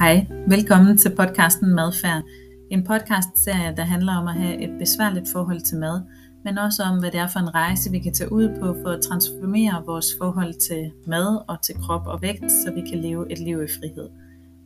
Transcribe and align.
Hej, 0.00 0.26
velkommen 0.48 0.98
til 0.98 1.16
podcasten 1.16 1.74
Madfærd. 1.74 2.22
En 2.70 2.84
podcastserie, 2.84 3.76
der 3.76 3.82
handler 3.82 4.16
om 4.16 4.26
at 4.28 4.34
have 4.34 4.62
et 4.62 4.78
besværligt 4.78 5.28
forhold 5.32 5.60
til 5.60 5.78
mad, 5.78 6.02
men 6.44 6.58
også 6.58 6.82
om, 6.82 6.98
hvad 7.00 7.10
det 7.10 7.20
er 7.20 7.26
for 7.26 7.40
en 7.40 7.54
rejse, 7.54 7.90
vi 7.90 7.98
kan 7.98 8.14
tage 8.14 8.32
ud 8.32 8.48
på 8.60 8.66
for 8.82 8.90
at 8.90 9.02
transformere 9.02 9.84
vores 9.86 10.06
forhold 10.20 10.54
til 10.68 10.92
mad 11.06 11.44
og 11.48 11.62
til 11.62 11.74
krop 11.74 12.06
og 12.06 12.22
vægt, 12.22 12.52
så 12.52 12.72
vi 12.74 12.80
kan 12.90 12.98
leve 12.98 13.32
et 13.32 13.38
liv 13.38 13.62
i 13.62 13.66
frihed. 13.78 14.08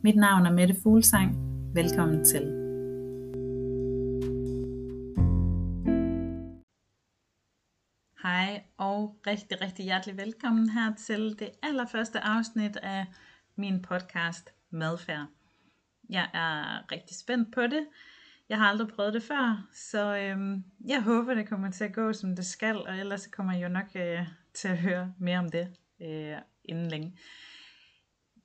Mit 0.03 0.15
navn 0.15 0.45
er 0.45 0.51
Mette 0.51 0.75
Fuglsang. 0.83 1.29
Velkommen 1.73 2.25
til. 2.25 2.43
Hej 8.23 8.63
og 8.77 9.15
rigtig, 9.27 9.61
rigtig 9.61 9.85
hjertelig 9.85 10.17
velkommen 10.17 10.69
her 10.69 10.93
til 11.07 11.35
det 11.39 11.49
allerførste 11.63 12.19
afsnit 12.19 12.77
af 12.77 13.05
min 13.57 13.81
podcast 13.81 14.55
Madfærd. 14.75 15.25
Jeg 16.09 16.29
er 16.33 16.91
rigtig 16.91 17.15
spændt 17.15 17.53
på 17.53 17.61
det. 17.61 17.87
Jeg 18.49 18.57
har 18.57 18.69
aldrig 18.69 18.87
prøvet 18.87 19.13
det 19.13 19.23
før, 19.23 19.67
så 19.73 20.17
øhm, 20.17 20.63
jeg 20.87 21.03
håber, 21.03 21.33
det 21.33 21.49
kommer 21.49 21.71
til 21.71 21.83
at 21.83 21.93
gå, 21.93 22.13
som 22.13 22.35
det 22.35 22.45
skal, 22.45 22.77
og 22.77 22.97
ellers 22.97 23.27
kommer 23.27 23.53
jeg 23.53 23.63
jo 23.63 23.69
nok 23.69 23.87
øh, 23.95 24.27
til 24.53 24.67
at 24.67 24.77
høre 24.77 25.13
mere 25.19 25.39
om 25.39 25.49
det 25.49 25.67
øh, 26.01 26.37
inden 26.65 26.87
længe. 26.87 27.17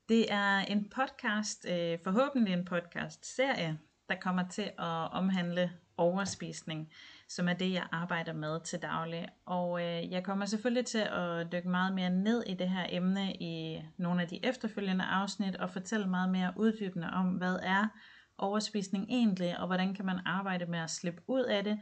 Det 0.08 0.32
er 0.32 0.58
en 0.58 0.88
podcast, 0.88 1.66
øh, 1.68 1.98
forhåbentlig 2.04 2.52
en 2.52 2.64
podcast-serie, 2.64 3.78
der 4.08 4.14
kommer 4.14 4.48
til 4.48 4.70
at 4.78 5.12
omhandle 5.12 5.72
overspisning, 5.96 6.92
som 7.30 7.48
er 7.48 7.52
det, 7.52 7.72
jeg 7.72 7.86
arbejder 7.92 8.32
med 8.32 8.60
til 8.60 8.82
daglig. 8.82 9.28
Og 9.46 9.82
øh, 9.82 10.10
jeg 10.10 10.24
kommer 10.24 10.46
selvfølgelig 10.46 10.86
til 10.86 10.98
at 10.98 11.52
dykke 11.52 11.68
meget 11.68 11.94
mere 11.94 12.10
ned 12.10 12.42
i 12.46 12.54
det 12.54 12.70
her 12.70 12.86
emne 12.88 13.34
i 13.34 13.82
nogle 13.96 14.22
af 14.22 14.28
de 14.28 14.44
efterfølgende 14.44 15.04
afsnit, 15.04 15.56
og 15.56 15.70
fortælle 15.70 16.06
meget 16.06 16.30
mere 16.30 16.52
uddybende 16.56 17.10
om, 17.10 17.26
hvad 17.26 17.58
er 17.62 17.88
overspisning 18.38 19.06
egentlig, 19.08 19.58
og 19.58 19.66
hvordan 19.66 19.94
kan 19.94 20.06
man 20.06 20.18
arbejde 20.26 20.66
med 20.66 20.78
at 20.78 20.90
slippe 20.90 21.22
ud 21.26 21.42
af 21.42 21.64
det. 21.64 21.80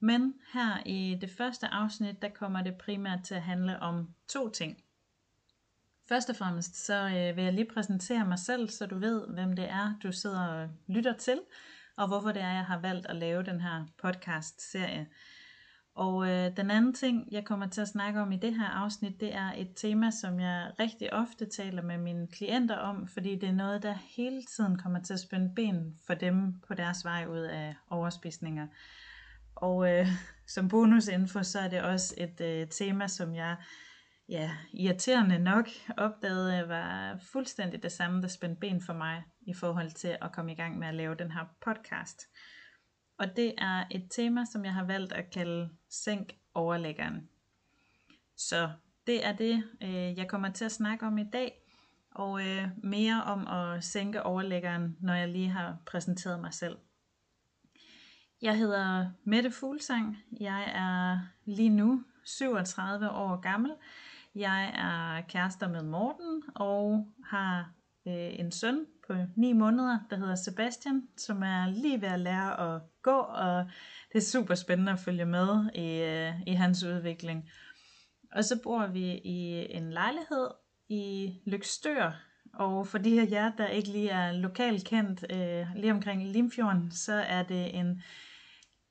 Men 0.00 0.34
her 0.52 0.82
i 0.86 1.18
det 1.20 1.30
første 1.30 1.66
afsnit, 1.66 2.22
der 2.22 2.28
kommer 2.28 2.62
det 2.62 2.74
primært 2.74 3.22
til 3.24 3.34
at 3.34 3.42
handle 3.42 3.80
om 3.80 4.08
to 4.28 4.50
ting. 4.50 4.82
Først 6.08 6.30
og 6.30 6.36
fremmest 6.36 6.86
så 6.86 6.94
øh, 6.94 7.36
vil 7.36 7.44
jeg 7.44 7.52
lige 7.52 7.70
præsentere 7.74 8.26
mig 8.26 8.38
selv, 8.38 8.68
så 8.68 8.86
du 8.86 8.98
ved, 8.98 9.26
hvem 9.28 9.56
det 9.56 9.70
er, 9.70 9.94
du 10.02 10.12
sidder 10.12 10.46
og 10.46 10.68
lytter 10.86 11.16
til, 11.16 11.40
og 11.96 12.08
hvorfor 12.08 12.32
det 12.32 12.42
er, 12.42 12.52
jeg 12.52 12.64
har 12.64 12.80
valgt 12.80 13.06
at 13.06 13.16
lave 13.16 13.42
den 13.42 13.60
her 13.60 13.84
podcast-serie. 14.02 15.06
Og 15.94 16.28
øh, 16.28 16.56
den 16.56 16.70
anden 16.70 16.94
ting, 16.94 17.28
jeg 17.30 17.44
kommer 17.44 17.66
til 17.66 17.80
at 17.80 17.88
snakke 17.88 18.20
om 18.20 18.32
i 18.32 18.36
det 18.36 18.54
her 18.54 18.66
afsnit, 18.66 19.20
det 19.20 19.34
er 19.34 19.52
et 19.56 19.70
tema, 19.76 20.10
som 20.10 20.40
jeg 20.40 20.72
rigtig 20.80 21.12
ofte 21.12 21.46
taler 21.46 21.82
med 21.82 21.98
mine 21.98 22.26
klienter 22.26 22.76
om, 22.76 23.08
fordi 23.08 23.38
det 23.38 23.48
er 23.48 23.52
noget, 23.52 23.82
der 23.82 23.94
hele 24.16 24.42
tiden 24.56 24.78
kommer 24.78 25.02
til 25.02 25.12
at 25.12 25.20
spænde 25.20 25.52
ben 25.56 25.98
for 26.06 26.14
dem 26.14 26.54
på 26.68 26.74
deres 26.74 27.04
vej 27.04 27.26
ud 27.26 27.38
af 27.38 27.74
overspisninger. 27.90 28.66
Og 29.56 29.92
øh, 29.92 30.06
som 30.54 30.68
bonusinfo, 30.68 31.42
så 31.42 31.58
er 31.58 31.68
det 31.68 31.82
også 31.82 32.14
et 32.18 32.40
øh, 32.40 32.68
tema, 32.68 33.08
som 33.08 33.34
jeg 33.34 33.56
ja, 34.28 34.50
irriterende 34.72 35.38
nok 35.38 35.68
opdagede 35.96 36.68
var 36.68 37.18
fuldstændig 37.32 37.82
det 37.82 37.92
samme, 37.92 38.22
der 38.22 38.28
spændte 38.28 38.60
ben 38.60 38.82
for 38.82 38.92
mig 38.92 39.22
i 39.46 39.54
forhold 39.54 39.90
til 39.90 40.16
at 40.20 40.32
komme 40.32 40.52
i 40.52 40.54
gang 40.54 40.78
med 40.78 40.88
at 40.88 40.94
lave 40.94 41.14
den 41.14 41.30
her 41.30 41.44
podcast. 41.60 42.28
Og 43.18 43.36
det 43.36 43.54
er 43.58 43.84
et 43.90 44.06
tema, 44.10 44.44
som 44.44 44.64
jeg 44.64 44.74
har 44.74 44.84
valgt 44.84 45.12
at 45.12 45.30
kalde 45.30 45.70
Sænk 45.88 46.36
overlæggeren. 46.54 47.28
Så 48.36 48.70
det 49.06 49.26
er 49.26 49.32
det, 49.32 49.64
øh, 49.82 50.18
jeg 50.18 50.28
kommer 50.28 50.52
til 50.52 50.64
at 50.64 50.72
snakke 50.72 51.06
om 51.06 51.18
i 51.18 51.24
dag, 51.32 51.64
og 52.10 52.46
øh, 52.46 52.68
mere 52.82 53.22
om 53.24 53.46
at 53.46 53.84
sænke 53.84 54.22
overlæggeren, 54.22 54.96
når 55.00 55.14
jeg 55.14 55.28
lige 55.28 55.48
har 55.48 55.76
præsenteret 55.86 56.40
mig 56.40 56.54
selv. 56.54 56.76
Jeg 58.42 58.58
hedder 58.58 59.10
Mette 59.24 59.50
Fuglsang. 59.50 60.18
Jeg 60.40 60.72
er 60.74 61.18
lige 61.44 61.70
nu 61.70 62.04
37 62.24 63.10
år 63.10 63.36
gammel. 63.36 63.72
Jeg 64.34 64.72
er 64.74 65.28
kærester 65.28 65.68
med 65.68 65.82
Morten 65.82 66.42
og 66.54 67.12
har 67.24 67.72
øh, 68.06 68.38
en 68.38 68.52
søn 68.52 68.86
på 69.06 69.14
9 69.36 69.52
måneder, 69.52 69.98
der 70.10 70.16
hedder 70.16 70.34
Sebastian, 70.34 71.02
som 71.16 71.42
er 71.42 71.70
lige 71.70 72.00
ved 72.00 72.08
at 72.08 72.20
lære 72.20 72.74
at 72.74 72.82
gå, 73.02 73.18
og 73.18 73.66
det 74.12 74.18
er 74.18 74.22
super 74.22 74.54
spændende 74.54 74.92
at 74.92 74.98
følge 74.98 75.24
med 75.24 75.70
i, 75.74 76.00
øh, 76.02 76.32
i 76.46 76.52
hans 76.52 76.84
udvikling. 76.84 77.50
Og 78.32 78.44
så 78.44 78.60
bor 78.62 78.86
vi 78.86 79.14
i 79.14 79.66
en 79.70 79.92
lejlighed 79.92 80.48
i 80.88 81.34
Lykstør, 81.46 82.12
og 82.54 82.86
for 82.86 82.98
de 82.98 83.10
her 83.10 83.26
jer, 83.30 83.52
der 83.58 83.66
ikke 83.66 83.88
lige 83.88 84.10
er 84.10 84.32
lokalt 84.32 84.84
kendt, 84.84 85.24
øh, 85.30 85.66
lige 85.76 85.92
omkring 85.92 86.26
Limfjorden, 86.26 86.90
så 86.90 87.12
er 87.12 87.42
det 87.42 87.78
en 87.78 88.02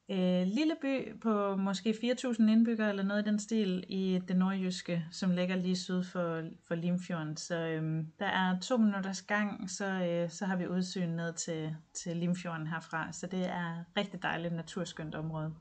øh, 0.10 0.48
lille 0.48 0.76
by 0.82 1.20
på 1.22 1.56
måske 1.56 1.90
4.000 1.90 2.52
indbyggere 2.52 2.90
eller 2.90 3.04
noget 3.04 3.22
i 3.22 3.30
den 3.30 3.40
stil 3.40 3.84
i 3.88 4.22
det 4.28 4.38
nordjyske, 4.38 5.06
som 5.12 5.32
ligger 5.32 5.56
lige 5.56 5.76
syd 5.76 6.04
for, 6.04 6.44
for 6.68 6.76
Limfjorden. 6.76 7.38
Så 7.38 7.58
øh, 7.58 8.04
der 8.20 8.26
er 8.26 8.60
to 8.60 8.78
minutters 8.78 9.22
gang, 9.22 9.70
så, 9.70 9.86
øh, 9.86 10.30
så 10.30 10.46
har 10.46 10.56
vi 10.56 10.68
udsyn 10.68 11.10
ned 11.10 11.34
til, 11.34 11.76
til 11.94 12.18
Limfjorden 12.18 12.68
herfra. 12.68 13.12
Så 13.12 13.28
det 13.28 13.46
er 13.46 13.80
et 13.80 13.86
rigtig 13.98 14.24
dejligt 14.24 14.54
naturskønt 14.54 15.16
område. 15.16 15.54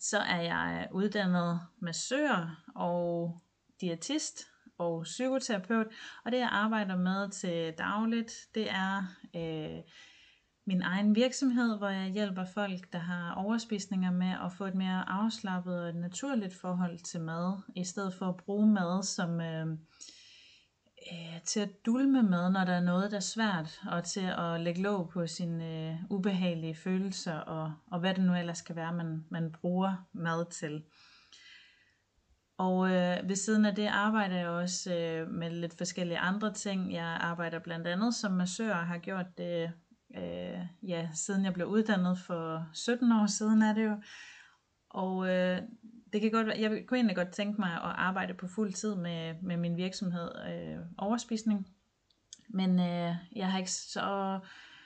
Så 0.00 0.18
er 0.18 0.40
jeg 0.40 0.88
uddannet 0.92 1.60
massør 1.80 2.62
og 2.74 3.38
diætist 3.80 4.46
og 4.78 5.02
psykoterapeut, 5.02 5.86
og 6.24 6.32
det 6.32 6.38
jeg 6.38 6.48
arbejder 6.52 6.96
med 6.96 7.30
til 7.30 7.74
dagligt, 7.78 8.32
det 8.54 8.70
er 8.70 9.02
øh, 9.36 9.82
min 10.68 10.82
egen 10.82 11.14
virksomhed, 11.14 11.78
hvor 11.78 11.88
jeg 11.88 12.10
hjælper 12.10 12.44
folk, 12.44 12.92
der 12.92 12.98
har 12.98 13.34
overspisninger 13.34 14.10
med 14.10 14.34
at 14.44 14.52
få 14.52 14.64
et 14.64 14.74
mere 14.74 15.08
afslappet 15.08 15.82
og 15.82 15.88
et 15.88 15.96
naturligt 15.96 16.54
forhold 16.54 16.98
til 16.98 17.20
mad, 17.20 17.58
i 17.76 17.84
stedet 17.84 18.14
for 18.14 18.26
at 18.26 18.36
bruge 18.36 18.66
mad 18.66 19.02
som 19.02 19.40
øh, 19.40 19.66
øh, 21.12 21.42
til 21.44 21.60
at 21.60 21.86
dulme 21.86 22.22
mad, 22.22 22.50
når 22.50 22.64
der 22.64 22.72
er 22.72 22.80
noget, 22.80 23.10
der 23.10 23.16
er 23.16 23.20
svært, 23.20 23.80
og 23.86 24.04
til 24.04 24.32
at 24.38 24.60
lægge 24.60 24.82
låg 24.82 25.08
på 25.08 25.26
sine 25.26 25.88
øh, 25.88 25.96
ubehagelige 26.10 26.74
følelser, 26.74 27.34
og, 27.34 27.74
og 27.90 28.00
hvad 28.00 28.14
det 28.14 28.24
nu 28.24 28.34
ellers 28.34 28.62
kan 28.62 28.76
være, 28.76 28.92
man, 28.92 29.24
man 29.30 29.52
bruger 29.52 30.06
mad 30.12 30.50
til. 30.50 30.82
Og 32.58 32.90
øh, 32.90 33.28
ved 33.28 33.36
siden 33.36 33.64
af 33.64 33.74
det 33.74 33.86
arbejder 33.86 34.36
jeg 34.36 34.48
også 34.48 34.94
øh, 34.94 35.30
med 35.30 35.50
lidt 35.50 35.78
forskellige 35.78 36.18
andre 36.18 36.52
ting. 36.52 36.92
Jeg 36.92 37.18
arbejder 37.20 37.58
blandt 37.58 37.86
andet 37.86 38.14
som 38.14 38.32
massør 38.32 38.74
og 38.74 38.86
har 38.86 38.98
gjort 38.98 39.38
det 39.38 39.72
øh, 40.16 40.60
ja, 40.82 41.08
siden 41.14 41.44
jeg 41.44 41.54
blev 41.54 41.66
uddannet 41.66 42.18
for 42.18 42.68
17 42.72 43.12
år 43.12 43.26
siden 43.26 43.62
er 43.62 43.74
det 43.74 43.84
jo. 43.84 43.96
Og 44.90 45.28
øh, 45.28 45.62
det 46.12 46.20
kan 46.20 46.30
godt 46.30 46.46
være, 46.46 46.60
jeg 46.60 46.84
kunne 46.86 46.98
egentlig 46.98 47.16
godt 47.16 47.30
tænke 47.30 47.60
mig 47.60 47.72
at 47.72 47.80
arbejde 47.82 48.34
på 48.34 48.46
fuld 48.48 48.72
tid 48.72 48.94
med, 48.94 49.34
med 49.42 49.56
min 49.56 49.76
virksomhed 49.76 50.30
øh, 50.48 50.78
overspisning. 50.98 51.68
Men 52.48 52.80
øh, 52.80 53.14
jeg 53.36 53.50
har 53.50 53.58
ikke 53.58 53.70
så 53.70 54.40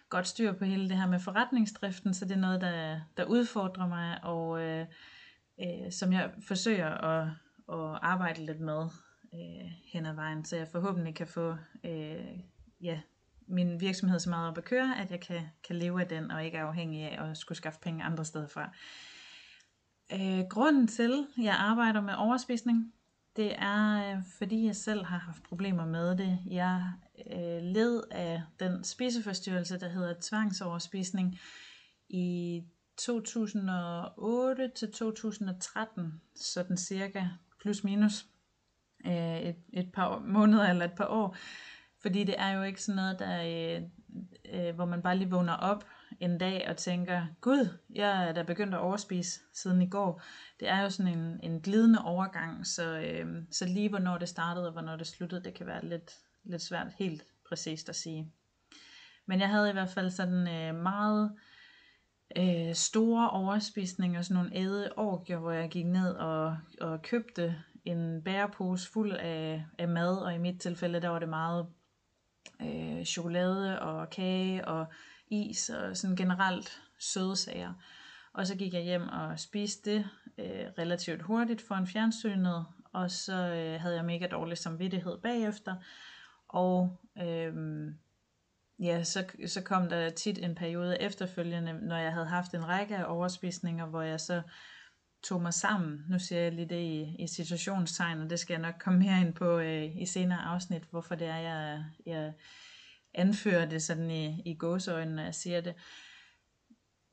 godt 0.09 0.27
styr 0.27 0.53
på 0.53 0.65
hele 0.65 0.89
det 0.89 0.97
her 0.97 1.07
med 1.07 1.21
forretningsdriften, 1.21 2.15
så 2.15 2.25
det 2.25 2.33
er 2.33 2.41
noget, 2.41 2.61
der, 2.61 3.01
der 3.17 3.25
udfordrer 3.25 3.87
mig, 3.87 4.25
og 4.25 4.63
øh, 4.63 4.87
øh, 5.61 5.93
som 5.93 6.13
jeg 6.13 6.31
forsøger 6.47 6.89
at, 6.89 7.29
at 7.69 7.99
arbejde 8.03 8.47
lidt 8.47 8.61
med 8.61 8.83
øh, 9.35 9.71
hen 9.93 10.07
ad 10.07 10.15
vejen, 10.15 10.45
så 10.45 10.57
jeg 10.57 10.69
forhåbentlig 10.69 11.15
kan 11.15 11.27
få 11.27 11.57
øh, 11.85 12.39
ja, 12.81 13.01
min 13.47 13.81
virksomhed 13.81 14.19
så 14.19 14.31
meget 14.31 14.49
op 14.49 14.59
at 14.59 14.65
køre, 14.65 14.99
at 14.99 15.11
jeg 15.11 15.21
kan, 15.21 15.43
kan 15.65 15.77
leve 15.77 16.01
af 16.01 16.09
den, 16.09 16.31
og 16.31 16.45
ikke 16.45 16.59
er 16.59 16.65
afhængig 16.65 17.03
af 17.03 17.31
at 17.31 17.37
skulle 17.37 17.59
skaffe 17.59 17.81
penge 17.81 18.05
andre 18.05 18.25
steder 18.25 18.47
fra. 18.47 18.71
Øh, 20.13 20.45
grunden 20.51 20.87
til, 20.87 21.27
at 21.39 21.45
jeg 21.45 21.55
arbejder 21.55 22.01
med 22.01 22.15
overspisning, 22.15 22.93
det 23.37 23.55
er, 23.59 24.15
øh, 24.17 24.23
fordi 24.39 24.67
jeg 24.67 24.77
selv 24.77 25.05
har 25.05 25.19
haft 25.19 25.43
problemer 25.43 25.87
med 25.87 26.17
det. 26.17 26.39
Jeg 26.47 26.93
øh, 27.33 27.63
led 27.63 28.03
af 28.11 28.43
den 28.61 28.85
spiseforstyrrelse, 28.85 29.81
der 29.81 29.89
hedder 29.89 30.15
tvangsoverspisning 30.21 31.39
i 32.09 32.63
2008 32.99 34.71
til 34.77 34.93
2013, 34.93 36.21
sådan 36.37 36.77
cirka 36.77 37.25
plus 37.61 37.85
minus 37.85 38.27
øh, 39.07 39.41
et, 39.41 39.57
et 39.73 39.93
par 39.93 40.19
måneder 40.19 40.69
eller 40.69 40.85
et 40.85 40.93
par 40.97 41.07
år. 41.07 41.37
Fordi 42.03 42.25
det 42.25 42.35
er 42.39 42.51
jo 42.51 42.63
ikke 42.63 42.83
sådan 42.83 42.97
noget, 42.97 43.19
der, 43.19 43.43
øh, 43.43 43.83
øh, 44.53 44.75
hvor 44.75 44.85
man 44.85 45.03
bare 45.03 45.17
lige 45.17 45.31
vågner 45.31 45.57
op 45.57 45.85
en 46.21 46.39
dag 46.39 46.67
og 46.69 46.77
tænker, 46.77 47.27
gud, 47.41 47.79
jeg 47.95 48.29
er 48.29 48.33
da 48.33 48.43
begyndt 48.43 48.75
at 48.75 48.81
overspise 48.81 49.41
siden 49.53 49.83
i 49.83 49.89
går. 49.89 50.23
Det 50.61 50.69
er 50.69 50.83
jo 50.83 50.91
sådan 50.91 51.19
en, 51.19 51.41
en 51.43 51.61
glidende 51.61 52.05
overgang, 52.05 52.67
så, 52.67 52.99
øh, 52.99 53.27
så 53.51 53.67
lige 53.67 53.89
hvornår 53.89 54.19
det 54.19 54.29
startede 54.29 54.67
og 54.67 54.73
hvornår 54.73 54.97
det 54.97 55.07
sluttede, 55.07 55.45
det 55.45 55.55
kan 55.55 55.67
være 55.67 55.85
lidt, 55.85 56.13
lidt 56.45 56.63
svært 56.63 56.87
helt 56.99 57.23
præcist 57.49 57.89
at 57.89 57.97
sige. 57.97 58.33
Men 59.27 59.41
jeg 59.41 59.49
havde 59.49 59.71
i 59.71 59.73
hvert 59.73 59.91
fald 59.91 60.11
sådan 60.11 60.49
øh, 60.49 60.83
meget 60.83 61.33
øh, 62.37 62.75
store 62.75 63.31
overspisninger, 63.31 64.23
sådan 64.23 64.35
nogle 64.35 64.57
æde 64.57 64.93
orgier, 64.97 65.39
hvor 65.39 65.53
jeg 65.53 65.71
gik 65.71 65.87
ned 65.87 66.15
og, 66.15 66.57
og 66.81 67.03
købte 67.03 67.57
en 67.85 68.23
bærepose 68.25 68.91
fuld 68.91 69.13
af, 69.13 69.65
af 69.79 69.89
mad, 69.89 70.17
og 70.17 70.35
i 70.35 70.39
mit 70.39 70.61
tilfælde, 70.61 71.01
der 71.01 71.09
var 71.09 71.19
det 71.19 71.29
meget 71.29 71.67
øh, 72.63 73.05
chokolade 73.05 73.81
og 73.81 74.11
kage 74.11 74.69
og 74.69 74.87
is 75.31 75.71
og 75.71 75.97
sådan 75.97 76.17
generelt 76.17 76.83
søde 76.99 77.37
sager. 77.37 77.73
Og 78.35 78.47
så 78.47 78.57
gik 78.57 78.75
jeg 78.75 78.83
hjem 78.83 79.09
og 79.09 79.39
spiste 79.39 79.91
det 79.91 80.07
øh, 80.39 80.67
relativt 80.79 81.23
hurtigt 81.23 81.63
foran 81.63 81.87
fjernsynet, 81.87 82.67
og 82.93 83.11
så 83.11 83.33
øh, 83.35 83.81
havde 83.81 83.97
jeg 83.97 84.05
mega 84.05 84.27
dårlig 84.27 84.59
samvittighed 84.59 85.19
bagefter. 85.23 85.77
Og 86.49 87.01
øh, 87.19 87.55
ja, 88.79 89.05
så, 89.05 89.25
så 89.47 89.63
kom 89.63 89.89
der 89.89 90.11
tit 90.11 90.39
en 90.39 90.55
periode 90.55 91.03
efterfølgende, 91.03 91.73
når 91.73 91.97
jeg 91.97 92.13
havde 92.13 92.27
haft 92.27 92.55
en 92.55 92.69
række 92.69 92.97
af 92.97 93.05
overspisninger, 93.15 93.87
hvor 93.87 94.03
jeg 94.03 94.21
så 94.21 94.43
tog 95.23 95.43
mig 95.43 95.55
sammen. 95.55 96.05
Nu 96.09 96.19
ser 96.19 96.41
jeg 96.41 96.53
lige 96.53 96.69
det 96.69 96.81
i, 96.81 97.17
i 97.19 97.27
situationstegn, 97.27 98.21
og 98.21 98.31
det 98.31 98.39
skal 98.39 98.55
jeg 98.55 98.63
nok 98.63 98.75
komme 98.81 98.99
mere 98.99 99.21
ind 99.21 99.35
på 99.35 99.59
øh, 99.59 99.97
i 99.97 100.07
senere 100.07 100.43
afsnit, 100.43 100.83
hvorfor 100.91 101.15
det 101.15 101.27
er, 101.27 101.37
jeg, 101.37 101.85
jeg 102.07 102.33
anfører 103.15 103.67
det 103.67 103.83
sådan 103.83 104.11
i, 104.11 104.43
i 104.45 104.55
gåseøjne, 104.55 105.17
når 105.17 105.23
jeg 105.23 105.35
siger 105.35 105.61
det. 105.61 105.75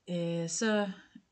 Øh, 0.10 0.50
så 0.50 0.92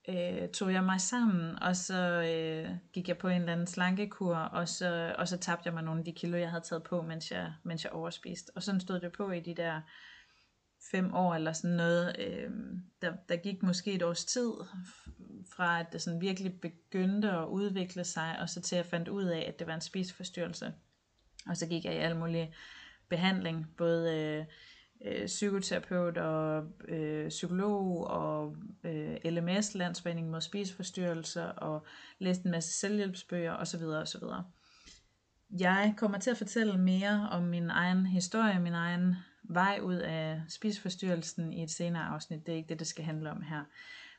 øh, 0.10 0.50
tog 0.50 0.74
jeg 0.74 0.84
mig 0.84 1.02
sammen, 1.02 1.60
og 1.64 1.76
så 1.76 2.22
øh, 2.22 2.70
gik 2.94 3.08
jeg 3.08 3.18
på 3.18 3.28
en 3.28 3.42
eller 3.42 3.54
anden 3.54 3.68
slankekur, 3.68 4.36
og 4.36 4.68
så, 4.68 5.16
og 5.18 5.28
så 5.28 5.38
tabte 5.38 5.68
jeg 5.68 5.74
mig 5.74 5.84
nogle 5.84 6.00
af 6.00 6.06
de 6.06 6.14
kilo, 6.14 6.38
jeg 6.38 6.50
havde 6.50 6.64
taget 6.64 6.84
på, 6.84 7.02
mens 7.02 7.32
jeg, 7.32 7.54
mens 7.64 7.84
jeg 7.84 7.92
overspiste. 7.92 8.52
Og 8.56 8.64
sådan 8.64 8.82
stod 8.82 9.00
det 9.00 9.12
på 9.12 9.32
i 9.32 9.40
de 9.40 9.56
der 9.56 9.82
fem 10.92 11.14
år 11.14 11.36
eller 11.36 11.54
sådan 11.54 11.78
noget. 11.78 12.16
Øh, 12.20 12.52
der, 13.02 13.14
der 13.30 13.36
gik 13.36 13.64
måske 13.64 13.94
et 13.94 14.04
års 14.04 14.26
tid 14.26 14.52
fra, 15.50 15.80
at 15.80 15.94
det 15.94 16.02
sådan 16.02 16.22
virkelig 16.22 16.60
begyndte 16.62 17.32
at 17.32 17.48
udvikle 17.48 18.04
sig, 18.04 18.40
og 18.40 18.50
så 18.50 18.62
til 18.62 18.76
at 18.76 18.78
jeg 18.78 18.86
fandt 18.86 19.08
ud 19.08 19.24
af, 19.24 19.46
at 19.48 19.60
det 19.60 19.68
var 19.68 19.76
en 19.76 19.82
spiseforstyrrelse. 19.82 20.74
Og 21.50 21.58
så 21.58 21.68
gik 21.68 21.86
jeg 21.86 21.94
i 21.94 21.98
alle 21.98 22.18
mulige 22.18 22.54
behandling, 23.10 23.68
både 23.78 24.16
øh, 24.16 24.46
øh, 25.06 25.26
psykoterapeut 25.26 26.18
og 26.18 26.66
øh, 26.88 27.30
psykolog 27.30 28.08
og 28.08 28.56
øh, 28.84 29.16
LMS, 29.26 29.76
Landsforeningen 29.76 30.32
mod 30.32 30.42
spiseforstyrrelser, 30.42 31.46
og 31.46 31.86
læste 32.20 32.46
en 32.46 32.52
masse 32.52 32.80
selvhjælpsbøger 32.80 33.54
osv. 33.54 33.84
osv. 33.84 34.24
Jeg 35.60 35.94
kommer 35.98 36.18
til 36.18 36.32
at 36.32 36.38
fortælle 36.38 36.78
mere 36.78 37.30
om 37.32 37.44
min 37.44 37.70
egen 37.70 38.06
historie, 38.06 38.60
min 38.60 38.74
egen 38.74 39.16
vej 39.50 39.80
ud 39.84 39.96
af 39.96 40.42
spiseforstyrrelsen 40.50 41.54
i 41.54 41.64
et 41.64 41.72
senere 41.72 42.04
afsnit. 42.04 42.46
Det 42.46 42.52
er 42.52 42.58
ikke 42.58 42.70
det, 42.70 42.80
det 42.80 42.88
skal 42.88 43.06
handle 43.06 43.32
om 43.32 43.42
her. 43.42 43.64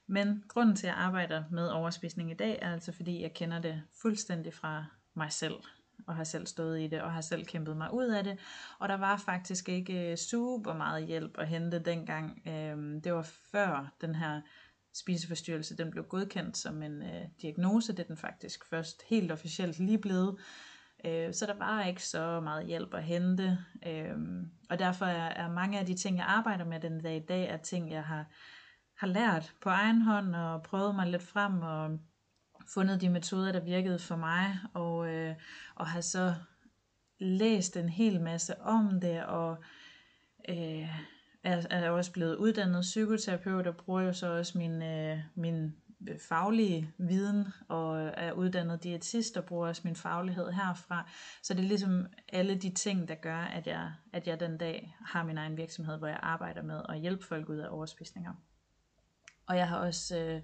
Men 0.06 0.44
grunden 0.48 0.76
til, 0.76 0.86
at 0.86 0.90
jeg 0.90 1.02
arbejder 1.02 1.44
med 1.50 1.68
overspisning 1.68 2.30
i 2.30 2.34
dag, 2.34 2.58
er 2.62 2.72
altså 2.72 2.92
fordi, 2.92 3.22
jeg 3.22 3.34
kender 3.34 3.58
det 3.58 3.82
fuldstændig 4.02 4.54
fra 4.54 4.84
mig 5.14 5.32
selv 5.32 5.54
og 6.06 6.16
har 6.16 6.24
selv 6.24 6.46
stået 6.46 6.80
i 6.80 6.86
det, 6.86 7.02
og 7.02 7.12
har 7.12 7.20
selv 7.20 7.46
kæmpet 7.46 7.76
mig 7.76 7.94
ud 7.94 8.06
af 8.06 8.24
det. 8.24 8.38
Og 8.78 8.88
der 8.88 8.96
var 8.96 9.16
faktisk 9.16 9.68
ikke 9.68 10.10
øh, 10.10 10.16
super 10.16 10.74
meget 10.74 11.06
hjælp 11.06 11.38
at 11.38 11.48
hente 11.48 11.78
dengang. 11.78 12.42
Øhm, 12.48 13.02
det 13.02 13.12
var 13.12 13.22
før 13.52 13.94
den 14.00 14.14
her 14.14 14.40
spiseforstyrrelse, 14.94 15.76
den 15.76 15.90
blev 15.90 16.04
godkendt 16.04 16.56
som 16.56 16.82
en 16.82 17.02
øh, 17.02 17.24
diagnose. 17.42 17.92
Det 17.92 17.98
er 17.98 18.06
den 18.06 18.16
faktisk 18.16 18.64
først 18.64 19.02
helt 19.08 19.32
officielt 19.32 19.78
lige 19.78 19.98
blevet. 19.98 20.38
Øh, 21.04 21.34
så 21.34 21.46
der 21.46 21.54
var 21.54 21.84
ikke 21.84 22.02
så 22.02 22.40
meget 22.40 22.66
hjælp 22.66 22.94
at 22.94 23.04
hente. 23.04 23.58
Øh, 23.86 24.16
og 24.70 24.78
derfor 24.78 25.06
er, 25.06 25.28
er 25.28 25.52
mange 25.52 25.78
af 25.78 25.86
de 25.86 25.94
ting, 25.94 26.16
jeg 26.16 26.26
arbejder 26.28 26.64
med 26.64 26.80
den 26.80 27.02
dag 27.02 27.16
i 27.16 27.26
dag, 27.28 27.48
er 27.48 27.56
ting, 27.56 27.90
jeg 27.90 28.04
har, 28.04 28.26
har 28.94 29.06
lært 29.06 29.54
på 29.62 29.68
egen 29.68 30.02
hånd 30.02 30.34
og 30.34 30.62
prøvet 30.62 30.94
mig 30.94 31.06
lidt 31.06 31.22
frem 31.22 31.62
og 31.62 31.98
fundet 32.68 33.00
de 33.00 33.08
metoder, 33.08 33.52
der 33.52 33.60
virkede 33.60 33.98
for 33.98 34.16
mig, 34.16 34.58
og, 34.74 35.08
øh, 35.08 35.34
og 35.74 35.86
har 35.86 36.00
så 36.00 36.34
læst 37.18 37.76
en 37.76 37.88
hel 37.88 38.20
masse 38.20 38.60
om 38.60 39.00
det, 39.00 39.24
og 39.24 39.56
øh, 40.48 40.88
er, 41.42 41.66
er 41.70 41.90
også 41.90 42.12
blevet 42.12 42.36
uddannet 42.36 42.80
psykoterapeut, 42.80 43.66
og 43.66 43.76
bruger 43.76 44.00
jo 44.02 44.12
så 44.12 44.26
også 44.26 44.58
min, 44.58 44.82
øh, 44.82 45.18
min 45.34 45.74
faglige 46.28 46.90
viden, 46.98 47.48
og 47.68 48.10
er 48.16 48.32
uddannet 48.32 48.84
diætist, 48.84 49.36
og 49.36 49.44
bruger 49.44 49.68
også 49.68 49.82
min 49.84 49.96
faglighed 49.96 50.50
herfra. 50.50 51.10
Så 51.42 51.54
det 51.54 51.64
er 51.64 51.68
ligesom 51.68 52.06
alle 52.28 52.54
de 52.54 52.70
ting, 52.70 53.08
der 53.08 53.14
gør, 53.14 53.38
at 53.38 53.66
jeg, 53.66 53.92
at 54.12 54.26
jeg 54.26 54.40
den 54.40 54.58
dag 54.58 54.96
har 55.06 55.24
min 55.24 55.38
egen 55.38 55.56
virksomhed, 55.56 55.98
hvor 55.98 56.06
jeg 56.06 56.20
arbejder 56.22 56.62
med 56.62 56.82
at 56.88 57.00
hjælpe 57.00 57.24
folk 57.24 57.48
ud 57.48 57.58
af 57.58 57.68
overspisninger. 57.70 58.32
Og 59.46 59.56
jeg 59.56 59.68
har 59.68 59.78
også... 59.78 60.18
Øh, 60.18 60.42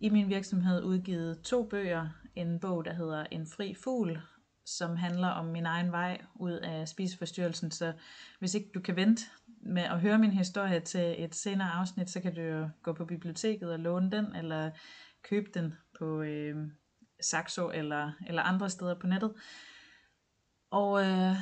i 0.00 0.08
min 0.08 0.28
virksomhed 0.28 0.82
udgivet 0.82 1.42
to 1.42 1.64
bøger. 1.64 2.08
En 2.34 2.60
bog, 2.60 2.84
der 2.84 2.92
hedder 2.92 3.26
En 3.30 3.46
fri 3.46 3.74
fugl, 3.74 4.20
som 4.64 4.96
handler 4.96 5.28
om 5.28 5.46
min 5.46 5.66
egen 5.66 5.92
vej 5.92 6.20
ud 6.34 6.52
af 6.52 6.88
spiseforstyrrelsen. 6.88 7.70
Så 7.70 7.92
hvis 8.38 8.54
ikke 8.54 8.70
du 8.74 8.80
kan 8.80 8.96
vente 8.96 9.22
med 9.60 9.82
at 9.82 10.00
høre 10.00 10.18
min 10.18 10.30
historie 10.30 10.80
til 10.80 11.24
et 11.24 11.34
senere 11.34 11.70
afsnit, 11.70 12.10
så 12.10 12.20
kan 12.20 12.34
du 12.34 12.40
jo 12.40 12.68
gå 12.82 12.92
på 12.92 13.04
biblioteket 13.04 13.72
og 13.72 13.78
låne 13.78 14.10
den, 14.10 14.36
eller 14.36 14.70
købe 15.22 15.50
den 15.54 15.74
på 15.98 16.22
øh, 16.22 16.56
Saxo 17.20 17.70
eller, 17.74 18.12
eller 18.26 18.42
andre 18.42 18.70
steder 18.70 18.94
på 18.94 19.06
nettet. 19.06 19.32
Og 20.70 21.02
øh, 21.06 21.36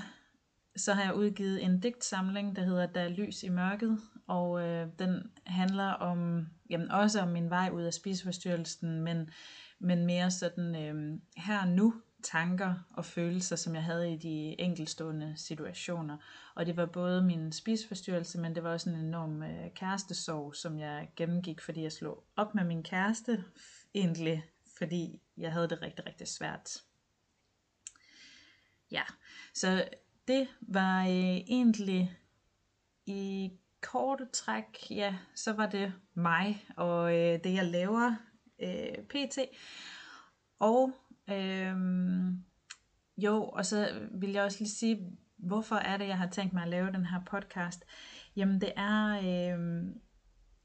så 0.76 0.92
har 0.92 1.02
jeg 1.02 1.14
udgivet 1.14 1.64
en 1.64 1.80
digtsamling, 1.80 2.56
der 2.56 2.62
hedder 2.62 2.86
Der 2.86 3.00
er 3.00 3.08
lys 3.08 3.42
i 3.42 3.48
mørket, 3.48 3.98
og 4.26 4.62
øh, 4.62 4.88
den 4.98 5.30
handler 5.46 5.90
om, 5.90 6.46
jamen 6.70 6.90
også 6.90 7.20
om 7.20 7.28
min 7.28 7.50
vej 7.50 7.70
ud 7.72 7.82
af 7.82 7.94
spiseforstyrrelsen, 7.94 9.00
men, 9.00 9.30
men 9.78 10.06
mere 10.06 10.30
sådan 10.30 10.76
øh, 10.76 11.20
her 11.36 11.64
nu 11.64 11.94
tanker 12.22 12.74
og 12.90 13.04
følelser, 13.04 13.56
som 13.56 13.74
jeg 13.74 13.84
havde 13.84 14.12
i 14.12 14.16
de 14.16 14.60
enkelstående 14.60 15.32
situationer. 15.36 16.16
Og 16.54 16.66
det 16.66 16.76
var 16.76 16.86
både 16.86 17.22
min 17.22 17.52
spiseforstyrrelse, 17.52 18.38
men 18.38 18.54
det 18.54 18.62
var 18.62 18.72
også 18.72 18.90
en 18.90 18.96
enorm 18.96 19.42
øh, 19.42 19.70
kærestesorg, 19.74 20.54
som 20.54 20.78
jeg 20.78 21.08
gennemgik, 21.16 21.60
fordi 21.60 21.82
jeg 21.82 21.92
slog 21.92 22.24
op 22.36 22.54
med 22.54 22.64
min 22.64 22.82
kæreste, 22.82 23.44
egentlig 23.94 24.44
fordi 24.78 25.22
jeg 25.36 25.52
havde 25.52 25.68
det 25.68 25.82
rigtig, 25.82 26.06
rigtig 26.06 26.28
svært. 26.28 26.82
Ja, 28.90 29.02
så 29.54 29.88
det 30.28 30.48
var 30.60 31.00
øh, 31.02 31.36
egentlig 31.36 32.16
i 33.06 33.52
korte 33.80 34.26
træk, 34.32 34.90
ja, 34.90 35.16
så 35.34 35.52
var 35.52 35.66
det 35.66 35.92
mig 36.14 36.64
og 36.76 37.16
øh, 37.16 37.44
det 37.44 37.54
jeg 37.54 37.64
laver 37.64 38.14
øh, 38.58 39.04
pt. 39.04 39.38
Og 40.58 40.92
Øhm, 41.30 42.44
jo, 43.16 43.44
og 43.44 43.66
så 43.66 44.08
vil 44.10 44.30
jeg 44.30 44.42
også 44.42 44.58
lige 44.58 44.70
sige, 44.70 45.18
hvorfor 45.38 45.76
er 45.76 45.96
det, 45.96 46.08
jeg 46.08 46.18
har 46.18 46.28
tænkt 46.28 46.52
mig 46.52 46.62
at 46.62 46.68
lave 46.68 46.92
den 46.92 47.06
her 47.06 47.20
podcast? 47.26 47.84
Jamen 48.36 48.60
det 48.60 48.72
er, 48.76 49.20
øh, 49.24 49.86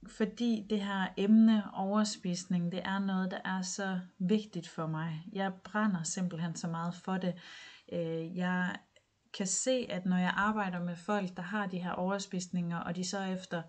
fordi 0.08 0.68
det 0.70 0.82
her 0.82 1.08
emne 1.18 1.64
overspisning, 1.74 2.72
det 2.72 2.82
er 2.86 3.00
noget, 3.00 3.32
der 3.32 3.40
er 3.46 3.62
så 3.62 4.00
vigtigt 4.20 4.70
for 4.70 4.88
mig. 4.88 5.24
Jeg 5.34 5.54
brænder 5.64 6.04
simpelthen 6.04 6.56
så 6.56 6.68
meget 6.68 6.96
for 6.96 7.18
det. 7.18 7.34
Øh, 7.94 8.38
jeg 8.38 8.76
kan 9.38 9.48
se, 9.48 9.88
at 9.90 10.06
når 10.06 10.18
jeg 10.18 10.34
arbejder 10.36 10.84
med 10.84 10.96
folk, 10.96 11.38
der 11.38 11.44
har 11.44 11.68
de 11.68 11.80
her 11.80 11.92
overspisninger, 11.92 12.78
og 12.78 12.96
de 12.96 13.10
så 13.10 13.22
efter, 13.24 13.62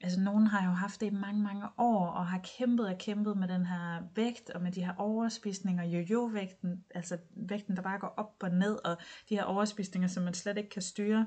altså 0.00 0.20
nogen 0.20 0.46
har 0.46 0.68
jo 0.68 0.70
haft 0.70 1.00
det 1.00 1.06
i 1.06 1.10
mange, 1.10 1.42
mange 1.42 1.66
år, 1.78 2.06
og 2.06 2.26
har 2.26 2.40
kæmpet 2.58 2.88
og 2.88 2.98
kæmpet 2.98 3.36
med 3.36 3.48
den 3.48 3.66
her 3.66 4.02
vægt, 4.14 4.50
og 4.50 4.62
med 4.62 4.72
de 4.72 4.84
her 4.84 4.94
overspisninger, 4.98 5.84
jojo-vægten, 5.84 6.84
altså 6.94 7.18
vægten, 7.36 7.76
der 7.76 7.82
bare 7.82 7.98
går 7.98 8.14
op 8.16 8.34
og 8.40 8.50
ned, 8.50 8.78
og 8.84 8.96
de 9.28 9.34
her 9.34 9.44
overspisninger, 9.44 10.08
som 10.08 10.22
man 10.22 10.34
slet 10.34 10.56
ikke 10.58 10.70
kan 10.70 10.82
styre. 10.82 11.26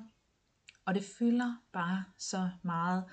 Og 0.86 0.96
det 0.96 1.04
fylder 1.20 1.56
bare 1.74 2.04
så 2.18 2.50
meget. 2.64 3.04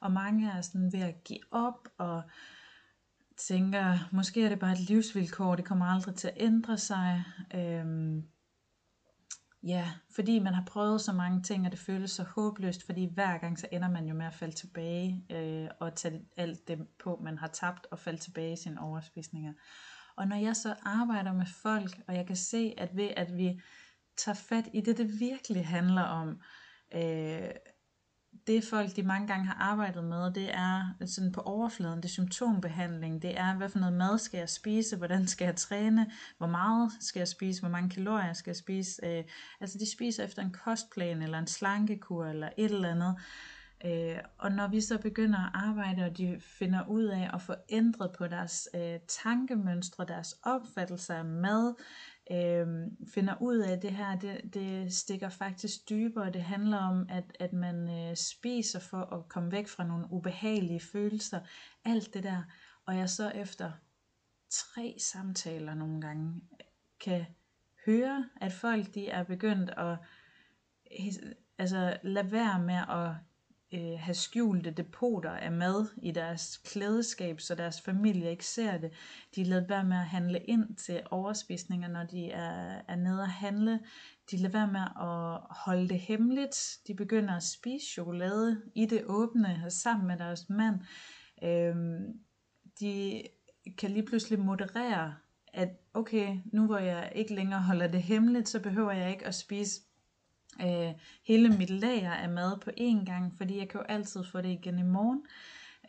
Og 0.00 0.12
mange 0.12 0.50
er 0.50 0.60
sådan 0.60 0.92
ved 0.92 1.00
at 1.00 1.24
give 1.24 1.40
op, 1.50 1.88
og 1.98 2.22
tænker, 3.36 3.98
måske 4.12 4.44
er 4.44 4.48
det 4.48 4.58
bare 4.58 4.72
et 4.72 4.80
livsvilkår, 4.80 5.56
det 5.56 5.64
kommer 5.64 5.86
aldrig 5.86 6.14
til 6.14 6.28
at 6.28 6.34
ændre 6.36 6.78
sig. 6.78 7.24
Øhm, 7.54 8.24
Ja, 9.66 9.90
fordi 10.10 10.38
man 10.38 10.54
har 10.54 10.64
prøvet 10.66 11.00
så 11.00 11.12
mange 11.12 11.42
ting, 11.42 11.66
og 11.66 11.72
det 11.72 11.80
føles 11.80 12.10
så 12.10 12.22
håbløst, 12.22 12.86
fordi 12.86 13.04
hver 13.14 13.38
gang 13.38 13.58
så 13.58 13.68
ender 13.72 13.90
man 13.90 14.06
jo 14.06 14.14
med 14.14 14.26
at 14.26 14.34
falde 14.34 14.54
tilbage 14.54 15.26
øh, 15.30 15.68
og 15.80 15.94
tage 15.94 16.20
alt 16.36 16.68
det 16.68 16.86
på, 16.98 17.20
man 17.22 17.38
har 17.38 17.46
tabt, 17.46 17.86
og 17.90 17.98
falde 17.98 18.18
tilbage 18.18 18.52
i 18.52 18.56
sine 18.56 18.80
overspisninger. 18.80 19.52
Og 20.16 20.28
når 20.28 20.36
jeg 20.36 20.56
så 20.56 20.74
arbejder 20.82 21.32
med 21.32 21.46
folk, 21.46 22.00
og 22.08 22.14
jeg 22.14 22.26
kan 22.26 22.36
se, 22.36 22.74
at 22.78 22.96
ved 22.96 23.10
at 23.16 23.36
vi 23.36 23.60
tager 24.16 24.36
fat 24.36 24.68
i 24.72 24.80
det, 24.80 24.98
det 24.98 25.20
virkelig 25.20 25.66
handler 25.66 26.02
om, 26.02 26.40
øh, 26.94 27.50
det 28.46 28.64
folk 28.64 28.96
de 28.96 29.02
mange 29.02 29.26
gange 29.26 29.46
har 29.46 29.54
arbejdet 29.54 30.04
med, 30.04 30.32
det 30.32 30.54
er 30.54 30.92
sådan 31.06 31.32
på 31.32 31.40
overfladen, 31.40 31.96
det 31.96 32.04
er 32.04 32.08
symptombehandling, 32.08 33.22
det 33.22 33.38
er, 33.38 33.54
hvad 33.56 33.68
for 33.68 33.78
noget 33.78 33.94
mad 33.94 34.18
skal 34.18 34.38
jeg 34.38 34.48
spise, 34.48 34.96
hvordan 34.96 35.26
skal 35.26 35.44
jeg 35.44 35.56
træne, 35.56 36.10
hvor 36.38 36.46
meget 36.46 36.92
skal 37.00 37.20
jeg 37.20 37.28
spise, 37.28 37.60
hvor 37.62 37.70
mange 37.70 37.90
kalorier 37.90 38.32
skal 38.32 38.50
jeg 38.50 38.56
spise. 38.56 39.06
Øh, 39.06 39.24
altså 39.60 39.78
de 39.78 39.92
spiser 39.92 40.24
efter 40.24 40.42
en 40.42 40.52
kostplan, 40.64 41.22
eller 41.22 41.38
en 41.38 41.46
slankekur, 41.46 42.26
eller 42.26 42.48
et 42.56 42.70
eller 42.70 42.90
andet. 42.90 43.16
Øh, 43.84 44.18
og 44.38 44.52
når 44.52 44.68
vi 44.68 44.80
så 44.80 44.98
begynder 44.98 45.38
at 45.38 45.50
arbejde, 45.54 46.04
og 46.04 46.16
de 46.18 46.40
finder 46.40 46.88
ud 46.88 47.04
af 47.04 47.30
at 47.34 47.42
få 47.42 47.54
ændret 47.68 48.10
på 48.18 48.26
deres 48.26 48.68
øh, 48.74 48.98
tankemønstre, 49.08 50.04
deres 50.08 50.36
opfattelse 50.42 51.14
af 51.14 51.24
mad, 51.24 51.74
øh, 52.30 52.66
finder 53.14 53.34
ud 53.40 53.58
af, 53.58 53.80
det 53.80 53.90
her 53.90 54.18
det, 54.18 54.54
det 54.54 54.92
stikker 54.92 55.28
faktisk 55.28 55.88
dybere. 55.88 56.32
Det 56.32 56.42
handler 56.42 56.78
om, 56.78 57.06
at, 57.08 57.36
at 57.40 57.52
man 57.52 57.90
øh, 57.90 58.16
spiser 58.16 58.78
for 58.78 59.00
at 59.00 59.28
komme 59.28 59.52
væk 59.52 59.68
fra 59.68 59.84
nogle 59.84 60.06
ubehagelige 60.10 60.80
følelser. 60.80 61.40
Alt 61.84 62.14
det 62.14 62.22
der. 62.22 62.42
Og 62.86 62.96
jeg 62.96 63.10
så 63.10 63.30
efter 63.30 63.72
tre 64.50 64.96
samtaler 64.98 65.74
nogle 65.74 66.00
gange 66.00 66.42
kan 67.00 67.24
høre, 67.86 68.28
at 68.40 68.52
folk 68.52 68.94
de 68.94 69.08
er 69.08 69.22
begyndt 69.22 69.70
at 69.70 69.98
altså, 71.58 71.98
lade 72.02 72.32
være 72.32 72.62
med 72.62 72.74
at 72.74 73.14
øh, 73.74 73.98
have 73.98 74.14
skjulte 74.14 74.70
depoter 74.70 75.30
af 75.30 75.52
mad 75.52 75.86
i 76.02 76.10
deres 76.10 76.56
klædeskab, 76.56 77.40
så 77.40 77.54
deres 77.54 77.80
familie 77.80 78.30
ikke 78.30 78.46
ser 78.46 78.78
det. 78.78 78.90
De 79.36 79.44
lader 79.44 79.66
være 79.66 79.84
med 79.84 79.96
at 79.96 80.06
handle 80.06 80.38
ind 80.38 80.76
til 80.76 81.02
overspisninger, 81.10 81.88
når 81.88 82.04
de 82.04 82.30
er, 82.30 82.80
er 82.88 82.96
nede 82.96 83.22
at 83.22 83.30
handle. 83.30 83.80
De 84.30 84.36
lader 84.36 84.52
være 84.58 84.72
med 84.72 84.80
at 84.80 85.56
holde 85.64 85.88
det 85.88 85.98
hemmeligt. 85.98 86.78
De 86.86 86.94
begynder 86.94 87.36
at 87.36 87.42
spise 87.42 87.86
chokolade 87.86 88.62
i 88.74 88.86
det 88.86 89.02
åbne 89.06 89.64
sammen 89.68 90.06
med 90.06 90.16
deres 90.16 90.48
mand. 90.48 90.80
Øhm, 91.42 92.18
de 92.80 93.22
kan 93.78 93.90
lige 93.90 94.06
pludselig 94.06 94.38
moderere, 94.38 95.14
at 95.52 95.68
okay, 95.94 96.38
nu 96.52 96.66
hvor 96.66 96.78
jeg 96.78 97.12
ikke 97.14 97.34
længere 97.34 97.62
holder 97.62 97.86
det 97.86 98.02
hemmeligt, 98.02 98.48
så 98.48 98.60
behøver 98.60 98.92
jeg 98.92 99.10
ikke 99.10 99.26
at 99.26 99.34
spise 99.34 99.80
øh, 100.60 100.92
hele 101.24 101.48
mit 101.48 101.70
lager 101.70 102.12
af 102.12 102.28
mad 102.28 102.60
på 102.60 102.70
én 102.70 103.04
gang, 103.04 103.34
fordi 103.36 103.58
jeg 103.58 103.68
kan 103.68 103.80
jo 103.80 103.86
altid 103.88 104.24
få 104.24 104.40
det 104.40 104.48
igen 104.48 104.78
i 104.78 104.82
morgen 104.82 105.22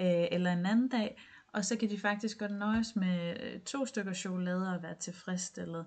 øh, 0.01 0.27
eller 0.31 0.53
en 0.53 0.65
anden 0.65 0.89
dag, 0.89 1.17
og 1.53 1.65
så 1.65 1.75
kan 1.75 1.89
de 1.89 1.99
faktisk 1.99 2.37
godt 2.37 2.51
nøjes 2.51 2.95
med 2.95 3.37
øh, 3.43 3.59
to 3.59 3.85
stykker 3.85 4.13
chokolade 4.13 4.75
og 4.75 4.83
være 4.83 4.95
tilfredsstillet. 4.95 5.85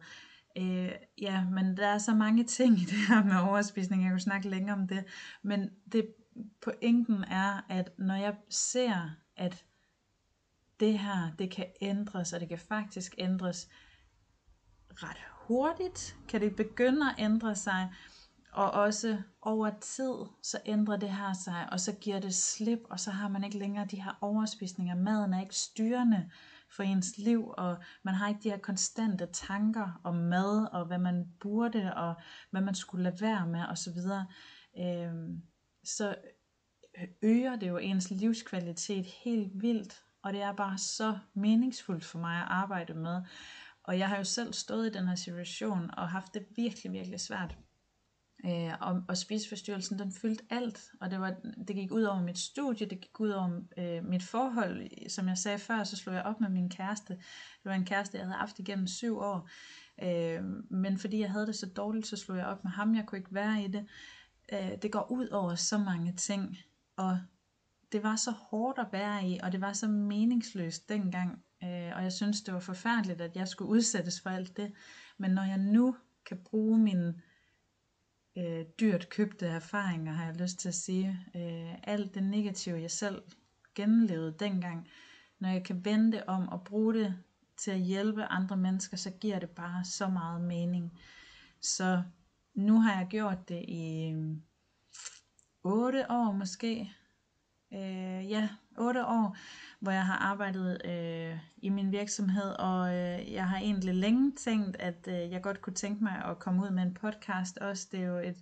Øh, 0.58 0.92
ja, 1.20 1.44
men 1.44 1.76
der 1.76 1.86
er 1.86 1.98
så 1.98 2.14
mange 2.14 2.44
ting 2.44 2.78
i 2.78 2.84
det 2.84 3.08
her 3.08 3.24
med 3.24 3.36
overspisning, 3.50 4.02
jeg 4.02 4.10
kunne 4.10 4.20
snakke 4.20 4.48
længere 4.48 4.76
om 4.76 4.88
det, 4.88 5.04
men 5.42 5.70
det 5.92 6.14
pointen 6.62 7.24
er, 7.24 7.60
at 7.68 7.98
når 7.98 8.14
jeg 8.14 8.34
ser, 8.50 9.10
at 9.36 9.64
det 10.80 10.98
her, 10.98 11.32
det 11.38 11.50
kan 11.50 11.66
ændres, 11.80 12.32
og 12.32 12.40
det 12.40 12.48
kan 12.48 12.58
faktisk 12.58 13.14
ændres 13.18 13.68
ret 14.90 15.18
hurtigt, 15.48 16.16
kan 16.28 16.40
det 16.40 16.56
begynde 16.56 17.10
at 17.10 17.14
ændre 17.18 17.56
sig, 17.56 17.92
og 18.58 18.70
også 18.70 19.22
over 19.42 19.70
tid, 19.80 20.14
så 20.42 20.60
ændrer 20.66 20.96
det 20.96 21.10
her 21.10 21.32
sig, 21.32 21.68
og 21.72 21.80
så 21.80 21.92
giver 21.92 22.18
det 22.18 22.34
slip, 22.34 22.78
og 22.90 23.00
så 23.00 23.10
har 23.10 23.28
man 23.28 23.44
ikke 23.44 23.58
længere 23.58 23.86
de 23.86 24.02
her 24.02 24.18
overspisninger. 24.20 24.94
Maden 24.94 25.34
er 25.34 25.40
ikke 25.40 25.54
styrende 25.54 26.30
for 26.70 26.82
ens 26.82 27.18
liv, 27.18 27.54
og 27.58 27.76
man 28.02 28.14
har 28.14 28.28
ikke 28.28 28.40
de 28.42 28.50
her 28.50 28.58
konstante 28.58 29.26
tanker 29.32 30.00
om 30.04 30.14
mad, 30.14 30.68
og 30.72 30.86
hvad 30.86 30.98
man 30.98 31.32
burde, 31.40 31.94
og 31.94 32.14
hvad 32.50 32.60
man 32.60 32.74
skulle 32.74 33.04
lade 33.04 33.20
være 33.20 33.46
med, 33.46 33.64
osv. 33.64 33.98
Øhm, 34.78 35.42
så 35.84 36.14
øger 37.22 37.56
det 37.56 37.68
jo 37.68 37.76
ens 37.76 38.10
livskvalitet 38.10 39.06
helt 39.06 39.62
vildt, 39.62 40.02
og 40.22 40.32
det 40.32 40.42
er 40.42 40.52
bare 40.52 40.78
så 40.78 41.18
meningsfuldt 41.34 42.04
for 42.04 42.18
mig 42.18 42.36
at 42.36 42.48
arbejde 42.48 42.94
med. 42.94 43.22
Og 43.84 43.98
jeg 43.98 44.08
har 44.08 44.16
jo 44.16 44.24
selv 44.24 44.52
stået 44.52 44.86
i 44.86 44.98
den 44.98 45.08
her 45.08 45.14
situation, 45.14 45.90
og 45.96 46.08
haft 46.08 46.34
det 46.34 46.46
virkelig, 46.56 46.92
virkelig 46.92 47.20
svært 47.20 47.56
Øh, 48.44 48.72
og, 48.80 49.02
og 49.08 49.16
spiseforstyrrelsen, 49.16 49.98
den 49.98 50.12
fyldte 50.12 50.44
alt, 50.50 50.90
og 51.00 51.10
det, 51.10 51.20
var, 51.20 51.34
det 51.68 51.76
gik 51.76 51.92
ud 51.92 52.02
over 52.02 52.22
mit 52.22 52.38
studie, 52.38 52.86
det 52.86 53.00
gik 53.00 53.20
ud 53.20 53.30
over 53.30 53.60
øh, 53.78 54.04
mit 54.04 54.22
forhold. 54.22 55.08
Som 55.08 55.28
jeg 55.28 55.38
sagde 55.38 55.58
før, 55.58 55.84
så 55.84 55.96
slog 55.96 56.14
jeg 56.14 56.22
op 56.22 56.40
med 56.40 56.48
min 56.48 56.70
kæreste. 56.70 57.12
Det 57.14 57.64
var 57.64 57.74
en 57.74 57.84
kæreste, 57.84 58.18
jeg 58.18 58.26
havde 58.26 58.38
haft 58.38 58.58
igennem 58.58 58.86
syv 58.86 59.18
år. 59.18 59.48
Øh, 60.02 60.44
men 60.70 60.98
fordi 60.98 61.20
jeg 61.20 61.30
havde 61.30 61.46
det 61.46 61.56
så 61.56 61.66
dårligt, 61.66 62.06
så 62.06 62.16
slog 62.16 62.38
jeg 62.38 62.46
op 62.46 62.64
med 62.64 62.72
ham. 62.72 62.94
Jeg 62.94 63.06
kunne 63.06 63.18
ikke 63.18 63.34
være 63.34 63.62
i 63.62 63.68
det. 63.68 63.86
Øh, 64.52 64.72
det 64.82 64.92
går 64.92 65.10
ud 65.10 65.28
over 65.28 65.54
så 65.54 65.78
mange 65.78 66.12
ting, 66.12 66.56
og 66.96 67.18
det 67.92 68.02
var 68.02 68.16
så 68.16 68.30
hårdt 68.30 68.78
at 68.78 68.88
være 68.92 69.28
i, 69.28 69.38
og 69.42 69.52
det 69.52 69.60
var 69.60 69.72
så 69.72 69.88
meningsløst 69.88 70.88
dengang. 70.88 71.42
Øh, 71.64 71.92
og 71.96 72.02
jeg 72.02 72.12
synes, 72.12 72.42
det 72.42 72.54
var 72.54 72.60
forfærdeligt, 72.60 73.20
at 73.20 73.36
jeg 73.36 73.48
skulle 73.48 73.70
udsættes 73.70 74.20
for 74.20 74.30
alt 74.30 74.56
det. 74.56 74.72
Men 75.18 75.30
når 75.30 75.42
jeg 75.42 75.58
nu 75.58 75.96
kan 76.26 76.38
bruge 76.44 76.78
min 76.78 77.20
øh, 78.38 78.64
dyrt 78.80 79.08
købte 79.08 79.46
erfaringer, 79.46 80.12
har 80.12 80.24
jeg 80.24 80.36
lyst 80.36 80.58
til 80.58 80.68
at 80.68 80.74
sige. 80.74 81.20
Øh, 81.34 81.74
alt 81.82 82.14
det 82.14 82.22
negative, 82.22 82.80
jeg 82.80 82.90
selv 82.90 83.22
gennemlevede 83.74 84.36
dengang, 84.38 84.88
når 85.38 85.48
jeg 85.48 85.64
kan 85.64 85.84
vende 85.84 86.12
det 86.12 86.24
om 86.26 86.48
og 86.48 86.64
bruge 86.64 86.94
det 86.94 87.14
til 87.56 87.70
at 87.70 87.80
hjælpe 87.80 88.24
andre 88.24 88.56
mennesker, 88.56 88.96
så 88.96 89.10
giver 89.10 89.38
det 89.38 89.50
bare 89.50 89.84
så 89.84 90.08
meget 90.08 90.40
mening. 90.40 90.98
Så 91.60 92.02
nu 92.54 92.80
har 92.80 92.98
jeg 92.98 93.06
gjort 93.10 93.48
det 93.48 93.64
i 93.68 94.10
øh, 94.10 94.36
8 95.62 96.10
år 96.10 96.32
måske. 96.32 96.92
Øh, 97.72 98.30
ja, 98.30 98.48
8 98.78 99.06
år, 99.06 99.36
hvor 99.80 99.92
jeg 99.92 100.06
har 100.06 100.16
arbejdet 100.16 100.80
øh, 100.84 101.38
i 101.56 101.68
min 101.68 101.92
virksomhed, 101.92 102.50
og 102.58 102.88
øh, 102.88 103.32
jeg 103.32 103.48
har 103.48 103.58
egentlig 103.58 103.94
længe 103.94 104.32
tænkt, 104.36 104.76
at 104.76 105.08
øh, 105.08 105.14
jeg 105.14 105.42
godt 105.42 105.60
kunne 105.60 105.74
tænke 105.74 106.04
mig 106.04 106.24
at 106.24 106.38
komme 106.38 106.62
ud 106.62 106.70
med 106.70 106.82
en 106.82 106.94
podcast 106.94 107.58
også. 107.58 107.88
Det 107.92 108.00
er 108.00 108.06
jo 108.06 108.18
et 108.18 108.36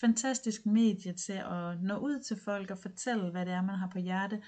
fantastisk 0.00 0.66
medie 0.66 1.12
til 1.12 1.32
at 1.32 1.82
nå 1.82 1.96
ud 1.96 2.22
til 2.22 2.40
folk 2.44 2.70
og 2.70 2.78
fortælle, 2.78 3.30
hvad 3.30 3.46
det 3.46 3.54
er, 3.54 3.62
man 3.62 3.78
har 3.78 3.88
på 3.92 3.98
hjerte. 3.98 4.42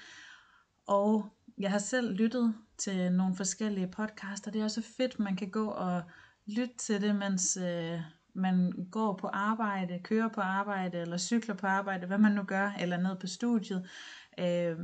Og 0.86 1.26
jeg 1.58 1.70
har 1.70 1.78
selv 1.78 2.14
lyttet 2.14 2.54
til 2.78 3.12
nogle 3.12 3.36
forskellige 3.36 3.88
podcaster. 3.88 4.50
Det 4.50 4.60
er 4.60 4.64
også 4.64 4.82
fedt, 4.96 5.18
man 5.18 5.36
kan 5.36 5.50
gå 5.50 5.66
og 5.66 6.02
lytte 6.46 6.76
til 6.78 7.00
det, 7.00 7.16
mens 7.16 7.56
øh, 7.56 8.00
man 8.34 8.72
går 8.90 9.16
på 9.16 9.26
arbejde, 9.26 10.00
kører 10.04 10.28
på 10.28 10.40
arbejde, 10.40 10.98
eller 10.98 11.18
cykler 11.18 11.54
på 11.54 11.66
arbejde, 11.66 12.06
hvad 12.06 12.18
man 12.18 12.32
nu 12.32 12.42
gør, 12.42 12.70
eller 12.80 12.96
ned 12.96 13.16
på 13.20 13.26
studiet. 13.26 13.88
Øh, 14.38 14.78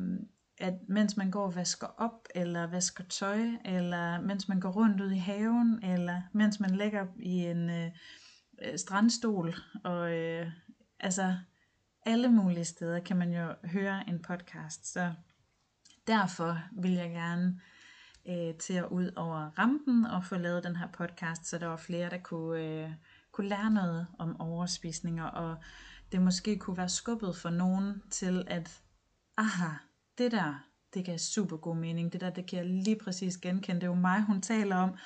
at 0.61 0.75
mens 0.89 1.17
man 1.17 1.31
går 1.31 1.45
og 1.45 1.57
vasker 1.57 1.87
op, 1.87 2.29
eller 2.35 2.67
vasker 2.67 3.05
tøj, 3.05 3.41
eller 3.65 4.21
mens 4.21 4.49
man 4.49 4.61
går 4.61 4.71
rundt 4.71 5.01
ud 5.01 5.11
i 5.11 5.19
haven, 5.19 5.85
eller 5.85 6.23
mens 6.33 6.61
man 6.61 6.71
ligger 6.71 7.07
i 7.19 7.47
en 7.47 7.71
øh, 7.71 7.91
øh, 8.63 8.79
strandstol, 8.79 9.55
og 9.85 10.13
øh, 10.13 10.51
altså 11.01 11.37
alle 12.07 12.29
mulige 12.29 12.65
steder 12.65 13.01
kan 13.01 13.17
man 13.17 13.33
jo 13.33 13.55
høre 13.65 14.09
en 14.09 14.23
podcast, 14.23 14.93
så 14.93 15.13
derfor 16.07 16.59
vil 16.73 16.93
jeg 16.93 17.11
gerne 17.11 17.61
øh, 18.29 18.55
til 18.55 18.75
at 18.75 18.87
ud 18.91 19.11
over 19.17 19.51
rampen 19.59 20.05
og 20.05 20.25
få 20.25 20.37
lavet 20.37 20.65
den 20.65 20.77
her 20.77 20.89
podcast, 20.93 21.47
så 21.47 21.59
der 21.59 21.67
var 21.67 21.77
flere, 21.77 22.11
der 22.11 22.19
kunne, 22.19 22.65
øh, 22.65 22.91
kunne 23.33 23.49
lære 23.49 23.71
noget 23.71 24.07
om 24.19 24.41
overspisninger, 24.41 25.25
og 25.25 25.57
det 26.13 26.23
måske 26.23 26.59
kunne 26.59 26.77
være 26.77 26.89
skubbet 26.89 27.37
for 27.37 27.51
nogen 27.51 28.03
til 28.11 28.45
at 28.47 28.83
aha, 29.37 29.75
det 30.21 30.33
der, 30.33 30.67
det 30.95 31.05
gav 31.05 31.19
super 31.19 31.57
god 31.57 31.77
mening. 31.77 32.13
Det 32.13 32.21
der, 32.21 32.31
det 32.31 32.47
kan 32.47 32.59
jeg 32.59 32.67
lige 32.67 32.99
præcis 33.05 33.37
genkende. 33.37 33.81
Det 33.81 33.87
er 33.87 33.91
jo 33.91 33.95
mig, 33.95 34.23
hun 34.23 34.43
taler 34.43 34.77
om. 34.77 34.97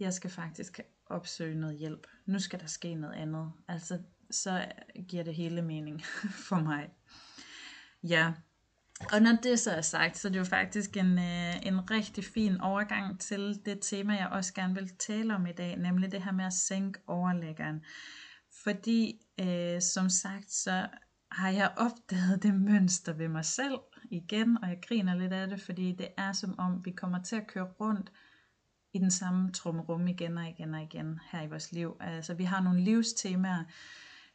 Jeg 0.00 0.12
skal 0.12 0.30
faktisk 0.30 0.80
opsøge 1.06 1.54
noget 1.54 1.78
hjælp. 1.78 2.06
Nu 2.26 2.38
skal 2.38 2.60
der 2.60 2.66
ske 2.66 2.94
noget 2.94 3.14
andet. 3.14 3.52
Altså, 3.68 3.98
så 4.30 4.64
giver 5.08 5.24
det 5.24 5.34
hele 5.34 5.62
mening 5.62 6.02
for 6.48 6.60
mig. 6.60 6.88
Ja, 8.02 8.32
og 9.12 9.22
når 9.22 9.38
det 9.42 9.60
så 9.60 9.70
er 9.70 9.80
sagt, 9.80 10.18
så 10.18 10.28
er 10.28 10.32
det 10.32 10.38
jo 10.38 10.44
faktisk 10.44 10.96
en, 10.96 11.18
øh, 11.18 11.66
en 11.66 11.90
rigtig 11.90 12.24
fin 12.24 12.60
overgang 12.60 13.20
til 13.20 13.60
det 13.64 13.78
tema, 13.82 14.14
jeg 14.14 14.28
også 14.28 14.54
gerne 14.54 14.74
vil 14.74 14.88
tale 14.98 15.34
om 15.34 15.46
i 15.46 15.52
dag, 15.52 15.76
nemlig 15.76 16.12
det 16.12 16.24
her 16.24 16.32
med 16.32 16.44
at 16.44 16.52
sænke 16.52 17.00
overlæggeren. 17.06 17.84
Fordi, 18.64 19.20
øh, 19.40 19.82
som 19.82 20.08
sagt, 20.08 20.52
så 20.52 20.88
har 21.30 21.50
jeg 21.50 21.72
opdaget 21.76 22.42
det 22.42 22.54
mønster 22.54 23.12
ved 23.12 23.28
mig 23.28 23.44
selv 23.44 23.78
igen, 24.10 24.58
og 24.62 24.68
jeg 24.68 24.78
griner 24.88 25.14
lidt 25.14 25.32
af 25.32 25.48
det, 25.48 25.60
fordi 25.60 25.92
det 25.92 26.08
er 26.16 26.32
som 26.32 26.58
om, 26.58 26.84
vi 26.84 26.90
kommer 26.90 27.22
til 27.22 27.36
at 27.36 27.46
køre 27.46 27.64
rundt 27.80 28.12
i 28.92 28.98
den 28.98 29.10
samme 29.10 29.52
trumrum 29.52 30.06
igen 30.06 30.38
og 30.38 30.48
igen 30.48 30.74
og 30.74 30.82
igen 30.82 31.20
her 31.32 31.42
i 31.42 31.46
vores 31.46 31.72
liv. 31.72 31.96
Altså 32.00 32.34
vi 32.34 32.44
har 32.44 32.60
nogle 32.60 32.80
livstemaer, 32.80 33.64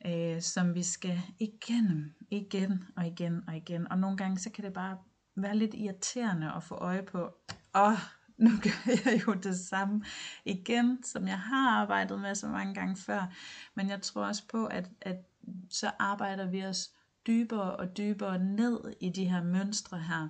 øh, 0.05 0.41
som 0.41 0.75
vi 0.75 0.83
skal 0.83 1.21
igennem, 1.39 2.13
igen 2.29 2.83
og 2.95 3.07
igen 3.07 3.43
og 3.47 3.57
igen. 3.57 3.91
Og 3.91 3.97
nogle 3.97 4.17
gange 4.17 4.37
så 4.37 4.49
kan 4.49 4.63
det 4.63 4.73
bare 4.73 4.97
være 5.35 5.57
lidt 5.57 5.73
irriterende 5.73 6.51
at 6.55 6.63
få 6.63 6.75
øje 6.75 7.03
på, 7.03 7.33
åh, 7.75 7.97
nu 8.37 8.49
gør 8.63 8.91
jeg 9.05 9.27
jo 9.27 9.33
det 9.33 9.59
samme 9.59 10.03
igen, 10.45 11.03
som 11.03 11.27
jeg 11.27 11.39
har 11.39 11.69
arbejdet 11.69 12.19
med 12.19 12.35
så 12.35 12.47
mange 12.47 12.73
gange 12.73 12.95
før. 12.95 13.33
Men 13.75 13.89
jeg 13.89 14.01
tror 14.01 14.25
også 14.25 14.47
på, 14.47 14.65
at, 14.65 14.89
at 15.01 15.17
så 15.69 15.91
arbejder 15.99 16.45
vi 16.45 16.65
os 16.65 16.89
dybere 17.27 17.75
og 17.75 17.97
dybere 17.97 18.39
ned 18.39 18.93
i 18.99 19.09
de 19.09 19.25
her 19.25 19.43
mønstre 19.43 19.99
her. 19.99 20.29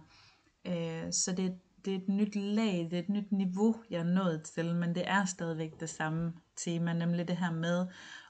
Øh, 0.65 1.13
så 1.13 1.31
det, 1.37 1.59
det 1.85 1.93
er 1.93 1.97
et 1.97 2.09
nyt 2.09 2.35
lag, 2.35 2.87
det 2.91 2.93
er 2.93 3.03
et 3.03 3.09
nyt 3.09 3.31
niveau, 3.31 3.75
jeg 3.89 3.99
er 3.99 4.03
nået 4.03 4.43
til, 4.43 4.75
men 4.75 4.95
det 4.95 5.07
er 5.07 5.25
stadigvæk 5.25 5.79
det 5.79 5.89
samme 5.89 6.33
tema, 6.55 6.93
nemlig 6.93 7.27
det 7.27 7.37
her 7.37 7.51
med 7.51 7.87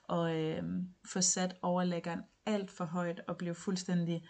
at 0.10 0.36
øh, 0.36 0.64
få 1.06 1.22
sat 1.22 1.56
overlæggeren 1.62 2.22
alt 2.46 2.72
for 2.72 2.86
højt 2.86 3.22
og 3.28 3.38
blive 3.38 3.56
fuldstændig 3.56 4.28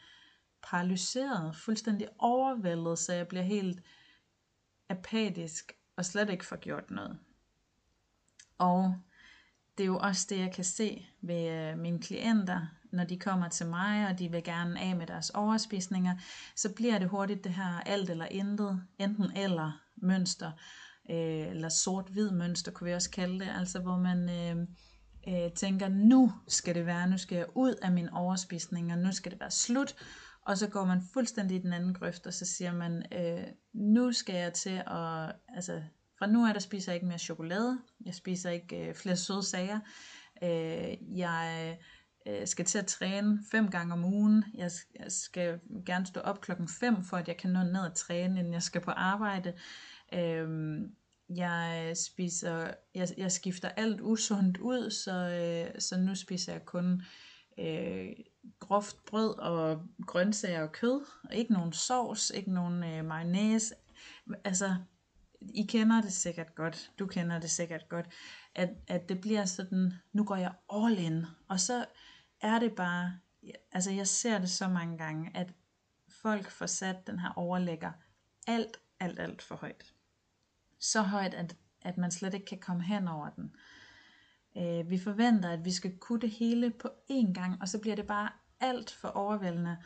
paralyseret, 0.64 1.56
fuldstændig 1.56 2.08
overvældet, 2.20 3.00
så 3.00 3.14
jeg 3.14 3.28
bliver 3.28 3.44
helt 3.44 3.84
apatisk 4.90 5.72
og 5.96 6.06
slet 6.06 6.30
ikke 6.30 6.46
får 6.46 6.56
gjort 6.56 6.92
noget. 6.92 7.20
Og 8.58 8.96
det 9.78 9.84
er 9.84 9.88
jo 9.88 9.98
også 9.98 10.28
det, 10.30 10.40
jeg 10.40 10.54
kan 10.54 10.64
se 10.64 11.06
ved 11.22 11.52
øh, 11.52 11.78
mine 11.78 12.00
klienter, 12.00 12.68
når 12.94 13.04
de 13.04 13.20
kommer 13.20 13.50
til 13.50 13.68
mig, 13.68 14.08
og 14.08 14.20
de 14.20 14.32
vil 14.32 14.44
gerne 14.44 14.80
af 14.80 14.96
med 14.96 15.08
deres 15.08 15.30
overspisninger, 15.30 16.16
så 16.56 16.74
bliver 16.76 17.00
det 17.00 17.10
hurtigt 17.10 17.44
det 17.44 17.54
her 17.54 17.80
alt 17.86 18.10
eller 18.10 18.26
intet, 18.26 18.82
enten 19.00 19.38
eller 19.38 19.82
mønster, 19.96 20.52
øh, 21.12 21.48
eller 21.48 21.70
sort-hvid 21.70 22.32
mønster, 22.32 22.72
kunne 22.72 22.88
vi 22.88 22.94
også 22.94 23.12
kalde 23.12 23.40
det, 23.40 23.50
altså 23.60 23.80
hvor 23.80 23.98
man 23.98 24.30
øh, 24.30 24.68
øh, 25.28 25.52
tænker, 25.52 25.88
nu 25.88 26.32
skal 26.48 26.76
det 26.76 26.86
være, 26.86 27.10
nu 27.10 27.18
skal 27.18 27.36
jeg 27.36 27.46
ud 27.56 27.76
af 27.82 27.92
min 27.92 28.10
overspisning, 28.10 28.92
og 28.92 28.98
nu 28.98 29.12
skal 29.12 29.32
det 29.32 29.40
være 29.40 29.52
slut, 29.52 29.96
og 30.46 30.58
så 30.58 30.70
går 30.70 30.86
man 30.86 31.02
fuldstændig 31.14 31.58
i 31.58 31.62
den 31.62 31.74
anden 31.74 31.94
grøft, 31.94 32.28
og 32.28 32.34
så 32.34 32.46
siger 32.46 32.74
man, 32.74 33.06
øh, 33.12 33.48
nu 33.74 34.12
skal 34.12 34.36
jeg 34.36 34.54
til 34.54 34.84
at, 34.88 35.36
altså 35.56 35.82
fra 36.20 36.28
nu 36.28 36.48
af, 36.48 36.54
der 36.54 36.62
spiser 36.62 36.92
jeg 36.92 36.96
ikke 36.96 37.08
mere 37.08 37.18
chokolade, 37.18 37.80
jeg 38.06 38.16
spiser 38.16 38.50
ikke 38.50 38.88
øh, 38.88 38.96
flere 38.96 39.16
søde 39.16 39.44
sager, 39.44 39.80
øh, 40.44 41.18
jeg 41.18 41.78
øh, 42.26 42.48
skal 42.48 42.66
til 42.66 42.78
at 42.78 42.86
træne 42.86 43.40
fem 43.52 43.72
gange 43.72 43.94
om 43.94 44.06
ugen, 44.06 44.44
jeg, 44.54 44.72
jeg 45.00 45.12
skal 45.12 45.60
gerne 45.86 46.06
stå 46.06 46.20
op 46.20 46.42
klokken 46.42 46.68
5, 46.68 47.04
for 47.04 47.18
at 47.18 47.28
jeg 47.28 47.38
kan 47.38 47.50
nå 47.50 47.64
ned 47.64 47.80
og 47.80 47.96
træne, 47.96 48.40
inden 48.40 48.54
jeg 48.54 48.64
skal 48.64 48.82
på 48.82 48.92
arbejde, 48.92 49.54
øh, 50.14 50.80
jeg 51.36 51.94
spiser, 51.98 52.74
jeg, 52.96 53.08
jeg 53.18 53.32
skifter 53.32 53.70
alt 53.70 54.02
usundt 54.02 54.58
ud, 54.58 54.92
så, 54.92 55.12
øh, 55.12 55.82
så 55.82 55.98
nu 55.98 56.16
spiser 56.16 56.52
jeg 56.52 56.66
kun 56.66 57.02
øh, 57.60 58.10
groft 58.60 59.06
brød 59.06 59.40
og 59.40 59.82
grøntsager 60.08 60.62
og 60.62 60.72
kød, 60.72 61.02
og 61.24 61.36
ikke 61.36 61.54
nogen 61.54 61.74
sovs, 61.74 62.30
ikke 62.30 62.54
nogen 62.54 62.84
øh, 62.84 63.06
mayonnaise. 63.06 63.76
Altså, 64.44 64.76
I 65.42 65.64
kender 65.64 66.02
det 66.02 66.14
sikkert 66.14 66.56
godt, 66.56 66.92
du 67.00 67.08
kender 67.08 67.40
det 67.40 67.52
sikkert 67.52 67.90
godt, 67.90 68.06
at, 68.56 68.70
at 68.88 69.10
det 69.10 69.22
bliver 69.22 69.46
sådan, 69.46 69.94
nu 70.14 70.24
går 70.24 70.36
jeg 70.36 70.54
all 70.74 70.98
in, 71.00 71.26
og 71.48 71.60
så 71.60 71.86
er 72.42 72.60
det 72.60 72.76
bare, 72.76 73.20
altså 73.72 73.92
jeg 73.92 74.08
ser 74.08 74.40
det 74.40 74.50
så 74.50 74.68
mange 74.68 74.98
gange, 74.98 75.32
at 75.34 75.54
folk 76.10 76.50
får 76.50 76.66
sat 76.66 77.08
den 77.08 77.20
her 77.20 77.34
overlægger 77.36 77.92
alt, 78.48 78.78
alt, 79.00 79.20
alt 79.20 79.42
for 79.42 79.56
højt 79.56 79.94
så 80.82 81.02
højt, 81.02 81.34
at, 81.34 81.56
at 81.82 81.98
man 81.98 82.12
slet 82.12 82.34
ikke 82.34 82.46
kan 82.46 82.60
komme 82.60 82.84
hen 82.84 83.08
over 83.08 83.30
den. 83.30 83.56
Øh, 84.58 84.90
vi 84.90 85.00
forventer, 85.00 85.50
at 85.50 85.66
vi 85.66 85.72
skal 85.72 85.98
kunne 85.98 86.22
det 86.22 86.30
hele 86.30 86.72
på 86.72 86.90
én 87.12 87.34
gang, 87.34 87.62
og 87.62 87.68
så 87.68 87.80
bliver 87.80 87.96
det 87.96 88.08
bare 88.08 88.30
alt 88.60 88.92
for 88.92 89.08
overvældende. 89.08 89.78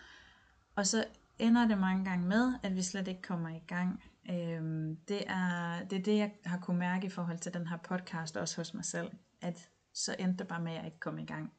Og 0.76 0.88
så 0.88 1.06
ender 1.40 1.68
det 1.68 1.78
mange 1.78 2.06
gange 2.06 2.28
med, 2.28 2.54
at 2.64 2.76
vi 2.76 2.82
slet 2.82 3.08
ikke 3.08 3.22
kommer 3.22 3.50
i 3.50 3.64
gang. 3.68 4.04
Øh, 4.30 4.96
det, 5.08 5.24
er, 5.28 5.84
det 5.90 6.00
er 6.00 6.04
det, 6.04 6.18
jeg 6.18 6.32
har 6.46 6.60
kunne 6.60 6.80
mærke 6.80 7.08
i 7.08 7.10
forhold 7.10 7.40
til 7.40 7.54
den 7.54 7.68
her 7.68 7.78
podcast, 7.78 8.38
også 8.38 8.58
hos 8.58 8.74
mig 8.74 8.86
selv, 8.86 9.12
at 9.42 9.70
så 9.94 10.16
endte 10.20 10.38
det 10.38 10.48
bare 10.48 10.62
med, 10.62 10.72
at 10.72 10.78
jeg 10.78 10.86
ikke 10.86 11.00
kom 11.00 11.20
i 11.20 11.26
gang. 11.26 11.54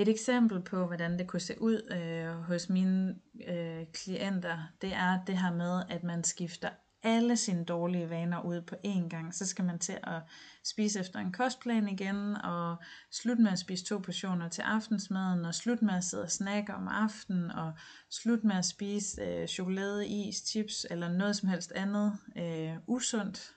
Et 0.00 0.08
eksempel 0.08 0.60
på, 0.60 0.86
hvordan 0.86 1.18
det 1.18 1.26
kunne 1.26 1.40
se 1.40 1.62
ud 1.62 1.92
øh, 1.92 2.42
hos 2.42 2.68
mine 2.68 3.16
øh, 3.48 3.86
klienter, 3.92 4.58
det 4.82 4.92
er 4.92 5.24
det 5.26 5.38
her 5.38 5.54
med, 5.54 5.82
at 5.88 6.04
man 6.04 6.24
skifter 6.24 6.68
alle 7.02 7.36
sine 7.36 7.64
dårlige 7.64 8.10
vaner 8.10 8.42
ud 8.42 8.60
på 8.60 8.74
én 8.86 9.08
gang, 9.08 9.34
så 9.34 9.46
skal 9.46 9.64
man 9.64 9.78
til 9.78 9.98
at 10.02 10.22
spise 10.64 11.00
efter 11.00 11.18
en 11.18 11.32
kostplan 11.32 11.88
igen, 11.88 12.36
og 12.36 12.76
slutte 13.10 13.42
med 13.42 13.52
at 13.52 13.58
spise 13.58 13.84
to 13.84 13.98
portioner 13.98 14.48
til 14.48 14.62
aftensmaden, 14.62 15.44
og 15.44 15.54
slutte 15.54 15.84
med 15.84 15.94
at 15.94 16.04
sidde 16.04 16.22
og 16.22 16.30
snakke 16.30 16.74
om 16.74 16.88
aftenen, 16.88 17.50
og 17.50 17.72
slutte 18.10 18.46
med 18.46 18.56
at 18.56 18.64
spise 18.64 19.22
øh, 19.22 19.48
chokolade, 19.48 20.08
is, 20.08 20.36
chips 20.36 20.86
eller 20.90 21.08
noget 21.08 21.36
som 21.36 21.48
helst 21.48 21.72
andet 21.72 22.18
øh, 22.36 22.76
usundt. 22.86 23.54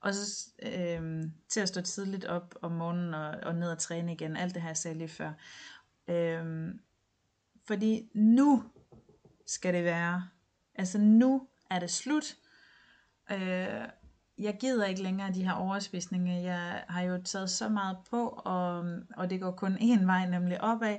Og 0.00 0.14
så 0.14 0.50
øh, 0.62 1.24
til 1.48 1.60
at 1.60 1.68
stå 1.68 1.80
tidligt 1.80 2.24
op 2.24 2.54
om 2.62 2.72
morgenen 2.72 3.14
og, 3.14 3.30
og 3.42 3.54
ned 3.54 3.70
og 3.70 3.78
træne 3.78 4.12
igen. 4.12 4.36
Alt 4.36 4.54
det 4.54 4.62
her 4.62 4.68
jeg 4.68 4.76
sagde 4.76 4.98
lige 4.98 5.08
før. 5.08 5.32
Øh, 6.08 6.74
fordi 7.66 8.10
nu 8.14 8.64
skal 9.46 9.74
det 9.74 9.84
være. 9.84 10.28
Altså 10.74 10.98
nu 10.98 11.48
er 11.70 11.78
det 11.78 11.90
slut 11.90 12.36
Øh, 13.30 13.88
jeg 14.38 14.56
gider 14.60 14.86
ikke 14.86 15.02
længere 15.02 15.32
de 15.32 15.44
her 15.44 15.52
overspisninger. 15.52 16.40
Jeg 16.40 16.84
har 16.88 17.02
jo 17.02 17.22
taget 17.24 17.50
så 17.50 17.68
meget 17.68 17.96
på, 18.10 18.28
og, 18.44 18.84
og 19.16 19.30
det 19.30 19.40
går 19.40 19.50
kun 19.50 19.76
én 19.76 20.04
vej, 20.04 20.26
nemlig 20.26 20.60
opad. 20.60 20.96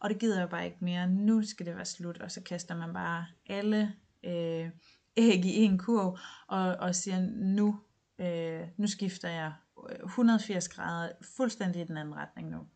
Og 0.00 0.10
det 0.10 0.18
gider 0.18 0.38
jeg 0.38 0.48
bare 0.48 0.64
ikke 0.64 0.76
mere. 0.80 1.06
Nu 1.06 1.42
skal 1.42 1.66
det 1.66 1.76
være 1.76 1.84
slut, 1.84 2.20
og 2.20 2.30
så 2.30 2.40
kaster 2.42 2.76
man 2.76 2.92
bare 2.92 3.26
alle 3.46 3.92
øh, 4.24 4.70
æg 5.16 5.44
i 5.44 5.62
en 5.62 5.78
kurv, 5.78 6.18
og, 6.48 6.76
og 6.76 6.94
siger, 6.94 7.20
nu, 7.34 7.80
øh, 8.22 8.68
nu 8.76 8.86
skifter 8.86 9.28
jeg 9.28 9.52
øh, 9.90 10.04
180 10.04 10.68
grader 10.68 11.12
fuldstændig 11.36 11.82
i 11.82 11.84
den 11.84 11.96
anden 11.96 12.16
retning 12.16 12.50
nu. 12.50 12.66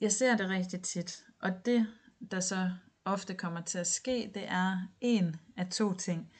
Jeg 0.00 0.12
ser 0.12 0.36
det 0.36 0.50
rigtig 0.50 0.82
tit, 0.82 1.24
og 1.40 1.66
det, 1.66 1.86
der 2.30 2.40
så 2.40 2.70
ofte 3.04 3.34
kommer 3.34 3.60
til 3.60 3.78
at 3.78 3.86
ske, 3.86 4.30
det 4.34 4.44
er 4.48 4.88
en 5.00 5.36
af 5.56 5.70
to 5.70 5.94
ting 5.94 6.32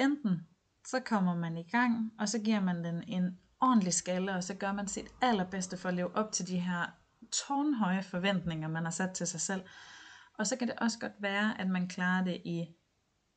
enten 0.00 0.46
så 0.86 1.00
kommer 1.00 1.34
man 1.34 1.56
i 1.56 1.62
gang, 1.62 2.12
og 2.18 2.28
så 2.28 2.38
giver 2.38 2.60
man 2.60 2.84
den 2.84 3.02
en 3.02 3.38
ordentlig 3.60 3.94
skalle, 3.94 4.34
og 4.34 4.44
så 4.44 4.54
gør 4.54 4.72
man 4.72 4.88
sit 4.88 5.06
allerbedste 5.22 5.76
for 5.76 5.88
at 5.88 5.94
leve 5.94 6.16
op 6.16 6.32
til 6.32 6.48
de 6.48 6.58
her 6.58 6.86
tårnhøje 7.32 8.02
forventninger, 8.02 8.68
man 8.68 8.84
har 8.84 8.90
sat 8.90 9.10
til 9.10 9.26
sig 9.26 9.40
selv. 9.40 9.62
Og 10.38 10.46
så 10.46 10.56
kan 10.56 10.68
det 10.68 10.76
også 10.78 10.98
godt 10.98 11.12
være, 11.18 11.60
at 11.60 11.68
man 11.68 11.88
klarer 11.88 12.24
det 12.24 12.42
i 12.44 12.66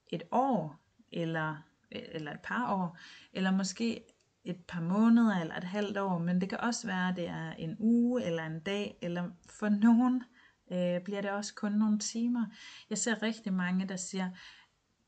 et 0.08 0.24
år, 0.32 0.80
eller, 1.12 1.58
eller 1.94 2.32
et 2.32 2.40
par 2.44 2.74
år, 2.74 2.98
eller 3.34 3.52
måske 3.52 4.04
et 4.44 4.66
par 4.68 4.82
måneder, 4.82 5.42
eller 5.42 5.56
et 5.56 5.64
halvt 5.64 5.98
år, 5.98 6.18
men 6.18 6.42
det 6.42 6.50
kan 6.50 6.60
også 6.60 6.88
være, 6.88 7.10
at 7.10 7.16
det 7.16 7.28
er 7.28 7.52
en 7.52 7.76
uge, 7.80 8.24
eller 8.24 8.46
en 8.46 8.60
dag, 8.60 8.98
eller 9.02 9.30
for 9.50 9.70
nogen 9.70 10.24
øh, 10.72 11.02
bliver 11.04 11.22
det 11.22 11.32
også 11.32 11.54
kun 11.56 11.72
nogle 11.72 12.00
timer. 12.00 12.46
Jeg 12.90 12.98
ser 12.98 13.24
rigtig 13.24 13.54
mange, 13.54 13.88
der 13.88 13.96
siger, 13.96 14.30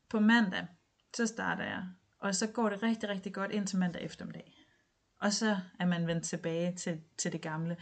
på 0.08 0.20
mandag, 0.20 0.66
så 1.16 1.26
starter 1.26 1.64
jeg. 1.64 1.84
Og 2.20 2.34
så 2.34 2.46
går 2.46 2.68
det 2.68 2.82
rigtig, 2.82 3.08
rigtig 3.08 3.34
godt 3.34 3.50
indtil 3.50 3.78
mandag 3.78 4.02
eftermiddag. 4.02 4.52
Og 5.20 5.32
så 5.32 5.56
er 5.80 5.86
man 5.86 6.06
vendt 6.06 6.24
tilbage 6.24 6.76
til, 6.76 7.00
til 7.18 7.32
det 7.32 7.40
gamle. 7.40 7.76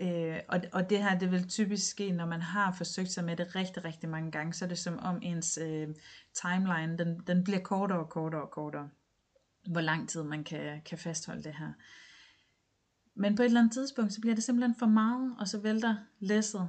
Øh, 0.00 0.40
og, 0.48 0.60
og 0.72 0.90
det 0.90 1.02
her, 1.02 1.18
det 1.18 1.30
vil 1.30 1.48
typisk 1.48 1.90
ske, 1.90 2.12
når 2.12 2.26
man 2.26 2.42
har 2.42 2.72
forsøgt 2.72 3.10
sig 3.10 3.24
med 3.24 3.36
det 3.36 3.56
rigtig, 3.56 3.84
rigtig 3.84 4.08
mange 4.08 4.30
gange, 4.30 4.52
så 4.52 4.64
er 4.64 4.68
det 4.68 4.78
som 4.78 4.98
om 4.98 5.18
ens 5.22 5.58
øh, 5.62 5.88
timeline, 6.34 6.98
den, 6.98 7.20
den 7.26 7.44
bliver 7.44 7.60
kortere 7.60 7.98
og 7.98 8.08
kortere 8.08 8.42
og 8.42 8.50
kortere, 8.50 8.88
hvor 9.66 9.80
lang 9.80 10.08
tid 10.08 10.22
man 10.22 10.44
kan, 10.44 10.82
kan 10.84 10.98
fastholde 10.98 11.42
det 11.42 11.54
her. 11.54 11.72
Men 13.14 13.36
på 13.36 13.42
et 13.42 13.46
eller 13.46 13.60
andet 13.60 13.72
tidspunkt, 13.72 14.12
så 14.12 14.20
bliver 14.20 14.34
det 14.34 14.44
simpelthen 14.44 14.74
for 14.78 14.86
meget, 14.86 15.36
og 15.38 15.48
så 15.48 15.60
vælter 15.60 15.96
læsset 16.20 16.68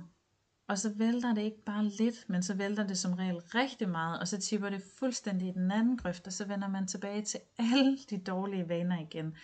og 0.69 0.77
så 0.77 0.89
vælter 0.95 1.33
det 1.33 1.41
ikke 1.41 1.63
bare 1.65 1.85
lidt, 1.85 2.29
men 2.29 2.43
så 2.43 2.53
vælter 2.53 2.87
det 2.87 2.97
som 2.97 3.13
regel 3.13 3.35
rigtig 3.35 3.89
meget, 3.89 4.19
og 4.19 4.27
så 4.27 4.37
tipper 4.37 4.69
det 4.69 4.83
fuldstændig 4.99 5.47
i 5.47 5.51
den 5.51 5.71
anden 5.71 5.97
grøft, 5.97 6.27
og 6.27 6.33
så 6.33 6.45
vender 6.45 6.67
man 6.67 6.87
tilbage 6.87 7.21
til 7.21 7.39
alle 7.57 7.97
de 8.09 8.17
dårlige 8.17 8.69
vaner 8.69 8.99
igen. 8.99 9.35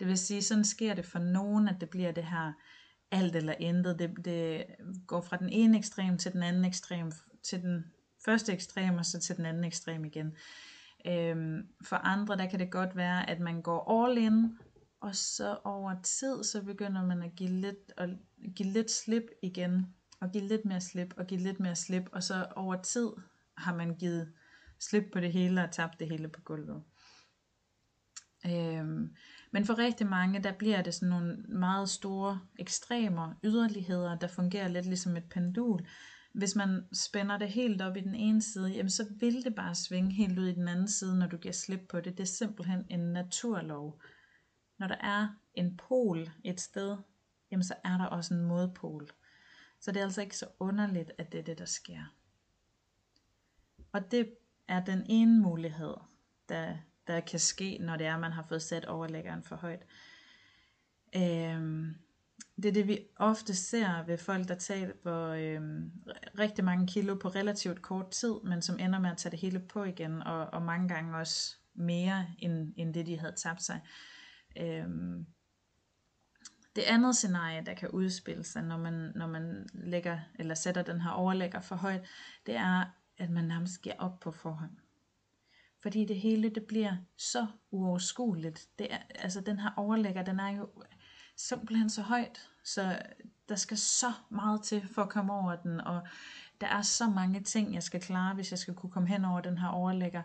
Det 0.00 0.08
vil 0.08 0.18
sige, 0.18 0.42
sådan 0.42 0.64
sker 0.64 0.94
det 0.94 1.06
for 1.06 1.18
nogen, 1.18 1.68
at 1.68 1.80
det 1.80 1.90
bliver 1.90 2.12
det 2.12 2.24
her 2.24 2.52
alt 3.14 3.36
eller 3.36 3.54
intet. 3.58 3.98
Det, 3.98 4.24
det 4.24 4.66
går 5.06 5.20
fra 5.20 5.36
den 5.36 5.48
ene 5.48 5.78
ekstrem 5.78 6.18
til 6.18 6.32
den 6.32 6.42
anden 6.42 6.64
ekstrem, 6.64 7.12
til 7.42 7.62
den 7.62 7.84
første 8.24 8.52
ekstrem, 8.52 8.96
og 8.96 9.06
så 9.06 9.20
til 9.20 9.36
den 9.36 9.46
anden 9.46 9.64
ekstrem 9.64 10.04
igen. 10.04 10.36
Øhm, 11.06 11.68
for 11.82 11.96
andre, 11.96 12.36
der 12.36 12.46
kan 12.46 12.58
det 12.58 12.70
godt 12.70 12.96
være, 12.96 13.30
at 13.30 13.40
man 13.40 13.62
går 13.62 14.04
all 14.04 14.18
in, 14.18 14.58
og 15.00 15.14
så 15.14 15.58
over 15.64 15.94
tid, 16.02 16.44
så 16.44 16.62
begynder 16.62 17.06
man 17.06 17.22
at 17.22 17.34
give 17.36 17.50
lidt, 17.50 17.92
og 17.96 18.08
give 18.56 18.68
lidt 18.68 18.90
slip 18.90 19.30
igen 19.42 19.86
og 20.20 20.30
give 20.30 20.44
lidt 20.44 20.64
mere 20.64 20.80
slip, 20.80 21.14
og 21.16 21.26
give 21.26 21.40
lidt 21.40 21.60
mere 21.60 21.76
slip, 21.76 22.08
og 22.12 22.22
så 22.22 22.46
over 22.56 22.82
tid 22.82 23.08
har 23.56 23.74
man 23.74 23.94
givet 23.94 24.32
slip 24.78 25.04
på 25.12 25.20
det 25.20 25.32
hele 25.32 25.64
og 25.64 25.70
tabt 25.70 26.00
det 26.00 26.08
hele 26.08 26.28
på 26.28 26.40
gulvet. 26.40 26.82
Øhm, 28.46 29.16
men 29.54 29.64
for 29.64 29.78
rigtig 29.78 30.06
mange, 30.06 30.42
der 30.42 30.52
bliver 30.52 30.82
det 30.82 30.94
sådan 30.94 31.08
nogle 31.08 31.36
meget 31.36 31.88
store 31.88 32.40
ekstremer, 32.58 33.34
yderligheder, 33.44 34.18
der 34.18 34.26
fungerer 34.26 34.68
lidt 34.68 34.86
ligesom 34.86 35.16
et 35.16 35.24
pendul. 35.24 35.86
Hvis 36.32 36.56
man 36.56 36.86
spænder 36.92 37.38
det 37.38 37.48
helt 37.48 37.82
op 37.82 37.96
i 37.96 38.00
den 38.00 38.14
ene 38.14 38.42
side, 38.42 38.68
jamen 38.68 38.90
så 38.90 39.06
vil 39.20 39.44
det 39.44 39.54
bare 39.54 39.74
svinge 39.74 40.12
helt 40.12 40.38
ud 40.38 40.46
i 40.46 40.54
den 40.54 40.68
anden 40.68 40.88
side, 40.88 41.18
når 41.18 41.26
du 41.26 41.36
giver 41.36 41.52
slip 41.52 41.80
på 41.88 42.00
det. 42.00 42.18
Det 42.18 42.22
er 42.22 42.26
simpelthen 42.26 42.86
en 42.90 43.00
naturlov. 43.00 44.00
Når 44.78 44.86
der 44.86 44.96
er 45.00 45.28
en 45.54 45.76
pol 45.76 46.30
et 46.44 46.60
sted, 46.60 46.96
jamen 47.50 47.64
så 47.64 47.74
er 47.84 47.98
der 47.98 48.06
også 48.06 48.34
en 48.34 48.44
modpol. 48.44 49.10
Så 49.80 49.92
det 49.92 50.00
er 50.00 50.04
altså 50.04 50.20
ikke 50.20 50.36
så 50.36 50.46
underligt, 50.58 51.12
at 51.18 51.32
det 51.32 51.40
er 51.40 51.44
det, 51.44 51.58
der 51.58 51.64
sker. 51.64 52.14
Og 53.92 54.10
det 54.10 54.34
er 54.68 54.84
den 54.84 55.06
ene 55.08 55.40
mulighed, 55.40 55.94
der, 56.48 56.76
der 57.06 57.20
kan 57.20 57.38
ske, 57.38 57.78
når 57.80 57.96
det 57.96 58.06
er, 58.06 58.14
at 58.14 58.20
man 58.20 58.32
har 58.32 58.42
fået 58.42 58.62
sat 58.62 58.84
overlæggeren 58.84 59.42
for 59.42 59.56
højt. 59.56 59.82
Øhm, 61.16 61.94
det 62.56 62.64
er 62.64 62.72
det, 62.72 62.88
vi 62.88 62.98
ofte 63.16 63.54
ser 63.54 64.04
ved 64.06 64.18
folk, 64.18 64.48
der 64.48 64.54
taber 64.54 65.28
øhm, 65.28 65.92
rigtig 66.38 66.64
mange 66.64 66.86
kilo 66.86 67.14
på 67.14 67.28
relativt 67.28 67.82
kort 67.82 68.10
tid, 68.10 68.34
men 68.44 68.62
som 68.62 68.78
ender 68.78 68.98
med 68.98 69.10
at 69.10 69.16
tage 69.16 69.30
det 69.30 69.38
hele 69.40 69.60
på 69.60 69.84
igen, 69.84 70.22
og, 70.22 70.46
og 70.46 70.62
mange 70.62 70.88
gange 70.88 71.16
også 71.16 71.56
mere 71.74 72.26
end, 72.38 72.72
end 72.76 72.94
det, 72.94 73.06
de 73.06 73.18
havde 73.18 73.34
tabt 73.36 73.62
sig. 73.62 73.80
Øhm, 74.56 75.26
det 76.76 76.82
andet 76.82 77.16
scenarie, 77.16 77.64
der 77.66 77.74
kan 77.74 77.88
udspille 77.88 78.44
sig, 78.44 78.62
når 78.62 78.76
man, 78.76 79.12
når 79.14 79.26
man 79.26 79.68
lægger, 79.74 80.20
eller 80.38 80.54
sætter 80.54 80.82
den 80.82 81.00
her 81.00 81.10
overlægger 81.10 81.60
for 81.60 81.76
højt, 81.76 82.06
det 82.46 82.56
er, 82.56 82.84
at 83.18 83.30
man 83.30 83.44
nærmest 83.44 83.82
giver 83.82 83.96
op 83.98 84.20
på 84.20 84.30
forhånd. 84.30 84.76
Fordi 85.84 86.04
det 86.04 86.16
hele, 86.16 86.48
det 86.48 86.66
bliver 86.66 86.96
så 87.16 87.46
uoverskueligt. 87.70 88.68
Det 88.78 88.92
er, 88.92 88.98
altså 89.14 89.40
den 89.40 89.60
her 89.60 89.70
overlægger, 89.76 90.22
den 90.22 90.40
er 90.40 90.48
jo 90.48 90.68
simpelthen 91.36 91.90
så 91.90 92.02
højt, 92.02 92.50
så 92.64 92.98
der 93.48 93.56
skal 93.56 93.76
så 93.76 94.12
meget 94.30 94.62
til 94.62 94.88
for 94.88 95.02
at 95.02 95.08
komme 95.08 95.32
over 95.32 95.56
den, 95.56 95.80
og 95.80 96.06
der 96.60 96.66
er 96.66 96.82
så 96.82 97.06
mange 97.06 97.40
ting, 97.40 97.74
jeg 97.74 97.82
skal 97.82 98.00
klare, 98.00 98.34
hvis 98.34 98.50
jeg 98.50 98.58
skal 98.58 98.74
kunne 98.74 98.90
komme 98.90 99.08
hen 99.08 99.24
over 99.24 99.40
den 99.40 99.58
her 99.58 99.68
overlægger, 99.68 100.22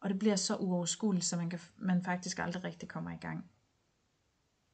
og 0.00 0.10
det 0.10 0.18
bliver 0.18 0.36
så 0.36 0.56
uoverskueligt, 0.56 1.24
så 1.26 1.36
man, 1.36 1.50
kan, 1.50 1.60
man 1.76 2.04
faktisk 2.04 2.38
aldrig 2.38 2.64
rigtig 2.64 2.88
kommer 2.88 3.10
i 3.10 3.20
gang. 3.20 3.50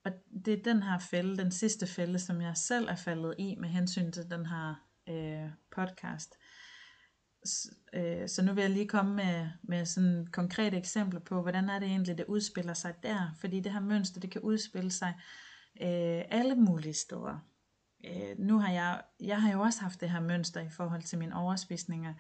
Og 0.05 0.13
det 0.45 0.55
er 0.55 0.63
den 0.63 0.83
her 0.83 0.99
fælde, 0.99 1.37
den 1.37 1.51
sidste 1.51 1.87
fælde, 1.87 2.19
som 2.19 2.41
jeg 2.41 2.57
selv 2.57 2.89
er 2.89 2.97
faldet 2.97 3.35
i 3.39 3.55
med 3.55 3.69
hensyn 3.69 4.13
til 4.13 4.31
den 4.31 4.47
her 4.47 4.75
øh, 5.09 5.51
podcast. 5.77 6.39
Så, 7.45 7.69
øh, 7.93 8.29
så 8.29 8.43
nu 8.43 8.53
vil 8.53 8.63
jeg 8.63 8.71
lige 8.71 8.89
komme 8.89 9.15
med, 9.15 9.49
med 9.63 9.87
sådan 9.87 10.29
konkrete 10.33 10.77
eksempler 10.77 11.21
på, 11.21 11.43
hvordan 11.43 11.69
er 11.69 11.79
det 11.79 11.89
egentlig, 11.89 12.19
det 12.19 12.27
udspiller 12.29 12.75
sig 12.75 12.95
der. 13.03 13.37
Fordi 13.41 13.61
det 13.61 13.73
her 13.73 13.81
mønster, 13.81 14.21
det 14.21 14.31
kan 14.31 14.41
udspille 14.41 14.91
sig 14.91 15.15
øh, 15.81 16.23
alle 16.31 16.55
mulige 16.55 16.95
steder. 16.95 17.39
Øh, 18.05 18.39
nu 18.39 18.59
har 18.59 18.73
jeg, 18.73 19.03
jeg 19.21 19.43
har 19.43 19.53
jo 19.53 19.61
også 19.61 19.81
haft 19.81 20.01
det 20.01 20.11
her 20.11 20.21
mønster 20.21 20.61
i 20.61 20.71
forhold 20.71 21.03
til 21.03 21.19
mine 21.19 21.37
overspisninger. 21.37 22.15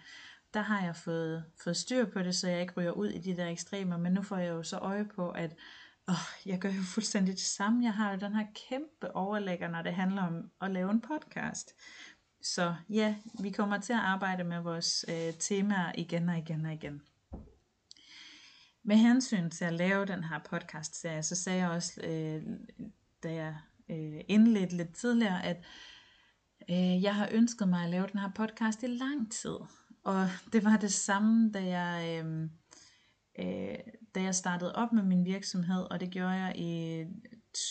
Der 0.54 0.60
har 0.60 0.84
jeg 0.84 0.96
fået, 0.96 1.44
fået 1.64 1.76
styr 1.76 2.04
på 2.04 2.22
det, 2.22 2.34
så 2.34 2.48
jeg 2.48 2.60
ikke 2.60 2.74
ryger 2.76 2.90
ud 2.90 3.08
i 3.08 3.18
de 3.18 3.36
der 3.36 3.46
ekstremer, 3.46 3.96
men 3.96 4.12
nu 4.12 4.22
får 4.22 4.36
jeg 4.36 4.50
jo 4.50 4.62
så 4.62 4.78
øje 4.78 5.04
på, 5.04 5.30
at 5.30 5.56
åh, 6.08 6.46
jeg 6.46 6.58
gør 6.58 6.68
jo 6.68 6.82
fuldstændig 6.82 7.34
det 7.34 7.42
samme. 7.42 7.84
Jeg 7.84 7.92
har 7.92 8.12
jo 8.12 8.18
den 8.18 8.34
her 8.34 8.46
kæmpe 8.68 9.16
overlægger, 9.16 9.68
når 9.68 9.82
det 9.82 9.94
handler 9.94 10.22
om 10.22 10.50
at 10.60 10.70
lave 10.70 10.90
en 10.90 11.00
podcast. 11.00 11.74
Så 12.42 12.74
ja, 12.90 13.16
vi 13.40 13.50
kommer 13.50 13.80
til 13.80 13.92
at 13.92 13.98
arbejde 13.98 14.44
med 14.44 14.60
vores 14.60 15.04
øh, 15.08 15.32
temaer 15.38 15.92
igen 15.94 16.28
og 16.28 16.38
igen 16.38 16.66
og 16.66 16.72
igen. 16.72 17.02
Med 18.82 18.96
hensyn 18.96 19.50
til 19.50 19.64
at 19.64 19.72
lave 19.72 20.06
den 20.06 20.24
her 20.24 20.38
podcast 20.38 21.00
serie, 21.00 21.22
så 21.22 21.34
sagde 21.34 21.58
jeg 21.58 21.70
også, 21.70 22.00
øh, 22.04 22.42
da 23.22 23.34
jeg 23.34 23.56
øh, 23.88 24.20
indledte 24.28 24.76
lidt 24.76 24.94
tidligere, 24.94 25.44
at 25.44 25.64
øh, 26.70 27.02
jeg 27.02 27.14
har 27.14 27.28
ønsket 27.32 27.68
mig 27.68 27.84
at 27.84 27.90
lave 27.90 28.06
den 28.06 28.20
her 28.20 28.30
podcast 28.34 28.82
i 28.82 28.86
lang 28.86 29.32
tid. 29.32 29.56
Og 30.04 30.28
det 30.52 30.64
var 30.64 30.76
det 30.76 30.92
samme, 30.92 31.52
da 31.52 31.64
jeg, 31.64 32.24
øh, 32.24 32.42
øh, 33.38 33.78
da 34.14 34.22
jeg 34.22 34.34
startede 34.34 34.74
op 34.74 34.92
med 34.92 35.02
min 35.02 35.24
virksomhed, 35.24 35.82
og 35.90 36.00
det 36.00 36.10
gjorde 36.10 36.30
jeg 36.30 36.58
i 36.58 37.04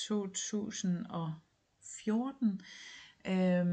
2014. 0.07 2.61
Øh, 3.27 3.65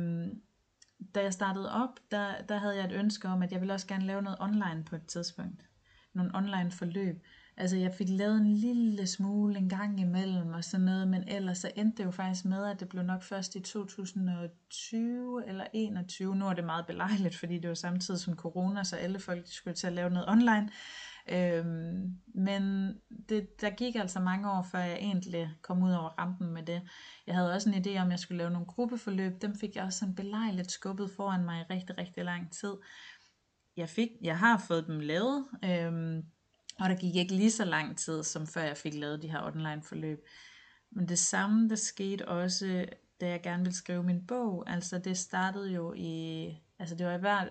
da 1.15 1.23
jeg 1.23 1.33
startede 1.33 1.73
op, 1.73 1.99
der, 2.11 2.43
der 2.49 2.59
havde 2.59 2.77
jeg 2.77 2.85
et 2.85 2.93
ønske 2.93 3.29
om, 3.29 3.43
at 3.43 3.53
jeg 3.53 3.61
ville 3.61 3.75
også 3.75 3.87
gerne 3.87 4.07
lave 4.07 4.23
noget 4.23 4.39
online 4.41 4.85
på 4.85 4.97
et 4.97 5.07
tidspunkt. 5.07 5.65
Nogle 6.15 6.31
online 6.35 6.71
forløb. 6.71 7.23
Altså 7.57 7.77
jeg 7.77 7.95
fik 7.95 8.09
lavet 8.09 8.37
en 8.37 8.55
lille 8.55 9.07
smule 9.07 9.59
en 9.59 9.69
gang 9.69 10.01
imellem 10.01 10.53
og 10.53 10.65
sådan 10.65 10.87
noget, 10.87 11.09
men 11.09 11.29
ellers 11.29 11.59
så 11.59 11.71
endte 11.77 11.99
det 11.99 12.05
jo 12.05 12.11
faktisk 12.11 12.45
med, 12.45 12.67
at 12.67 12.81
det 12.81 12.89
blev 12.89 13.03
nok 13.03 13.23
først 13.23 13.55
i 13.55 13.61
2020 13.61 15.49
eller 15.49 15.67
21. 15.73 16.37
Nu 16.37 16.49
er 16.49 16.55
det 16.55 16.65
meget 16.65 16.87
belejligt, 16.87 17.37
fordi 17.37 17.59
det 17.59 17.69
var 17.69 17.75
samtidig 17.75 18.21
som 18.21 18.37
corona, 18.37 18.85
så 18.85 18.97
alle 18.97 19.19
folk 19.19 19.43
skulle 19.47 19.75
til 19.75 19.87
at 19.87 19.93
lave 19.93 20.11
noget 20.11 20.29
online. 20.29 20.69
Øhm, 21.29 22.19
men 22.35 22.95
det, 23.29 23.61
der 23.61 23.71
gik 23.71 23.97
altså 23.97 24.21
mange 24.21 24.51
år, 24.51 24.63
før 24.63 24.79
jeg 24.79 24.97
egentlig 24.97 25.51
kom 25.63 25.83
ud 25.83 25.93
over 25.93 26.09
rampen 26.09 26.51
med 26.51 26.63
det. 26.63 26.83
Jeg 27.27 27.35
havde 27.35 27.53
også 27.53 27.71
en 27.71 27.87
idé 27.87 28.01
om, 28.01 28.07
at 28.07 28.11
jeg 28.11 28.19
skulle 28.19 28.39
lave 28.39 28.51
nogle 28.51 28.67
gruppeforløb. 28.67 29.43
Dem 29.43 29.55
fik 29.55 29.77
jeg 29.77 29.85
også 29.85 29.99
sådan 29.99 30.15
belejligt 30.15 30.71
skubbet 30.71 31.11
foran 31.11 31.45
mig 31.45 31.61
i 31.61 31.73
rigtig, 31.73 31.99
rigtig 31.99 32.25
lang 32.25 32.53
tid. 32.53 32.75
Jeg, 33.77 33.89
fik, 33.89 34.09
jeg 34.23 34.39
har 34.39 34.59
fået 34.59 34.87
dem 34.87 35.01
lavet, 35.01 35.47
øhm, 35.65 36.25
og 36.81 36.89
der 36.89 36.97
gik 36.97 37.17
ikke 37.17 37.35
lige 37.35 37.51
så 37.51 37.65
lang 37.65 37.99
tid, 37.99 38.23
som 38.23 38.47
før 38.47 38.63
jeg 38.63 38.77
fik 38.77 38.95
lavet 38.95 39.23
de 39.23 39.31
her 39.31 39.43
online 39.43 39.83
forløb. 39.83 40.19
Men 40.91 41.09
det 41.09 41.19
samme, 41.19 41.69
der 41.69 41.77
skete 41.77 42.29
også, 42.29 42.87
da 43.21 43.29
jeg 43.29 43.43
gerne 43.43 43.63
ville 43.63 43.77
skrive 43.77 44.03
min 44.03 44.27
bog. 44.27 44.71
Altså 44.71 44.99
det 44.99 45.19
startede 45.19 45.73
jo 45.73 45.95
i, 45.97 46.49
altså 46.79 46.95
det 46.95 47.07
var 47.07 47.13
i 47.13 47.21
hvert, 47.21 47.49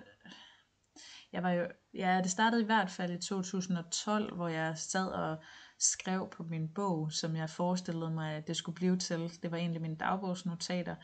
jeg 1.34 1.44
var 1.44 1.52
jo, 1.52 1.68
ja, 1.94 2.20
det 2.24 2.32
startede 2.32 2.62
i 2.62 2.66
hvert 2.66 2.90
fald 2.90 3.12
i 3.12 3.22
2012, 3.22 4.36
hvor 4.36 4.48
jeg 4.48 4.78
sad 4.78 5.08
og 5.08 5.38
skrev 5.80 6.30
på 6.30 6.44
min 6.44 6.74
bog, 6.76 7.12
som 7.12 7.36
jeg 7.36 7.50
forestillede 7.50 8.12
mig, 8.12 8.36
at 8.36 8.48
det 8.48 8.58
skulle 8.58 8.76
blive 8.76 8.98
til. 8.98 9.32
Det 9.42 9.52
var 9.52 9.58
egentlig 9.58 9.82
mine 9.82 9.96
dagbogsnotater. 9.96 10.96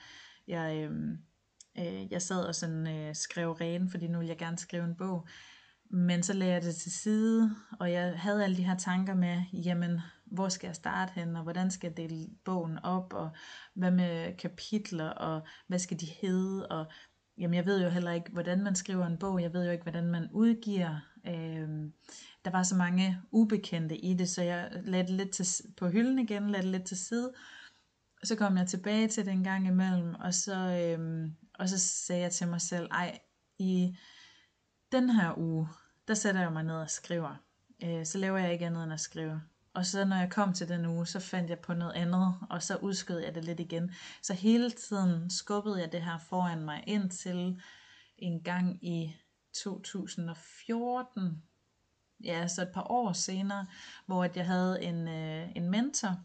Jeg, 0.48 0.76
øh, 0.76 1.18
øh, 1.78 2.12
jeg 2.12 2.22
sad 2.22 2.46
og 2.46 2.56
sådan 2.56 2.88
øh, 2.88 3.16
skrev 3.16 3.52
ren, 3.52 3.90
fordi 3.90 4.08
nu 4.08 4.18
ville 4.18 4.30
jeg 4.30 4.38
gerne 4.38 4.58
skrive 4.58 4.84
en 4.84 4.96
bog. 4.96 5.28
Men 5.90 6.24
så 6.24 6.34
lagde 6.34 6.54
jeg 6.54 6.62
det 6.62 6.76
til 6.76 6.92
side, 6.92 7.56
og 7.80 7.92
jeg 7.92 8.20
havde 8.20 8.44
alle 8.44 8.58
de 8.58 8.64
her 8.64 8.78
tanker 8.78 9.14
med, 9.14 9.42
jamen, 9.54 10.00
hvor 10.26 10.50
skal 10.50 10.68
jeg 10.68 10.76
starte 10.76 11.12
hen, 11.16 11.36
og 11.36 11.44
hvordan 11.44 11.72
skal 11.72 11.88
jeg 11.88 11.98
dele 11.98 12.28
bogen 12.46 12.80
op, 12.80 13.14
og 13.14 13.30
hvad 13.74 13.92
med 13.92 14.38
kapitler, 14.38 15.10
og 15.10 15.48
hvad 15.68 15.80
skal 15.80 16.00
de 16.00 16.06
hedde, 16.22 16.68
og 16.68 16.86
jamen, 17.38 17.54
jeg 17.54 17.65
ved 17.65 17.84
jo 17.84 17.89
heller 17.89 18.12
ikke, 18.12 18.32
hvordan 18.32 18.63
man 18.63 18.76
skriver 18.76 19.06
en 19.06 19.17
bog, 19.17 19.41
jeg 19.41 19.54
ved 19.54 19.65
jo 19.65 19.72
ikke, 19.72 19.84
hvordan 19.84 20.08
man 20.08 20.30
udgiver. 20.32 21.00
Øh, 21.28 21.69
der 22.46 22.52
var 22.52 22.63
så 22.63 22.76
mange 22.76 23.22
ubekendte 23.32 23.98
i 23.98 24.13
det, 24.13 24.30
så 24.30 24.41
jeg 24.41 24.72
lagde 24.84 25.08
det 25.08 25.13
lidt 25.13 25.32
til, 25.32 25.46
på 25.78 25.89
hylden 25.89 26.19
igen, 26.19 26.50
lagde 26.50 26.63
det 26.63 26.72
lidt 26.72 26.86
til 26.86 26.98
side, 26.98 27.34
så 28.24 28.36
kom 28.36 28.58
jeg 28.58 28.67
tilbage 28.67 29.08
til 29.08 29.26
det 29.26 29.32
en 29.32 29.43
gang 29.43 29.67
imellem, 29.67 30.15
og 30.15 30.34
så, 30.34 30.56
øh, 30.56 31.30
og 31.54 31.69
så 31.69 31.80
sagde 31.80 32.22
jeg 32.22 32.32
til 32.32 32.48
mig 32.48 32.62
selv, 32.62 32.88
ej, 32.91 33.19
i 33.60 33.98
den 34.91 35.10
her 35.10 35.38
uge, 35.38 35.67
der 36.08 36.13
sætter 36.13 36.41
jeg 36.41 36.52
mig 36.54 36.63
ned 36.63 36.76
og 36.76 36.89
skriver. 36.89 37.36
Øh, 37.84 38.06
så 38.06 38.17
laver 38.17 38.38
jeg 38.38 38.54
ikke 38.54 38.65
andet 38.65 38.84
end 38.84 38.93
at 38.93 39.00
skrive. 39.00 39.41
Og 39.74 39.86
så 39.86 40.06
når 40.06 40.16
jeg 40.16 40.30
kom 40.30 40.54
til 40.54 40.70
den 40.70 40.86
uge, 40.86 41.06
så 41.08 41.20
fandt 41.20 41.50
jeg 41.50 41.60
på 41.60 41.74
noget 41.74 41.94
andet, 41.94 42.36
og 42.50 42.64
så 42.64 42.76
udskød 42.76 43.20
jeg 43.20 43.36
det 43.36 43.46
lidt 43.46 43.60
igen. 43.60 43.92
Så 44.22 44.34
hele 44.34 44.72
tiden 44.72 45.30
skubbede 45.30 45.82
jeg 45.82 45.92
det 45.92 46.02
her 46.02 46.18
foran 46.18 46.64
mig 46.64 46.84
indtil 46.88 47.62
en 48.18 48.44
gang 48.44 48.86
i 48.86 49.16
2014, 49.54 51.44
ja, 52.24 52.48
så 52.48 52.62
et 52.62 52.72
par 52.74 52.92
år 52.92 53.14
senere, 53.14 53.68
hvor 54.06 54.24
at 54.24 54.38
jeg 54.38 54.46
havde 54.46 54.84
en, 54.84 55.08
øh, 55.08 55.50
en 55.56 55.70
mentor 55.70 56.18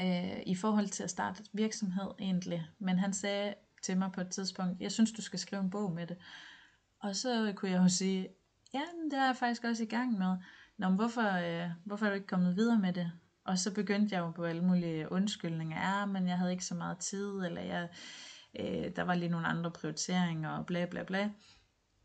øh, 0.00 0.42
i 0.46 0.54
forhold 0.54 0.88
til 0.88 1.02
at 1.02 1.10
starte 1.10 1.44
virksomhed 1.52 2.10
egentlig. 2.18 2.66
Men 2.78 2.98
han 2.98 3.12
sagde 3.12 3.54
til 3.82 3.96
mig 3.96 4.12
på 4.12 4.20
et 4.20 4.28
tidspunkt, 4.28 4.80
jeg 4.80 4.92
synes 4.92 5.12
du 5.12 5.22
skal 5.22 5.38
skrive 5.38 5.62
en 5.62 5.70
bog 5.70 5.92
med 5.92 6.06
det. 6.06 6.16
Og 6.98 7.16
så 7.16 7.52
kunne 7.56 7.70
jeg 7.70 7.82
jo 7.82 7.88
sige, 7.88 8.28
ja, 8.74 8.82
det 9.10 9.18
er 9.18 9.26
jeg 9.26 9.36
faktisk 9.36 9.64
også 9.64 9.82
i 9.82 9.86
gang 9.86 10.18
med. 10.18 10.36
Nå, 10.78 10.88
men 10.88 10.96
hvorfor, 10.96 11.22
øh, 11.22 11.70
hvorfor 11.84 12.06
er 12.06 12.10
du 12.10 12.14
ikke 12.14 12.26
kommet 12.26 12.56
videre 12.56 12.78
med 12.78 12.92
det? 12.92 13.12
Og 13.44 13.58
så 13.58 13.74
begyndte 13.74 14.14
jeg 14.14 14.20
jo 14.20 14.30
på 14.30 14.44
alle 14.44 14.62
mulige 14.62 15.12
undskyldninger. 15.12 15.76
Ja, 15.76 16.06
men 16.06 16.28
jeg 16.28 16.38
havde 16.38 16.52
ikke 16.52 16.64
så 16.64 16.74
meget 16.74 16.98
tid, 16.98 17.32
eller 17.38 17.60
jeg, 17.60 17.88
øh, 18.60 18.96
der 18.96 19.02
var 19.02 19.14
lige 19.14 19.28
nogle 19.28 19.46
andre 19.46 19.70
prioriteringer, 19.70 20.50
og 20.50 20.66
bla 20.66 20.86
bla 20.86 21.02
bla. 21.02 21.30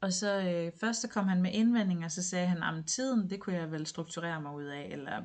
Og 0.02 0.14
så 0.14 0.42
øh, 0.42 0.72
først 0.80 1.02
så 1.02 1.08
kom 1.08 1.28
han 1.28 1.42
med 1.42 1.52
indvendinger, 1.54 2.06
og 2.06 2.12
så 2.12 2.24
sagde 2.24 2.48
han, 2.48 2.64
at 2.64 2.86
tiden, 2.86 3.30
det 3.30 3.40
kunne 3.40 3.56
jeg 3.56 3.72
vel 3.72 3.88
strukturere 3.88 4.42
mig 4.42 4.56
ud 4.56 4.64
af, 4.64 4.90
eller 4.92 5.22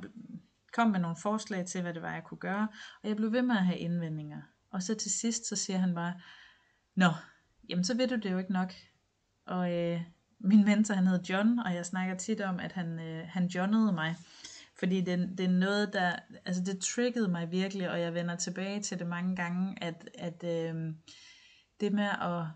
kom 0.73 0.91
med 0.91 1.01
nogle 1.01 1.17
forslag 1.17 1.67
til, 1.67 1.83
hvad 1.83 1.95
det 1.95 2.03
var, 2.03 2.13
jeg 2.13 2.25
kunne 2.25 2.39
gøre. 2.39 2.69
Og 3.03 3.09
jeg 3.09 3.17
blev 3.17 3.33
ved 3.33 3.43
med 3.43 3.57
at 3.57 3.65
have 3.65 3.79
indvendinger. 3.79 4.43
Og 4.71 4.83
så 4.83 4.95
til 4.95 5.11
sidst, 5.11 5.49
så 5.49 5.57
siger 5.57 5.79
han 5.79 5.95
bare, 5.95 6.15
Nå, 6.95 7.09
jamen 7.69 7.85
så 7.85 7.97
ved 7.97 8.09
du 8.09 8.17
det 8.17 8.33
jo 8.33 8.39
ikke 8.39 8.53
nok. 8.53 8.73
Og 9.47 9.73
øh, 9.73 10.01
min 10.47 10.65
mentor, 10.65 10.95
han 10.95 11.07
hed 11.07 11.23
John, 11.23 11.59
og 11.59 11.75
jeg 11.75 11.87
snakker 11.87 12.15
tit 12.15 12.41
om, 12.41 12.61
at 12.61 12.73
han, 12.73 13.01
øh, 13.01 13.29
han 13.29 13.47
johnede 13.47 13.93
mig. 13.93 14.17
Fordi 14.79 15.01
det, 15.01 15.39
det 15.39 15.47
er 15.47 15.51
noget, 15.51 15.93
der, 15.93 16.17
altså 16.45 16.63
det 16.63 16.79
triggede 16.79 17.29
mig 17.29 17.51
virkelig, 17.51 17.91
og 17.91 18.01
jeg 18.01 18.15
vender 18.15 18.37
tilbage 18.37 18.83
til 18.83 18.99
det 18.99 19.07
mange 19.07 19.37
gange, 19.37 19.85
at, 19.85 20.11
at 20.15 20.45
øh, 20.45 20.95
det 21.81 21.93
med 21.93 22.09
at, 22.21 22.47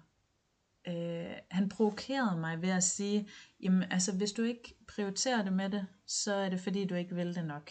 øh, 0.94 1.37
han 1.50 1.68
provokerede 1.68 2.40
mig 2.40 2.62
ved 2.62 2.68
at 2.68 2.83
sige, 2.83 3.29
jamen 3.61 3.85
altså 3.90 4.12
hvis 4.12 4.33
du 4.33 4.42
ikke 4.42 4.74
prioriterer 4.88 5.42
det 5.42 5.53
med 5.53 5.70
det, 5.70 5.87
så 6.07 6.35
er 6.35 6.48
det 6.48 6.61
fordi 6.61 6.85
du 6.85 6.94
ikke 6.94 7.14
vil 7.14 7.35
det 7.35 7.44
nok. 7.44 7.70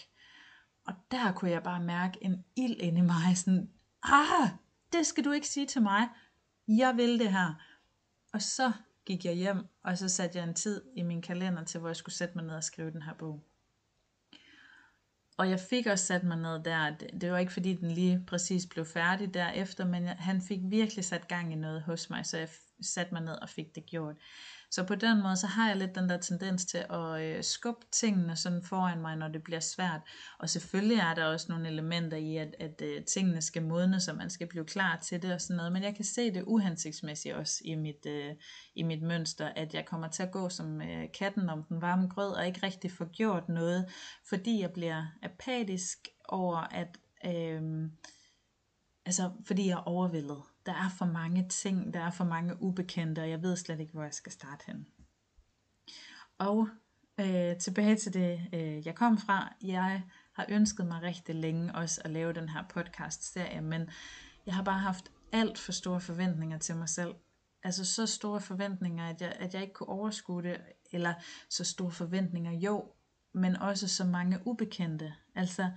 Og 0.88 0.94
der 1.12 1.32
kunne 1.32 1.52
jeg 1.52 1.64
bare 1.64 1.84
mærke 1.84 2.18
en 2.22 2.46
ild 2.56 2.76
ind 2.80 2.98
i 2.98 3.02
mig, 3.02 3.38
sådan, 3.38 3.70
ah, 4.04 4.50
det 4.94 5.06
skal 5.06 5.26
du 5.26 5.32
ikke 5.32 5.48
sige 5.48 5.66
til 5.66 5.82
mig, 5.82 6.08
jeg 6.68 6.98
vil 6.98 7.20
det 7.20 7.32
her. 7.32 7.54
Og 8.34 8.42
så 8.42 8.72
gik 9.10 9.26
jeg 9.26 9.34
hjem, 9.34 9.68
og 9.84 9.98
så 9.98 10.10
satte 10.10 10.38
jeg 10.38 10.48
en 10.48 10.54
tid 10.54 10.82
i 10.96 11.04
min 11.04 11.22
kalender 11.22 11.64
til, 11.64 11.80
hvor 11.80 11.90
jeg 11.90 11.96
skulle 11.96 12.16
sætte 12.16 12.36
mig 12.36 12.46
ned 12.46 12.56
og 12.56 12.64
skrive 12.64 12.92
den 12.92 13.02
her 13.02 13.14
bog. 13.14 13.44
Og 15.38 15.50
jeg 15.50 15.60
fik 15.60 15.88
også 15.88 16.06
sat 16.06 16.24
mig 16.24 16.38
ned 16.38 16.64
der. 16.64 16.96
Det 17.22 17.32
var 17.32 17.38
ikke 17.38 17.54
fordi 17.54 17.76
den 17.76 17.92
lige 17.92 18.24
præcis 18.28 18.66
blev 18.66 18.86
færdig 18.86 19.34
derefter, 19.34 19.86
men 19.86 20.08
han 20.08 20.42
fik 20.42 20.60
virkelig 20.64 21.06
sat 21.06 21.28
gang 21.28 21.54
i 21.54 21.56
noget 21.56 21.82
hos 21.82 22.10
mig, 22.10 22.26
så 22.26 22.38
jeg 22.38 22.50
satte 22.82 23.14
mig 23.14 23.24
ned 23.24 23.34
og 23.34 23.50
fik 23.50 23.76
det 23.76 23.86
gjort. 23.86 24.16
Så 24.72 24.84
på 24.84 24.96
den 24.96 25.22
måde, 25.22 25.38
så 25.38 25.48
har 25.48 25.68
jeg 25.68 25.78
lidt 25.78 25.96
den 25.96 26.10
der 26.10 26.18
tendens 26.18 26.66
til 26.66 26.86
at 26.90 27.22
øh, 27.22 27.44
skubbe 27.44 27.86
tingene 27.92 28.36
sådan 28.36 28.64
foran 28.64 29.02
mig, 29.02 29.16
når 29.16 29.28
det 29.28 29.44
bliver 29.44 29.60
svært. 29.60 30.02
Og 30.40 30.50
selvfølgelig 30.50 30.98
er 30.98 31.14
der 31.14 31.26
også 31.26 31.46
nogle 31.50 31.68
elementer 31.68 32.18
i, 32.18 32.38
at, 32.38 32.56
at 32.60 32.82
øh, 32.82 33.04
tingene 33.04 33.42
skal 33.42 33.64
modnes, 33.64 34.04
så 34.04 34.14
man 34.14 34.30
skal 34.30 34.48
blive 34.48 34.66
klar 34.66 35.00
til 35.04 35.22
det 35.22 35.34
og 35.34 35.42
sådan 35.42 35.58
noget. 35.58 35.72
Men 35.72 35.84
jeg 35.84 35.96
kan 35.96 36.06
se 36.06 36.34
det 36.34 36.44
uhensigtsmæssigt 36.48 37.36
også 37.36 37.62
i 37.66 37.76
mit, 37.76 38.06
øh, 38.06 38.36
i 38.76 38.84
mit 38.84 39.02
mønster, 39.02 39.48
at 39.56 39.74
jeg 39.74 39.86
kommer 39.86 40.08
til 40.08 40.24
at 40.24 40.32
gå 40.32 40.50
som 40.50 40.82
øh, 40.82 41.08
katten 41.20 41.50
om 41.50 41.64
den 41.64 41.82
varme 41.82 42.08
grød, 42.08 42.32
og 42.32 42.48
ikke 42.48 42.64
rigtig 42.64 42.92
få 42.92 43.06
gjort 43.06 43.50
noget, 43.50 43.86
fordi 44.30 44.62
jeg 44.62 44.72
bliver 44.72 45.06
apatisk 45.24 46.08
over, 46.28 46.58
at... 46.58 46.98
Øh, 47.26 47.90
altså, 49.06 49.32
fordi 49.46 49.68
jeg 49.68 49.74
er 49.74 49.88
overvældet 49.88 50.42
der 50.66 50.74
er 50.74 50.90
for 50.98 51.06
mange 51.06 51.50
ting, 51.50 51.94
der 51.94 52.00
er 52.00 52.12
for 52.12 52.24
mange 52.24 52.62
ubekendte, 52.62 53.20
og 53.20 53.30
jeg 53.30 53.42
ved 53.42 53.58
slet 53.58 53.80
ikke, 53.80 53.94
hvor 53.94 54.04
jeg 54.04 54.14
skal 54.14 54.32
starte 54.32 54.64
hen. 54.68 54.88
Og 56.38 56.70
øh, 57.20 57.58
tilbage 57.58 57.96
til 57.96 58.14
det, 58.14 58.50
øh, 58.54 58.88
jeg 58.88 58.96
kom 58.96 59.18
fra. 59.18 59.54
Jeg 59.64 60.04
har 60.34 60.46
ønsket 60.50 60.86
mig 60.86 61.02
rigtig 61.02 61.36
længe 61.36 61.76
også 61.76 62.02
at 62.06 62.12
lave 62.12 62.34
den 62.34 62.50
her 62.50 62.64
podcast-serie, 62.70 63.62
men 63.62 63.90
jeg 64.46 64.56
har 64.56 64.64
bare 64.64 64.80
haft 64.80 65.12
alt 65.32 65.58
for 65.58 65.72
store 65.72 66.00
forventninger 66.00 66.58
til 66.58 66.76
mig 66.76 66.90
selv. 66.90 67.16
Altså 67.64 67.86
så 67.86 68.06
store 68.06 68.42
forventninger, 68.42 69.10
at 69.10 69.22
jeg, 69.22 69.36
at 69.40 69.54
jeg 69.54 69.62
ikke 69.62 69.74
kunne 69.74 69.90
overskue 69.90 70.44
det, 70.44 70.62
eller 70.92 71.14
så 71.50 71.64
store 71.64 71.92
forventninger, 71.92 72.52
jo, 72.52 72.92
men 73.34 73.56
også 73.56 73.88
så 73.88 74.06
mange 74.06 74.40
ubekendte. 74.48 75.14
Altså, 75.36 75.72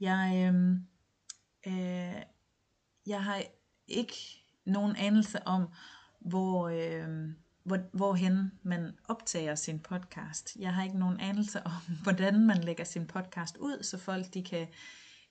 jeg, 0.00 0.52
øh, 0.54 0.72
øh, 1.66 2.22
jeg 3.06 3.24
har 3.24 3.42
ikke 3.88 4.16
nogen 4.66 4.96
anelse 4.96 5.46
om, 5.46 5.68
hvor, 6.20 6.68
øh, 6.68 7.28
hvor, 7.64 7.78
hvorhen 7.92 8.52
man 8.62 8.92
optager 9.08 9.54
sin 9.54 9.80
podcast. 9.80 10.56
Jeg 10.58 10.74
har 10.74 10.84
ikke 10.84 10.98
nogen 10.98 11.20
anelse 11.20 11.62
om, 11.66 11.72
hvordan 12.02 12.46
man 12.46 12.58
lægger 12.58 12.84
sin 12.84 13.06
podcast 13.06 13.56
ud, 13.56 13.82
så 13.82 13.98
folk 13.98 14.34
de 14.34 14.42
kan 14.42 14.66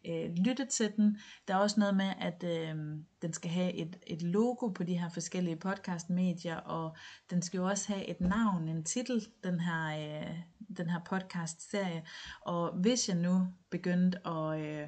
øh, 0.05 0.29
lytte 0.45 0.65
til 0.65 0.91
den. 0.97 1.17
Der 1.47 1.53
er 1.53 1.57
også 1.57 1.79
noget 1.79 1.95
med, 1.95 2.13
at 2.19 2.43
øh, 2.43 2.75
den 3.21 3.33
skal 3.33 3.51
have 3.51 3.73
et, 3.73 3.97
et 4.07 4.21
logo 4.21 4.67
på 4.67 4.83
de 4.83 4.99
her 4.99 5.09
forskellige 5.09 5.55
podcastmedier, 5.55 6.55
og 6.55 6.95
den 7.29 7.41
skal 7.41 7.57
jo 7.57 7.65
også 7.65 7.93
have 7.93 8.05
et 8.05 8.21
navn, 8.21 8.69
en 8.69 8.83
titel, 8.83 9.27
den 9.43 9.59
her, 9.59 9.85
øh, 9.87 10.37
den 10.77 10.89
her 10.89 10.99
podcast-serie. 11.05 12.05
Og 12.41 12.73
hvis 12.73 13.09
jeg 13.09 13.17
nu 13.17 13.47
begyndte 13.69 14.27
at... 14.27 14.59
Øh, 14.59 14.87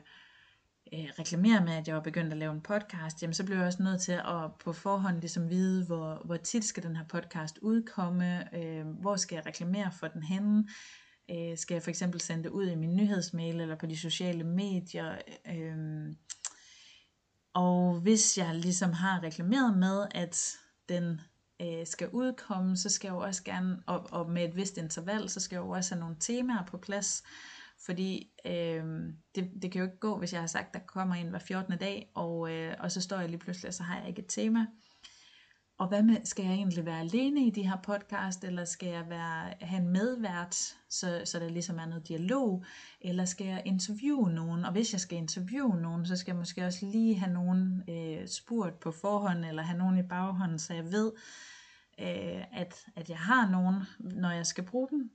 øh, 0.96 1.10
reklamere 1.20 1.66
med, 1.66 1.74
at 1.74 1.88
jeg 1.88 1.96
var 1.96 2.02
begyndt 2.02 2.32
at 2.32 2.38
lave 2.38 2.54
en 2.54 2.62
podcast, 2.62 3.22
jamen 3.22 3.34
så 3.34 3.46
blev 3.46 3.58
jeg 3.58 3.66
også 3.66 3.84
nødt 3.84 4.02
til 4.02 4.12
at 4.12 4.52
på 4.60 4.74
forhånd 4.74 5.20
ligesom 5.20 5.50
vide, 5.50 5.86
hvor, 5.86 6.22
hvor 6.26 6.38
tit 6.38 6.66
skal 6.66 6.84
den 6.84 6.96
her 6.96 7.04
podcast 7.04 7.58
udkomme, 7.62 8.56
øh, 8.58 8.88
hvor 8.88 9.16
skal 9.16 9.36
jeg 9.36 9.46
reklamere 9.46 9.92
for 10.00 10.08
den 10.08 10.24
henne, 10.24 10.68
øh, 11.32 11.58
skal 11.58 11.76
jeg 11.76 11.84
for 11.84 11.90
eksempel 11.90 12.22
sende 12.22 12.44
det 12.44 12.50
ud 12.50 12.68
i 12.68 12.76
min 12.76 12.96
nyhedsmail 12.96 13.62
eller 13.62 13.76
på 13.76 13.86
de 13.86 13.98
sociale 13.98 14.44
medier, 14.44 15.18
øh, 15.48 16.16
og 17.54 18.00
hvis 18.00 18.38
jeg 18.38 18.56
ligesom 18.56 18.94
har 18.94 19.24
reklameret 19.24 19.78
med, 19.78 20.08
at 20.12 20.58
den 20.90 21.22
øh, 21.62 21.88
skal 21.88 22.10
udkomme, 22.10 22.78
så 22.78 22.90
skal 22.90 23.08
jeg 23.08 23.14
jo 23.14 23.20
også 23.20 23.44
gerne, 23.44 23.84
og, 23.86 24.08
og 24.12 24.30
med 24.30 24.46
et 24.46 24.56
vist 24.56 24.78
interval, 24.78 25.30
så 25.30 25.40
skal 25.40 25.56
jeg 25.56 25.64
jo 25.64 25.70
også 25.70 25.96
have 25.96 26.00
nogle 26.00 26.16
temaer 26.20 26.66
på 26.66 26.78
plads, 26.78 27.24
fordi 27.86 28.30
øh, 28.46 28.84
det, 29.36 29.52
det 29.62 29.72
kan 29.72 29.80
jo 29.80 29.86
ikke 29.86 30.00
gå, 30.00 30.18
hvis 30.18 30.34
jeg 30.34 30.42
har 30.42 30.48
sagt, 30.48 30.74
der 30.74 30.80
kommer 30.80 31.16
en 31.16 31.30
hver 31.30 31.40
14. 31.40 31.78
dag, 31.78 32.12
og, 32.16 32.52
øh, 32.52 32.76
og 32.80 32.92
så 32.92 33.02
står 33.02 33.20
jeg 33.20 33.30
lige 33.30 33.40
pludselig, 33.40 33.68
og 33.68 33.74
så 33.74 33.84
har 33.84 34.00
jeg 34.00 34.10
ikke 34.10 34.22
et 34.22 34.28
tema. 34.30 34.66
Og 35.78 35.88
hvad 35.88 36.04
med, 36.04 36.18
skal 36.24 36.46
jeg 36.46 36.54
egentlig 36.54 36.86
være 36.86 37.00
alene 37.00 37.48
i 37.48 37.50
de 37.50 37.68
her 37.68 37.78
podcast, 37.84 38.44
eller 38.44 38.66
skal 38.66 38.90
jeg 38.90 39.10
være, 39.10 39.54
have 39.62 39.82
en 39.82 39.90
medvært, 39.90 40.56
så, 40.90 41.22
så 41.26 41.40
der 41.40 41.50
ligesom 41.50 41.80
er 41.80 41.86
noget 41.86 42.08
dialog, 42.08 42.66
eller 43.02 43.26
skal 43.26 43.48
jeg 43.48 43.62
interviewe 43.66 44.32
nogen, 44.32 44.66
og 44.66 44.72
hvis 44.72 44.94
jeg 44.94 45.02
skal 45.02 45.18
interviewe 45.18 45.82
nogen, 45.82 46.06
så 46.06 46.16
skal 46.16 46.32
jeg 46.32 46.40
måske 46.40 46.66
også 46.66 46.86
lige 46.86 47.20
have 47.20 47.34
nogen 47.34 47.84
øh, 47.90 48.28
spurgt 48.28 48.80
på 48.80 48.92
forhånd, 48.92 49.46
eller 49.46 49.64
have 49.64 49.78
nogen 49.78 49.98
i 49.98 50.08
baghånden, 50.08 50.60
så 50.60 50.74
jeg 50.74 50.92
ved, 50.92 51.12
øh, 52.00 52.60
at, 52.62 52.86
at 52.96 53.10
jeg 53.10 53.20
har 53.20 53.50
nogen, 53.50 53.76
når 54.00 54.32
jeg 54.32 54.46
skal 54.46 54.64
bruge 54.64 54.88
dem, 54.90 55.12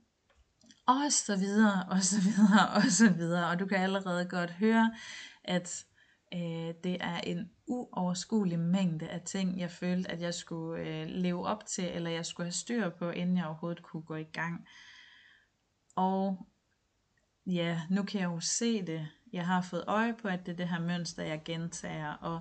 og 0.91 1.11
så 1.11 1.35
videre, 1.35 1.85
og 1.89 2.01
så 2.01 2.21
videre, 2.21 2.69
og 2.75 2.83
så 2.83 3.09
videre. 3.09 3.49
Og 3.49 3.59
du 3.59 3.65
kan 3.65 3.77
allerede 3.77 4.25
godt 4.25 4.51
høre, 4.51 4.93
at 5.43 5.85
øh, 6.33 6.73
det 6.83 6.97
er 6.99 7.19
en 7.19 7.51
uoverskuelig 7.67 8.59
mængde 8.59 9.07
af 9.07 9.21
ting, 9.21 9.59
jeg 9.59 9.71
følte, 9.71 10.11
at 10.11 10.21
jeg 10.21 10.33
skulle 10.33 10.83
øh, 10.83 11.07
leve 11.07 11.47
op 11.47 11.65
til, 11.65 11.83
eller 11.83 12.09
jeg 12.09 12.25
skulle 12.25 12.45
have 12.45 12.53
styr 12.53 12.89
på, 12.89 13.09
inden 13.09 13.37
jeg 13.37 13.45
overhovedet 13.45 13.83
kunne 13.83 14.03
gå 14.03 14.15
i 14.15 14.23
gang. 14.33 14.67
Og 15.95 16.47
ja, 17.45 17.81
nu 17.89 18.03
kan 18.03 18.21
jeg 18.21 18.27
jo 18.27 18.39
se 18.39 18.85
det. 18.85 19.07
Jeg 19.33 19.45
har 19.45 19.61
fået 19.61 19.83
øje 19.87 20.13
på, 20.13 20.27
at 20.27 20.45
det 20.45 20.51
er 20.51 20.55
det 20.55 20.69
her 20.69 20.79
mønster, 20.79 21.23
jeg 21.23 21.41
gentager, 21.45 22.13
og 22.13 22.39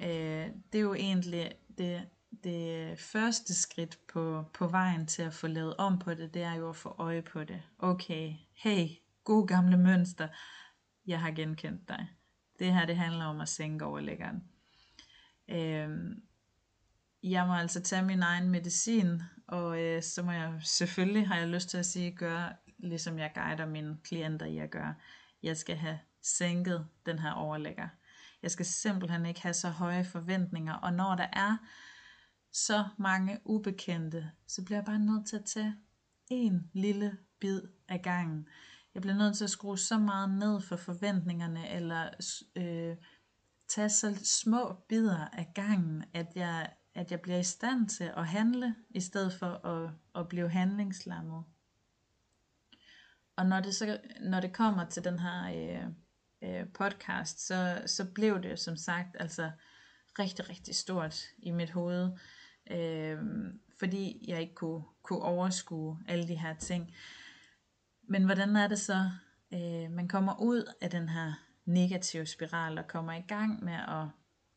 øh, 0.00 0.48
det 0.72 0.78
er 0.78 0.82
jo 0.82 0.94
egentlig 0.94 1.52
det 1.78 2.06
det 2.44 2.98
første 2.98 3.54
skridt 3.54 3.98
på, 4.12 4.44
på 4.54 4.68
vejen 4.68 5.06
til 5.06 5.22
at 5.22 5.34
få 5.34 5.46
lavet 5.46 5.76
om 5.76 5.98
på 5.98 6.14
det, 6.14 6.34
det 6.34 6.42
er 6.42 6.54
jo 6.54 6.68
at 6.68 6.76
få 6.76 6.94
øje 6.98 7.22
på 7.22 7.44
det. 7.44 7.62
Okay, 7.78 8.34
hey, 8.52 8.88
god 9.24 9.46
gamle 9.46 9.76
mønster, 9.76 10.28
jeg 11.06 11.20
har 11.20 11.30
genkendt 11.30 11.88
dig. 11.88 12.08
Det 12.58 12.72
her, 12.72 12.86
det 12.86 12.96
handler 12.96 13.24
om 13.24 13.40
at 13.40 13.48
sænke 13.48 13.84
overlæggeren. 13.84 14.44
Øhm, 15.48 16.22
jeg 17.22 17.46
må 17.46 17.54
altså 17.54 17.80
tage 17.80 18.02
min 18.02 18.22
egen 18.22 18.50
medicin, 18.50 19.22
og 19.46 19.82
øh, 19.82 20.02
så 20.02 20.22
må 20.22 20.32
jeg 20.32 20.60
selvfølgelig, 20.62 21.28
har 21.28 21.36
jeg 21.36 21.48
lyst 21.48 21.68
til 21.68 21.78
at 21.78 21.86
sige, 21.86 22.12
gøre, 22.12 22.52
ligesom 22.78 23.18
jeg 23.18 23.32
guider 23.34 23.66
mine 23.66 23.96
klienter 24.04 24.46
i 24.46 24.58
at 24.58 24.70
gøre. 24.70 24.94
Jeg 25.42 25.56
skal 25.56 25.76
have 25.76 25.98
sænket 26.22 26.86
den 27.06 27.18
her 27.18 27.32
overlægger. 27.32 27.88
Jeg 28.42 28.50
skal 28.50 28.66
simpelthen 28.66 29.26
ikke 29.26 29.42
have 29.42 29.54
så 29.54 29.68
høje 29.68 30.04
forventninger, 30.04 30.74
og 30.74 30.92
når 30.92 31.14
der 31.14 31.26
er 31.32 31.56
så 32.52 32.84
mange 32.98 33.40
ubekendte, 33.44 34.30
så 34.46 34.64
bliver 34.64 34.78
jeg 34.78 34.84
bare 34.84 34.98
nødt 34.98 35.26
til 35.26 35.36
at 35.36 35.44
tage 35.44 35.76
en 36.30 36.70
lille 36.72 37.18
bid 37.40 37.60
af 37.88 38.02
gangen. 38.02 38.48
Jeg 38.94 39.02
bliver 39.02 39.16
nødt 39.16 39.36
til 39.36 39.44
at 39.44 39.50
skrue 39.50 39.78
så 39.78 39.98
meget 39.98 40.30
ned 40.30 40.60
for 40.60 40.76
forventningerne, 40.76 41.70
eller 41.70 42.10
øh, 42.56 42.96
tage 43.68 43.88
så 43.88 44.20
små 44.24 44.76
bidder 44.88 45.28
af 45.32 45.52
gangen, 45.54 46.04
at 46.14 46.26
jeg, 46.34 46.72
at 46.94 47.10
jeg 47.10 47.20
bliver 47.20 47.38
i 47.38 47.42
stand 47.42 47.88
til 47.88 48.12
at 48.16 48.26
handle, 48.26 48.74
i 48.90 49.00
stedet 49.00 49.32
for 49.32 49.66
at, 49.66 49.90
at 50.14 50.28
blive 50.28 50.48
handlingslammet. 50.48 51.44
Og 53.36 53.46
når 53.46 53.60
det, 53.60 53.74
så, 53.74 54.00
når 54.20 54.40
det 54.40 54.52
kommer 54.52 54.84
til 54.84 55.04
den 55.04 55.18
her 55.18 55.44
øh, 55.44 55.86
øh, 56.42 56.68
podcast, 56.72 57.46
så, 57.46 57.82
så 57.86 58.04
blev 58.14 58.42
det 58.42 58.58
som 58.58 58.76
sagt 58.76 59.16
altså 59.20 59.50
rigtig, 60.18 60.50
rigtig 60.50 60.74
stort 60.74 61.24
i 61.38 61.50
mit 61.50 61.70
hoved 61.70 62.10
øh, 62.70 63.18
fordi 63.78 64.24
jeg 64.28 64.40
ikke 64.40 64.54
kunne, 64.54 64.82
kunne 65.02 65.22
overskue 65.22 65.98
alle 66.08 66.28
de 66.28 66.34
her 66.34 66.54
ting. 66.54 66.94
Men 68.02 68.24
hvordan 68.24 68.56
er 68.56 68.68
det 68.68 68.78
så, 68.78 69.10
øh, 69.54 69.90
man 69.90 70.08
kommer 70.08 70.40
ud 70.40 70.72
af 70.80 70.90
den 70.90 71.08
her 71.08 71.32
negative 71.64 72.26
spiral 72.26 72.78
og 72.78 72.88
kommer 72.88 73.12
i 73.12 73.24
gang 73.28 73.64
med 73.64 73.74
at 73.74 74.06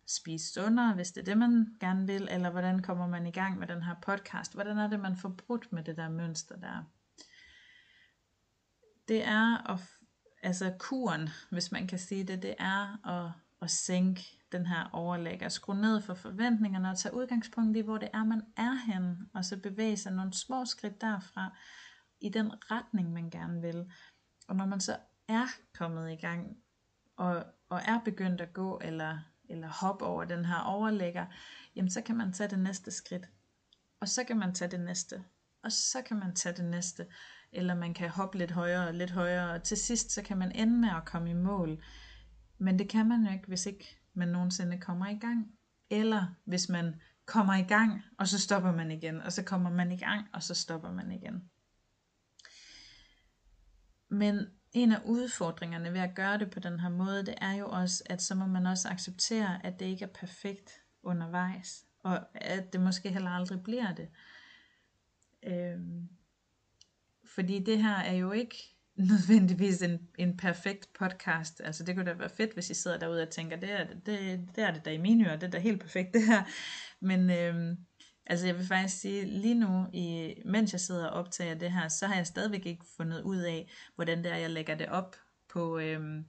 spise 0.08 0.54
sundere, 0.54 0.94
hvis 0.94 1.12
det 1.12 1.22
er 1.22 1.26
det, 1.26 1.38
man 1.38 1.78
gerne 1.80 2.08
vil, 2.08 2.28
eller 2.32 2.50
hvordan 2.50 2.82
kommer 2.82 3.08
man 3.08 3.28
i 3.28 3.32
gang 3.32 3.60
med 3.60 3.68
den 3.68 3.84
her 3.84 3.96
podcast? 4.02 4.54
Hvordan 4.54 4.78
er 4.78 4.88
det, 4.88 5.00
man 5.00 5.18
får 5.18 5.30
brudt 5.30 5.72
med 5.72 5.84
det 5.84 5.98
der 5.98 6.10
mønster 6.10 6.56
der? 6.56 6.84
Det 9.08 9.28
er 9.28 9.72
at, 9.72 9.80
altså 10.44 10.74
kuren, 10.80 11.30
hvis 11.52 11.72
man 11.72 11.88
kan 11.88 12.00
sige 12.00 12.24
det, 12.24 12.42
det 12.42 12.56
er 12.60 13.08
at, 13.08 13.32
at 13.62 13.72
sænke 13.72 14.40
den 14.54 14.66
her 14.66 14.90
overlægger. 14.94 15.50
Skru 15.50 15.74
ned 15.74 16.02
for 16.02 16.14
forventningerne 16.14 16.90
og 16.90 16.98
tage 16.98 17.16
udgangspunkt 17.16 17.78
i, 17.78 17.80
hvor 17.80 17.98
det 17.98 18.10
er, 18.14 18.24
man 18.24 18.42
er 18.58 18.92
henne, 18.92 19.18
og 19.34 19.46
så 19.46 19.58
bevæge 19.58 19.98
sig 19.98 20.12
nogle 20.12 20.34
små 20.34 20.66
skridt 20.66 21.02
derfra 21.02 21.58
i 22.22 22.30
den 22.30 22.52
retning, 22.72 23.14
man 23.14 23.30
gerne 23.30 23.62
vil. 23.62 23.92
Og 24.48 24.56
når 24.56 24.66
man 24.66 24.80
så 24.80 24.98
er 25.28 25.46
kommet 25.74 26.12
i 26.12 26.16
gang, 26.16 26.58
og, 27.18 27.46
og 27.70 27.82
er 27.86 28.00
begyndt 28.06 28.42
at 28.42 28.54
gå, 28.54 28.80
eller, 28.84 29.20
eller 29.50 29.68
hoppe 29.68 30.06
over 30.06 30.26
den 30.26 30.46
her 30.46 30.60
overlægger, 30.60 31.26
jamen 31.76 31.90
så 31.90 32.02
kan 32.02 32.18
man 32.18 32.34
tage 32.34 32.50
det 32.50 32.60
næste 32.60 32.92
skridt. 32.92 33.26
Og 34.00 34.10
så 34.10 34.24
kan 34.24 34.38
man 34.38 34.54
tage 34.54 34.72
det 34.72 34.80
næste. 34.80 35.24
Og 35.64 35.72
så 35.72 36.02
kan 36.02 36.20
man 36.20 36.36
tage 36.36 36.56
det 36.56 36.66
næste. 36.66 37.08
Eller 37.52 37.76
man 37.76 37.94
kan 37.94 38.10
hoppe 38.10 38.38
lidt 38.38 38.52
højere 38.52 38.88
og 38.88 38.94
lidt 38.94 39.12
højere. 39.12 39.52
Og 39.52 39.64
til 39.64 39.78
sidst 39.78 40.12
så 40.12 40.22
kan 40.22 40.38
man 40.38 40.52
ende 40.52 40.78
med 40.78 40.90
at 40.90 41.06
komme 41.06 41.30
i 41.30 41.34
mål. 41.34 41.84
Men 42.58 42.80
det 42.80 42.90
kan 42.90 43.08
man 43.08 43.26
jo 43.26 43.32
ikke, 43.32 43.48
hvis 43.48 43.66
ikke 43.66 44.03
man 44.14 44.28
nogensinde 44.28 44.80
kommer 44.80 45.08
i 45.08 45.18
gang. 45.18 45.52
Eller 45.90 46.36
hvis 46.46 46.70
man 46.70 47.02
kommer 47.26 47.56
i 47.56 47.64
gang, 47.64 48.02
og 48.20 48.28
så 48.28 48.40
stopper 48.40 48.72
man 48.72 48.92
igen, 48.92 49.22
og 49.22 49.32
så 49.34 49.44
kommer 49.44 49.70
man 49.70 49.92
i 49.92 49.98
gang, 49.98 50.28
og 50.34 50.44
så 50.44 50.54
stopper 50.54 50.92
man 50.92 51.12
igen. 51.12 51.50
Men 54.10 54.48
en 54.74 54.92
af 54.92 55.02
udfordringerne 55.06 55.94
ved 55.94 56.00
at 56.00 56.16
gøre 56.16 56.38
det 56.38 56.50
på 56.50 56.60
den 56.60 56.80
her 56.80 56.90
måde, 56.90 57.26
det 57.26 57.36
er 57.42 57.54
jo 57.54 57.70
også, 57.70 58.04
at 58.06 58.22
så 58.22 58.36
må 58.36 58.46
man 58.46 58.66
også 58.66 58.90
acceptere, 58.90 59.66
at 59.66 59.80
det 59.80 59.86
ikke 59.86 60.06
er 60.06 60.14
perfekt 60.20 60.72
undervejs, 61.04 61.86
og 62.00 62.20
at 62.36 62.74
det 62.74 62.82
måske 62.82 63.10
heller 63.10 63.30
aldrig 63.30 63.64
bliver 63.64 63.94
det. 63.94 64.10
Øhm, 65.44 66.10
fordi 67.36 67.64
det 67.64 67.84
her 67.84 67.96
er 67.96 68.14
jo 68.14 68.32
ikke 68.32 68.73
nødvendigvis 68.96 69.82
en, 69.82 70.00
en 70.18 70.38
perfekt 70.38 70.94
podcast. 71.00 71.62
Altså 71.64 71.84
det 71.84 71.96
kunne 71.96 72.06
da 72.06 72.14
være 72.14 72.30
fedt, 72.30 72.54
hvis 72.54 72.70
I 72.70 72.74
sidder 72.74 73.00
derude 73.00 73.22
og 73.22 73.30
tænker, 73.30 73.58
det 73.58 73.72
er 73.72 73.88
det, 73.88 74.06
det, 74.06 74.50
det, 74.56 74.64
er 74.64 74.72
det 74.72 74.86
der 74.86 74.92
i 74.92 74.98
mine 74.98 75.28
ører, 75.28 75.36
det 75.36 75.48
er 75.48 75.52
da 75.52 75.60
helt 75.60 75.82
perfekt 75.82 76.14
det 76.14 76.26
her. 76.26 76.44
Men 77.02 77.30
øhm, 77.30 77.78
altså 78.26 78.46
jeg 78.46 78.58
vil 78.58 78.68
faktisk 78.68 79.02
sige, 79.02 79.26
lige 79.26 79.56
nu, 79.56 79.86
i, 79.94 80.34
mens 80.46 80.72
jeg 80.72 80.80
sidder 80.80 81.08
og 81.08 81.20
optager 81.20 81.56
det 81.56 81.72
her, 81.72 81.88
så 81.88 82.08
har 82.08 82.16
jeg 82.16 82.28
stadigvæk 82.28 82.66
ikke 82.66 82.86
fundet 82.98 83.22
ud 83.22 83.38
af, 83.38 83.72
hvordan 83.96 84.24
det 84.24 84.32
er, 84.32 84.38
jeg 84.38 84.50
lægger 84.50 84.76
det 84.76 84.88
op 84.88 85.16
på, 85.50 85.80
øhm, 85.80 86.26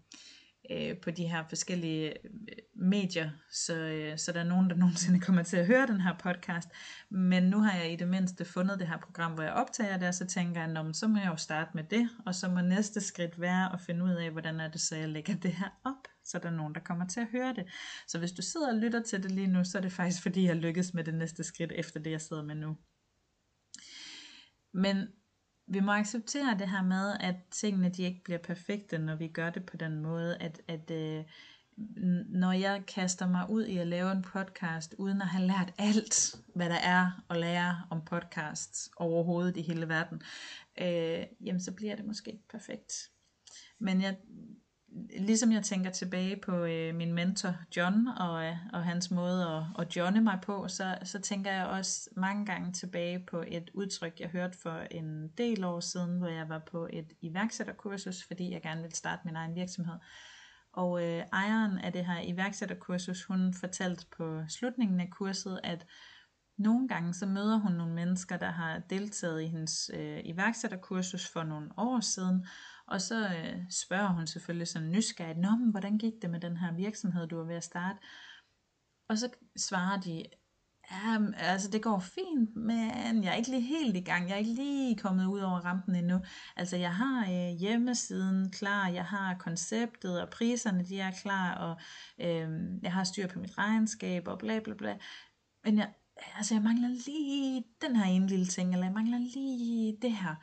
øh, 0.70 0.96
på 1.00 1.11
de 1.11 1.24
her 1.24 1.44
forskellige 1.48 2.11
øh, 2.11 2.57
medier, 2.74 3.31
så, 3.50 3.74
øh, 3.74 4.18
så 4.18 4.33
der 4.33 4.40
er 4.40 4.44
nogen, 4.44 4.70
der 4.70 4.77
nogensinde 4.85 5.20
kommer 5.20 5.42
til 5.42 5.57
at 5.57 5.66
høre 5.66 5.87
den 5.87 6.00
her 6.00 6.18
podcast. 6.18 6.68
Men 7.11 7.42
nu 7.42 7.59
har 7.59 7.79
jeg 7.79 7.92
i 7.92 7.96
det 7.96 8.09
mindste 8.09 8.44
fundet 8.44 8.79
det 8.79 8.88
her 8.88 8.98
program, 8.98 9.33
hvor 9.33 9.42
jeg 9.42 9.53
optager 9.53 9.96
det, 9.98 10.09
og 10.09 10.14
så 10.14 10.27
tænker 10.27 10.61
jeg, 10.61 10.70
Nå, 10.70 10.92
så 10.92 11.09
må 11.09 11.18
jeg 11.18 11.29
jo 11.29 11.37
starte 11.37 11.70
med 11.74 11.85
det, 11.85 12.09
og 12.27 12.35
så 12.35 12.48
må 12.48 12.61
næste 12.61 13.00
skridt 13.00 13.40
være 13.40 13.72
at 13.72 13.81
finde 13.81 14.05
ud 14.05 14.11
af, 14.12 14.31
hvordan 14.31 14.61
er 14.61 14.68
det 14.68 14.81
så, 14.81 14.96
jeg 14.96 15.09
lægger 15.09 15.35
det 15.35 15.53
her 15.53 15.81
op, 15.85 16.09
så 16.24 16.38
der 16.38 16.48
er 16.48 16.57
nogen, 16.57 16.74
der 16.74 16.81
kommer 16.81 17.07
til 17.07 17.20
at 17.20 17.29
høre 17.33 17.55
det. 17.55 17.64
Så 18.09 18.18
hvis 18.18 18.33
du 18.33 18.42
sidder 18.42 18.68
og 18.68 18.74
lytter 18.74 19.03
til 19.03 19.22
det 19.22 19.31
lige 19.31 19.46
nu, 19.46 19.64
så 19.64 19.79
er 19.79 19.83
det 19.83 19.92
faktisk 19.92 20.22
fordi, 20.22 20.44
jeg 20.46 20.57
lykkes 20.57 20.94
med 20.94 21.05
det 21.05 21.14
næste 21.14 21.44
skridt 21.44 21.72
efter 21.72 22.00
det, 22.00 22.11
jeg 22.11 22.20
sidder 22.20 22.42
med 22.42 22.55
nu. 22.55 22.77
Men 24.74 25.09
vi 25.66 25.81
må 25.81 25.92
acceptere 25.92 26.57
det 26.59 26.68
her 26.68 26.83
med, 26.83 27.16
at 27.20 27.35
tingene 27.50 27.88
de 27.88 28.03
ikke 28.03 28.20
bliver 28.24 28.38
perfekte, 28.38 28.98
når 28.98 29.16
vi 29.16 29.29
gør 29.29 29.50
det 29.50 29.66
på 29.66 29.77
den 29.77 30.03
måde, 30.03 30.37
at, 30.37 30.61
at 30.68 30.90
øh, 30.90 31.24
når 32.29 32.53
jeg 32.53 32.83
kaster 32.87 33.29
mig 33.29 33.50
ud 33.50 33.64
i 33.64 33.79
at 33.79 33.87
lave 33.87 34.12
en 34.12 34.22
podcast, 34.22 34.94
uden 34.98 35.22
at 35.22 35.29
have 35.29 35.46
lært 35.46 35.72
alt, 35.79 36.37
hvad 36.55 36.68
der 36.68 36.79
er 36.79 37.24
at 37.31 37.37
lære 37.37 37.83
om 37.90 38.05
podcasts 38.05 38.90
overhovedet 38.96 39.57
i 39.57 39.62
hele 39.62 39.88
verden, 39.88 40.22
øh, 40.81 41.24
jamen 41.40 41.61
så 41.61 41.72
bliver 41.72 41.96
det 41.96 42.05
måske 42.05 42.31
ikke 42.31 42.48
perfekt. 42.48 43.11
Men 43.79 44.03
jeg, 44.03 44.16
ligesom 45.18 45.52
jeg 45.52 45.62
tænker 45.62 45.90
tilbage 45.90 46.37
på 46.37 46.64
øh, 46.64 46.94
min 46.94 47.12
mentor 47.12 47.54
John 47.76 48.09
og, 48.09 48.44
øh, 48.44 48.57
og 48.72 48.85
hans 48.85 49.11
måde 49.11 49.46
at, 49.46 49.62
at 49.78 49.96
johnne 49.96 50.20
mig 50.20 50.38
på, 50.42 50.68
så, 50.68 50.98
så 51.02 51.20
tænker 51.20 51.52
jeg 51.52 51.66
også 51.66 52.11
mange 52.16 52.46
gange 52.46 52.72
tilbage 52.72 53.24
på 53.30 53.44
et 53.48 53.70
udtryk, 53.74 54.20
jeg 54.20 54.28
hørte 54.28 54.59
for 54.59 54.78
en 54.90 55.28
del 55.28 55.64
år 55.64 55.80
siden, 55.80 56.18
hvor 56.18 56.28
jeg 56.28 56.48
var 56.48 56.62
på 56.70 56.88
et 56.92 57.12
iværksætterkursus, 57.20 58.24
fordi 58.24 58.52
jeg 58.52 58.62
gerne 58.62 58.80
ville 58.80 58.96
starte 58.96 59.22
min 59.24 59.37
egen 59.37 59.54
virksomhed. 59.54 59.94
Og 60.72 61.02
øh, 61.02 61.22
ejeren 61.33 61.78
af 61.78 61.92
det 61.92 62.07
her 62.07 62.20
iværksætterkursus, 62.20 63.24
hun 63.24 63.54
fortalte 63.54 64.07
på 64.16 64.42
slutningen 64.48 65.00
af 65.00 65.11
kurset, 65.11 65.61
at 65.62 65.87
nogle 66.59 66.88
gange 66.88 67.14
så 67.14 67.26
møder 67.26 67.57
hun 67.57 67.72
nogle 67.72 67.94
mennesker, 67.94 68.37
der 68.37 68.50
har 68.50 68.78
deltaget 68.90 69.42
i 69.42 69.46
hendes 69.46 69.90
øh, 69.94 70.20
iværksætterkursus 70.24 71.28
for 71.28 71.42
nogle 71.42 71.70
år 71.76 72.00
siden, 72.00 72.46
og 72.88 73.01
så 73.01 73.29
øh, 73.29 73.57
spørger 73.70 74.09
hun 74.09 74.27
selvfølgelig 74.27 74.68
sådan 74.68 74.90
nysgerrigt, 74.90 75.38
Nå, 75.38 75.51
men 75.51 75.70
hvordan 75.70 75.99
gik 75.99 76.12
det 76.23 76.31
med 76.31 76.40
den 76.40 76.57
her 76.57 76.75
virksomhed, 76.75 77.27
du 77.27 77.37
var 77.37 77.44
ved 77.44 77.55
at 77.55 77.64
starte? 77.64 77.99
Og 79.09 79.18
så 79.18 79.29
svarer 79.57 80.01
de, 80.01 80.25
ja, 80.90 81.18
altså 81.37 81.70
det 81.70 81.83
går 81.83 81.99
fint, 81.99 82.57
men 82.57 83.25
jeg 83.25 83.33
er 83.33 83.37
ikke 83.37 83.51
lige 83.51 83.62
helt 83.62 83.97
i 83.97 84.01
gang. 84.01 84.29
Jeg 84.29 84.35
er 84.35 84.38
ikke 84.38 84.55
lige 84.55 84.97
kommet 84.97 85.27
ud 85.27 85.40
over 85.40 85.61
rampen 85.61 85.94
endnu. 85.94 86.20
Altså 86.57 86.77
jeg 86.77 86.94
har 86.94 87.27
øh, 87.31 87.59
hjemmesiden 87.59 88.51
klar, 88.51 88.88
jeg 88.88 89.05
har 89.05 89.35
konceptet, 89.38 90.23
og 90.23 90.31
priserne 90.31 90.85
de 90.85 91.01
er 91.01 91.11
klar, 91.23 91.55
og 91.55 91.81
øh, 92.20 92.49
jeg 92.83 92.92
har 92.92 93.05
styr 93.05 93.27
på 93.27 93.38
mit 93.38 93.59
regnskab, 93.59 94.29
og 94.29 94.38
bla 94.38 94.59
bla 94.59 94.75
bla. 94.75 94.99
Men 95.64 95.79
jeg, 95.79 95.92
altså 96.37 96.55
jeg 96.55 96.62
mangler 96.62 96.88
lige 96.88 97.64
den 97.81 97.97
her 97.97 98.05
ene 98.05 98.27
lille 98.27 98.47
ting, 98.47 98.73
eller 98.73 98.87
jeg 98.87 98.94
mangler 98.94 99.18
lige 99.18 99.99
det 100.03 100.12
her. 100.12 100.35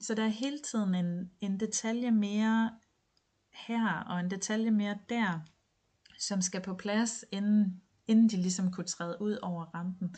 Så 0.00 0.14
der 0.14 0.24
er 0.24 0.28
hele 0.28 0.58
tiden 0.58 0.94
en, 0.94 1.30
en 1.40 1.60
detalje 1.60 2.10
mere 2.10 2.70
her, 3.52 3.88
og 3.88 4.20
en 4.20 4.30
detalje 4.30 4.70
mere 4.70 4.98
der, 5.08 5.40
som 6.18 6.42
skal 6.42 6.60
på 6.60 6.74
plads, 6.74 7.24
inden, 7.30 7.82
inden 8.06 8.28
de 8.28 8.36
ligesom 8.36 8.72
kunne 8.72 8.86
træde 8.86 9.16
ud 9.20 9.38
over 9.42 9.64
rampen. 9.64 10.16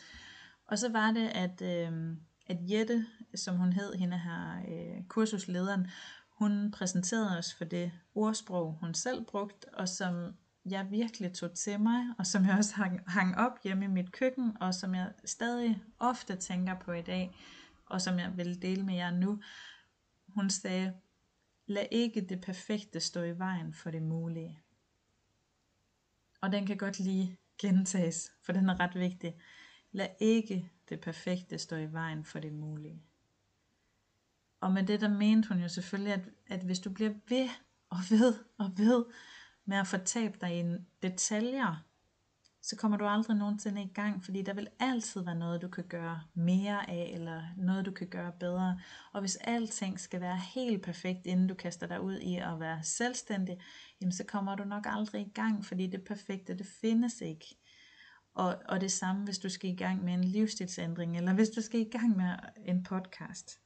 Og 0.67 0.79
så 0.79 0.89
var 0.89 1.11
det, 1.11 1.27
at, 1.27 1.61
øh, 1.61 2.17
at 2.47 2.57
Jette, 2.61 3.05
som 3.35 3.55
hun 3.55 3.73
hed, 3.73 3.93
hende 3.93 4.19
her 4.19 4.61
øh, 4.67 5.03
kursuslederen, 5.07 5.87
hun 6.29 6.71
præsenterede 6.71 7.37
os 7.37 7.53
for 7.53 7.65
det 7.65 7.91
ordsprog, 8.15 8.77
hun 8.81 8.93
selv 8.93 9.25
brugte, 9.25 9.73
og 9.73 9.89
som 9.89 10.33
jeg 10.65 10.87
virkelig 10.91 11.33
tog 11.33 11.53
til 11.53 11.79
mig, 11.79 12.05
og 12.17 12.25
som 12.25 12.45
jeg 12.45 12.57
også 12.57 12.75
hang, 12.75 13.01
hang 13.07 13.37
op 13.37 13.63
hjemme 13.63 13.85
i 13.85 13.87
mit 13.87 14.11
køkken, 14.11 14.57
og 14.61 14.73
som 14.73 14.95
jeg 14.95 15.11
stadig 15.25 15.81
ofte 15.99 16.35
tænker 16.35 16.79
på 16.79 16.91
i 16.91 17.01
dag, 17.01 17.35
og 17.89 18.01
som 18.01 18.19
jeg 18.19 18.37
vil 18.37 18.61
dele 18.61 18.83
med 18.83 18.95
jer 18.95 19.11
nu. 19.11 19.41
Hun 20.27 20.49
sagde, 20.49 20.93
lad 21.65 21.85
ikke 21.91 22.21
det 22.21 22.41
perfekte 22.41 22.99
stå 22.99 23.21
i 23.21 23.39
vejen 23.39 23.73
for 23.73 23.91
det 23.91 24.01
mulige. 24.01 24.59
Og 26.41 26.51
den 26.51 26.65
kan 26.65 26.77
godt 26.77 26.99
lige 26.99 27.37
gentages, 27.57 28.31
for 28.41 28.51
den 28.51 28.69
er 28.69 28.79
ret 28.79 28.95
vigtig. 28.95 29.35
Lad 29.91 30.09
ikke 30.19 30.71
det 30.89 31.01
perfekte 31.01 31.57
stå 31.57 31.75
i 31.75 31.91
vejen 31.91 32.25
for 32.25 32.39
det 32.39 32.53
mulige. 32.53 33.03
Og 34.61 34.71
med 34.71 34.83
det 34.83 35.01
der 35.01 35.09
mente 35.09 35.49
hun 35.49 35.61
jo 35.61 35.67
selvfølgelig, 35.67 36.13
at, 36.13 36.29
at 36.47 36.63
hvis 36.63 36.79
du 36.79 36.89
bliver 36.93 37.13
ved 37.29 37.49
og 37.89 37.97
ved 38.09 38.33
og 38.57 38.71
ved 38.77 39.05
med 39.65 39.77
at 39.77 39.87
fortabe 39.87 40.37
dig 40.41 40.59
i 40.59 40.77
detaljer, 41.01 41.86
så 42.67 42.75
kommer 42.75 42.97
du 42.97 43.05
aldrig 43.05 43.37
nogensinde 43.37 43.81
i 43.81 43.91
gang, 43.93 44.25
fordi 44.25 44.41
der 44.41 44.53
vil 44.53 44.67
altid 44.79 45.21
være 45.21 45.35
noget, 45.35 45.61
du 45.61 45.67
kan 45.67 45.83
gøre 45.83 46.21
mere 46.33 46.89
af, 46.89 47.11
eller 47.13 47.43
noget, 47.57 47.85
du 47.85 47.91
kan 47.91 48.07
gøre 48.07 48.31
bedre. 48.39 48.79
Og 49.13 49.19
hvis 49.19 49.35
alting 49.35 49.99
skal 49.99 50.21
være 50.21 50.37
helt 50.37 50.83
perfekt, 50.83 51.25
inden 51.25 51.47
du 51.47 51.53
kaster 51.53 51.87
dig 51.87 52.01
ud 52.01 52.19
i 52.19 52.35
at 52.35 52.59
være 52.59 52.83
selvstændig, 52.83 53.57
jamen 54.01 54.11
så 54.11 54.23
kommer 54.23 54.55
du 54.55 54.63
nok 54.63 54.85
aldrig 54.89 55.21
i 55.21 55.31
gang, 55.33 55.65
fordi 55.65 55.87
det 55.87 56.03
perfekte, 56.03 56.57
det 56.57 56.65
findes 56.81 57.21
ikke. 57.21 57.55
Og, 58.33 58.55
og 58.69 58.81
det 58.81 58.91
samme, 58.91 59.23
hvis 59.23 59.39
du 59.39 59.49
skal 59.49 59.69
i 59.69 59.75
gang 59.75 60.03
med 60.03 60.13
en 60.13 60.23
livsstilsændring, 60.23 61.17
eller 61.17 61.33
hvis 61.33 61.49
du 61.49 61.61
skal 61.61 61.79
i 61.79 61.89
gang 61.91 62.17
med 62.17 62.35
en 62.65 62.83
podcast. 62.83 63.59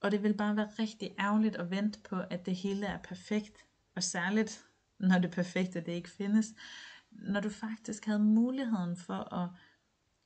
Og 0.00 0.10
det 0.10 0.22
vil 0.22 0.36
bare 0.36 0.56
være 0.56 0.70
rigtig 0.78 1.10
ærgerligt 1.18 1.56
at 1.56 1.70
vente 1.70 2.00
på, 2.00 2.16
at 2.30 2.46
det 2.46 2.56
hele 2.56 2.86
er 2.86 2.98
perfekt, 2.98 3.64
og 3.96 4.02
særligt 4.02 4.66
når 4.98 5.18
det 5.18 5.30
perfekte 5.30 5.80
det 5.80 5.92
ikke 5.92 6.10
findes, 6.10 6.46
når 7.18 7.40
du 7.40 7.50
faktisk 7.50 8.06
havde 8.06 8.18
muligheden 8.18 8.96
for 8.96 9.34
at 9.34 9.48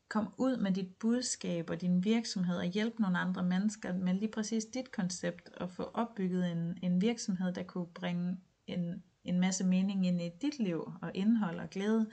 komme 0.08 0.30
ud 0.38 0.56
med 0.56 0.72
dit 0.72 0.94
budskab 0.94 1.70
og 1.70 1.80
din 1.80 2.04
virksomhed 2.04 2.56
og 2.56 2.64
hjælpe 2.64 3.02
nogle 3.02 3.18
andre 3.18 3.42
mennesker 3.42 3.94
med 3.94 4.14
lige 4.14 4.32
præcis 4.32 4.64
dit 4.64 4.92
koncept 4.92 5.48
og 5.48 5.70
få 5.70 5.82
opbygget 5.82 6.52
en, 6.52 6.78
en 6.82 7.00
virksomhed, 7.00 7.52
der 7.52 7.62
kunne 7.62 7.86
bringe 7.86 8.40
en, 8.66 9.02
en 9.24 9.40
masse 9.40 9.64
mening 9.64 10.06
ind 10.06 10.22
i 10.22 10.30
dit 10.42 10.58
liv 10.58 10.92
og 11.02 11.10
indhold 11.14 11.60
og 11.60 11.70
glæde. 11.70 12.10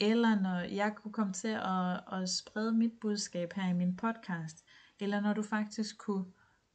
Eller 0.00 0.40
når 0.40 0.58
jeg 0.58 0.94
kunne 0.96 1.12
komme 1.12 1.32
til 1.32 1.48
at, 1.48 2.00
at 2.12 2.28
sprede 2.28 2.72
mit 2.72 2.92
budskab 3.00 3.52
her 3.52 3.68
i 3.68 3.72
min 3.72 3.96
podcast. 3.96 4.64
Eller 5.00 5.20
når 5.20 5.32
du 5.32 5.42
faktisk 5.42 5.98
kunne 5.98 6.24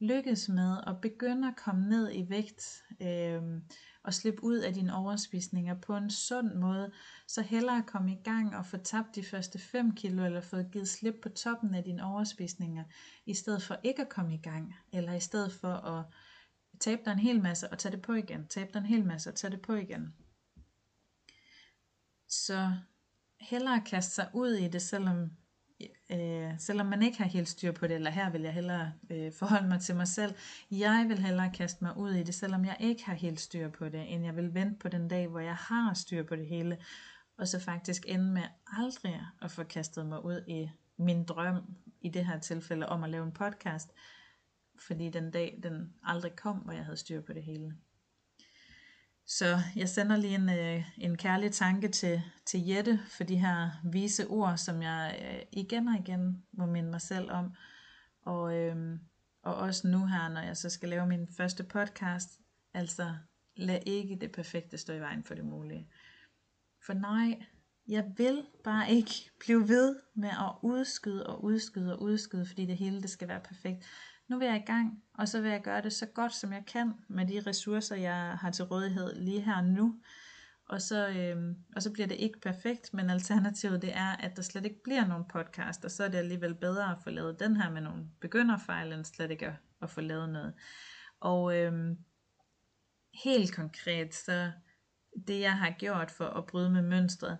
lykkes 0.00 0.48
med 0.48 0.76
at 0.86 1.00
begynde 1.00 1.48
at 1.48 1.56
komme 1.56 1.88
ned 1.88 2.12
i 2.12 2.26
vægt. 2.28 2.82
Øh, 3.00 3.42
og 4.02 4.14
slippe 4.14 4.44
ud 4.44 4.56
af 4.56 4.74
dine 4.74 4.94
overspisninger 4.94 5.74
på 5.74 5.96
en 5.96 6.10
sund 6.10 6.54
måde, 6.54 6.92
så 7.26 7.42
hellere 7.42 7.82
komme 7.86 8.12
i 8.12 8.22
gang 8.24 8.56
og 8.56 8.66
få 8.66 8.76
tabt 8.76 9.14
de 9.14 9.24
første 9.24 9.58
5 9.58 9.94
kilo, 9.94 10.24
eller 10.24 10.40
få 10.40 10.62
givet 10.62 10.88
slip 10.88 11.14
på 11.22 11.28
toppen 11.28 11.74
af 11.74 11.84
dine 11.84 12.04
overspisninger, 12.04 12.84
i 13.26 13.34
stedet 13.34 13.62
for 13.62 13.76
ikke 13.82 14.02
at 14.02 14.08
komme 14.08 14.34
i 14.34 14.38
gang, 14.38 14.74
eller 14.92 15.12
i 15.12 15.20
stedet 15.20 15.52
for 15.52 15.72
at 15.72 16.04
tabe 16.80 17.02
dig 17.04 17.12
en 17.12 17.18
hel 17.18 17.42
masse 17.42 17.70
og 17.70 17.78
tage 17.78 17.92
det 17.92 18.02
på 18.02 18.12
igen, 18.12 18.46
tabe 18.46 18.70
dig 18.74 18.78
en 18.78 18.86
hel 18.86 19.04
masse 19.04 19.30
og 19.30 19.34
tage 19.34 19.50
det 19.50 19.62
på 19.62 19.74
igen. 19.74 20.14
Så 22.28 22.72
hellere 23.40 23.80
kaste 23.80 24.14
sig 24.14 24.30
ud 24.34 24.52
i 24.52 24.68
det, 24.68 24.82
selvom 24.82 25.30
øh, 26.10 26.50
selvom 26.58 26.86
man 26.86 27.02
ikke 27.02 27.18
har 27.18 27.24
helt 27.24 27.48
styr 27.48 27.72
på 27.72 27.86
det, 27.86 27.94
eller 27.94 28.10
her 28.10 28.30
vil 28.30 28.42
jeg 28.42 28.52
hellere 28.52 28.92
øh, 29.10 29.32
forholde 29.32 29.68
mig 29.68 29.80
til 29.80 29.96
mig 29.96 30.08
selv, 30.08 30.34
jeg 30.70 31.04
vil 31.08 31.18
hellere 31.18 31.50
kaste 31.54 31.84
mig 31.84 31.96
ud 31.96 32.10
i 32.10 32.22
det, 32.22 32.34
selvom 32.34 32.64
jeg 32.64 32.76
ikke 32.80 33.04
har 33.04 33.14
helt 33.14 33.40
styr 33.40 33.68
på 33.68 33.88
det, 33.88 34.14
end 34.14 34.24
jeg 34.24 34.36
vil 34.36 34.54
vente 34.54 34.78
på 34.78 34.88
den 34.88 35.08
dag, 35.08 35.28
hvor 35.28 35.40
jeg 35.40 35.56
har 35.56 35.94
styr 35.94 36.22
på 36.22 36.36
det 36.36 36.46
hele, 36.46 36.78
og 37.38 37.48
så 37.48 37.60
faktisk 37.60 38.04
ende 38.08 38.32
med 38.32 38.42
aldrig 38.66 39.26
at 39.42 39.50
få 39.50 39.64
kastet 39.64 40.06
mig 40.06 40.24
ud 40.24 40.44
i 40.46 40.70
min 40.96 41.24
drøm, 41.24 41.62
i 42.00 42.08
det 42.08 42.26
her 42.26 42.38
tilfælde 42.38 42.88
om 42.88 43.04
at 43.04 43.10
lave 43.10 43.24
en 43.24 43.32
podcast, 43.32 43.92
fordi 44.78 45.08
den 45.08 45.30
dag, 45.30 45.60
den 45.62 45.94
aldrig 46.02 46.36
kom, 46.36 46.56
hvor 46.56 46.72
jeg 46.72 46.84
havde 46.84 46.96
styr 46.96 47.20
på 47.20 47.32
det 47.32 47.42
hele. 47.42 47.76
Så 49.38 49.58
jeg 49.76 49.88
sender 49.88 50.16
lige 50.16 50.34
en, 50.34 50.48
øh, 50.48 50.84
en 50.98 51.16
kærlig 51.16 51.52
tanke 51.52 51.88
til, 51.88 52.22
til 52.46 52.66
Jette 52.66 53.00
for 53.08 53.24
de 53.24 53.36
her 53.36 53.70
vise 53.92 54.26
ord, 54.26 54.56
som 54.56 54.82
jeg 54.82 55.20
øh, 55.22 55.42
igen 55.52 55.88
og 55.88 55.94
igen 55.94 56.44
må 56.52 56.66
minde 56.66 56.90
mig 56.90 57.00
selv 57.00 57.30
om. 57.30 57.54
Og, 58.22 58.56
øh, 58.56 58.98
og 59.42 59.54
også 59.54 59.88
nu 59.88 60.06
her, 60.06 60.28
når 60.28 60.40
jeg 60.40 60.56
så 60.56 60.70
skal 60.70 60.88
lave 60.88 61.06
min 61.06 61.28
første 61.36 61.64
podcast, 61.64 62.28
altså 62.74 63.14
lad 63.56 63.78
ikke 63.86 64.18
det 64.20 64.32
perfekte 64.32 64.78
stå 64.78 64.92
i 64.92 65.00
vejen 65.00 65.24
for 65.24 65.34
det 65.34 65.44
mulige. 65.44 65.88
For 66.86 66.92
nej, 66.92 67.42
jeg 67.88 68.12
vil 68.16 68.46
bare 68.64 68.90
ikke 68.90 69.30
blive 69.40 69.68
ved 69.68 69.96
med 70.14 70.28
at 70.28 70.54
udskyde 70.62 71.26
og 71.26 71.44
udskyde 71.44 71.96
og 71.96 72.02
udskyde, 72.02 72.46
fordi 72.46 72.66
det 72.66 72.76
hele 72.76 73.02
det 73.02 73.10
skal 73.10 73.28
være 73.28 73.40
perfekt. 73.40 73.84
Nu 74.30 74.38
vil 74.38 74.46
jeg 74.46 74.56
i 74.56 74.66
gang, 74.66 75.02
og 75.14 75.28
så 75.28 75.40
vil 75.40 75.50
jeg 75.50 75.62
gøre 75.62 75.82
det 75.82 75.92
så 75.92 76.06
godt 76.06 76.34
som 76.34 76.52
jeg 76.52 76.64
kan 76.66 76.94
med 77.08 77.26
de 77.26 77.42
ressourcer, 77.46 77.96
jeg 77.96 78.36
har 78.40 78.50
til 78.50 78.64
rådighed 78.64 79.16
lige 79.16 79.40
her 79.40 79.60
nu. 79.60 80.00
Og 80.68 80.82
så, 80.82 81.08
øh, 81.08 81.56
og 81.76 81.82
så 81.82 81.92
bliver 81.92 82.06
det 82.06 82.14
ikke 82.14 82.40
perfekt, 82.40 82.94
men 82.94 83.10
alternativet 83.10 83.82
det 83.82 83.96
er, 83.96 84.16
at 84.16 84.36
der 84.36 84.42
slet 84.42 84.64
ikke 84.64 84.82
bliver 84.84 85.06
nogen 85.06 85.24
podcast, 85.32 85.84
og 85.84 85.90
så 85.90 86.04
er 86.04 86.08
det 86.08 86.18
alligevel 86.18 86.54
bedre 86.54 86.90
at 86.90 86.98
få 87.04 87.10
lavet 87.10 87.40
den 87.40 87.56
her 87.56 87.70
med 87.70 87.80
nogle 87.80 88.04
begynderfejl, 88.20 88.92
end 88.92 89.04
slet 89.04 89.30
ikke 89.30 89.46
at, 89.46 89.54
at 89.82 89.90
få 89.90 90.00
lavet 90.00 90.28
noget. 90.28 90.54
Og 91.20 91.56
øh, 91.56 91.96
helt 93.24 93.54
konkret, 93.54 94.14
så 94.14 94.52
det 95.26 95.40
jeg 95.40 95.58
har 95.58 95.70
gjort 95.70 96.10
for 96.10 96.26
at 96.26 96.46
bryde 96.46 96.70
med 96.70 96.82
mønstret, 96.82 97.38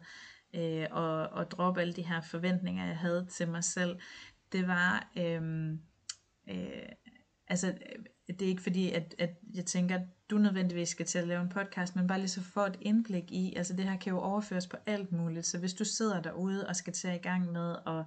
øh, 0.54 0.86
og, 0.90 1.28
og 1.28 1.50
droppe 1.50 1.80
alle 1.80 1.92
de 1.92 2.06
her 2.06 2.20
forventninger, 2.20 2.86
jeg 2.86 2.98
havde 2.98 3.26
til 3.26 3.48
mig 3.48 3.64
selv, 3.64 4.00
det 4.52 4.66
var, 4.66 5.10
øh, 5.18 5.72
øh, 6.50 6.88
altså 7.48 7.68
øh, 7.68 8.04
det 8.28 8.42
er 8.42 8.48
ikke 8.48 8.62
fordi, 8.62 8.90
at, 8.90 9.14
at 9.18 9.30
jeg 9.54 9.66
tænker, 9.66 9.94
at 9.94 10.06
du 10.30 10.38
nødvendigvis 10.38 10.88
skal 10.88 11.06
til 11.06 11.18
at 11.18 11.28
lave 11.28 11.42
en 11.42 11.48
podcast, 11.48 11.96
men 11.96 12.06
bare 12.06 12.18
lige 12.18 12.28
så 12.28 12.42
få 12.42 12.60
et 12.60 12.78
indblik 12.80 13.32
i, 13.32 13.54
altså 13.56 13.76
det 13.76 13.84
her 13.84 13.96
kan 13.96 14.12
jo 14.12 14.20
overføres 14.20 14.66
på 14.66 14.76
alt 14.86 15.12
muligt, 15.12 15.46
så 15.46 15.58
hvis 15.58 15.74
du 15.74 15.84
sidder 15.84 16.22
derude 16.22 16.66
og 16.66 16.76
skal 16.76 16.92
tage 16.92 17.16
i 17.16 17.22
gang 17.22 17.52
med 17.52 17.76
at 17.86 18.04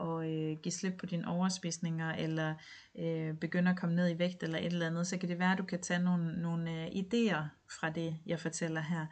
og 0.00 0.30
øh, 0.30 0.56
give 0.62 0.72
slip 0.72 0.92
på 0.98 1.06
dine 1.06 1.28
overspisninger, 1.28 2.14
eller 2.14 2.54
øh, 2.98 3.34
begynde 3.34 3.70
at 3.70 3.78
komme 3.78 3.94
ned 3.94 4.10
i 4.10 4.18
vægt, 4.18 4.42
eller 4.42 4.58
et 4.58 4.66
eller 4.66 4.86
andet, 4.86 5.06
så 5.06 5.18
kan 5.18 5.28
det 5.28 5.38
være, 5.38 5.52
at 5.52 5.58
du 5.58 5.64
kan 5.64 5.80
tage 5.80 6.02
nogle, 6.02 6.42
nogle 6.42 6.84
øh, 6.84 6.86
idéer 6.86 7.42
fra 7.80 7.90
det, 7.90 8.16
jeg 8.26 8.40
fortæller 8.40 8.80
her. 8.80 9.06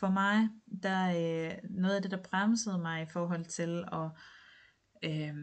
For 0.00 0.10
mig, 0.10 0.48
der 0.82 1.08
øh, 1.08 1.58
noget 1.70 1.96
af 1.96 2.02
det, 2.02 2.10
der 2.10 2.22
bremsede 2.30 2.78
mig 2.78 3.02
i 3.02 3.06
forhold 3.12 3.44
til 3.44 3.84
at 3.92 4.10
øh, 5.04 5.34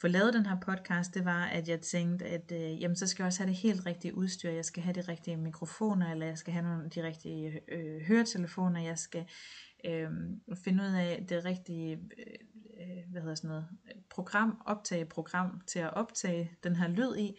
få 0.00 0.08
lavet 0.08 0.34
den 0.34 0.46
her 0.46 0.60
podcast, 0.60 1.14
det 1.14 1.24
var, 1.24 1.44
at 1.44 1.68
jeg 1.68 1.80
tænkte, 1.80 2.24
at 2.24 2.52
øh, 2.52 2.82
jamen, 2.82 2.96
så 2.96 3.06
skal 3.06 3.22
jeg 3.22 3.26
også 3.26 3.42
have 3.42 3.50
det 3.50 3.58
helt 3.58 3.86
rigtige 3.86 4.16
udstyr. 4.16 4.50
Jeg 4.50 4.64
skal 4.64 4.82
have 4.82 4.94
de 4.94 5.00
rigtige 5.00 5.36
mikrofoner, 5.36 6.10
eller 6.10 6.26
jeg 6.26 6.38
skal 6.38 6.52
have 6.52 6.62
nogle, 6.62 6.88
de 6.88 7.02
rigtige 7.02 7.60
øh, 7.68 8.00
høretelefoner. 8.00 8.80
Jeg 8.80 8.98
skal 8.98 9.26
øh, 9.84 10.10
finde 10.64 10.84
ud 10.84 10.94
af 10.94 11.26
det 11.28 11.44
rigtige 11.44 11.92
øh, 11.92 12.24
øh 12.80 13.10
hvad 13.10 13.20
hedder 13.20 13.34
sådan 13.34 13.48
noget, 13.48 13.66
program, 14.10 14.62
optage 14.66 15.04
program 15.04 15.60
til 15.66 15.78
at 15.78 15.94
optage 15.94 16.50
den 16.62 16.76
her 16.76 16.88
lyd 16.88 17.16
i. 17.16 17.38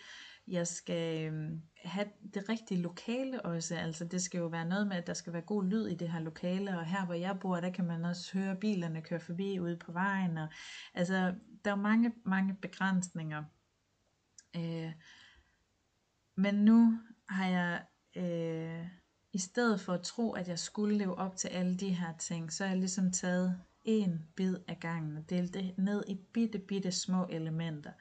Jeg 0.50 0.68
skal 0.68 1.34
øh, 1.34 1.52
have 1.84 2.08
det 2.34 2.50
rigtige 2.50 2.82
lokale 2.82 3.46
også, 3.46 3.76
altså 3.76 4.06
det 4.06 4.22
skal 4.22 4.38
jo 4.38 4.48
være 4.48 4.66
noget 4.66 4.88
med, 4.88 4.98
at 4.98 5.08
der 5.08 5.14
skal 5.14 5.34
være 5.34 5.42
god 5.42 5.66
lyd 5.66 5.88
i 5.88 5.96
det 5.96 6.12
her 6.12 6.20
lokale, 6.20 6.78
og 6.78 6.86
her 6.86 7.06
hvor 7.06 7.14
jeg 7.14 7.38
bor, 7.42 7.60
der 7.60 7.70
kan 7.70 7.86
man 7.86 8.06
også 8.06 8.38
høre 8.38 8.56
bilerne 8.56 9.02
køre 9.02 9.20
forbi 9.20 9.60
ude 9.60 9.78
på 9.78 9.92
vejen, 9.92 10.38
og 10.38 10.48
altså 10.94 11.36
der 11.66 11.72
er 11.72 11.76
mange, 11.76 12.14
mange 12.26 12.54
begrænsninger. 12.62 13.44
Øh, 14.56 14.92
men 16.36 16.56
nu 16.56 17.00
har 17.30 17.48
jeg, 17.48 17.86
øh, 18.16 18.88
i 19.34 19.38
stedet 19.38 19.82
for 19.82 19.94
at 19.94 20.02
tro, 20.02 20.32
at 20.32 20.48
jeg 20.48 20.60
skulle 20.60 20.98
leve 20.98 21.16
op 21.16 21.36
til 21.36 21.48
alle 21.48 21.78
de 21.78 21.90
her 21.90 22.18
ting, 22.18 22.54
så 22.54 22.64
har 22.64 22.72
jeg 22.72 22.80
ligesom 22.80 23.12
taget 23.12 23.62
en 23.86 24.28
bid 24.36 24.56
af 24.68 24.80
gangen 24.80 25.18
og 25.18 25.30
delt 25.30 25.54
det 25.54 25.78
ned 25.78 26.04
i 26.08 26.16
bitte, 26.34 26.60
bitte 26.60 26.92
små 26.92 27.28
elementer. 27.30 27.92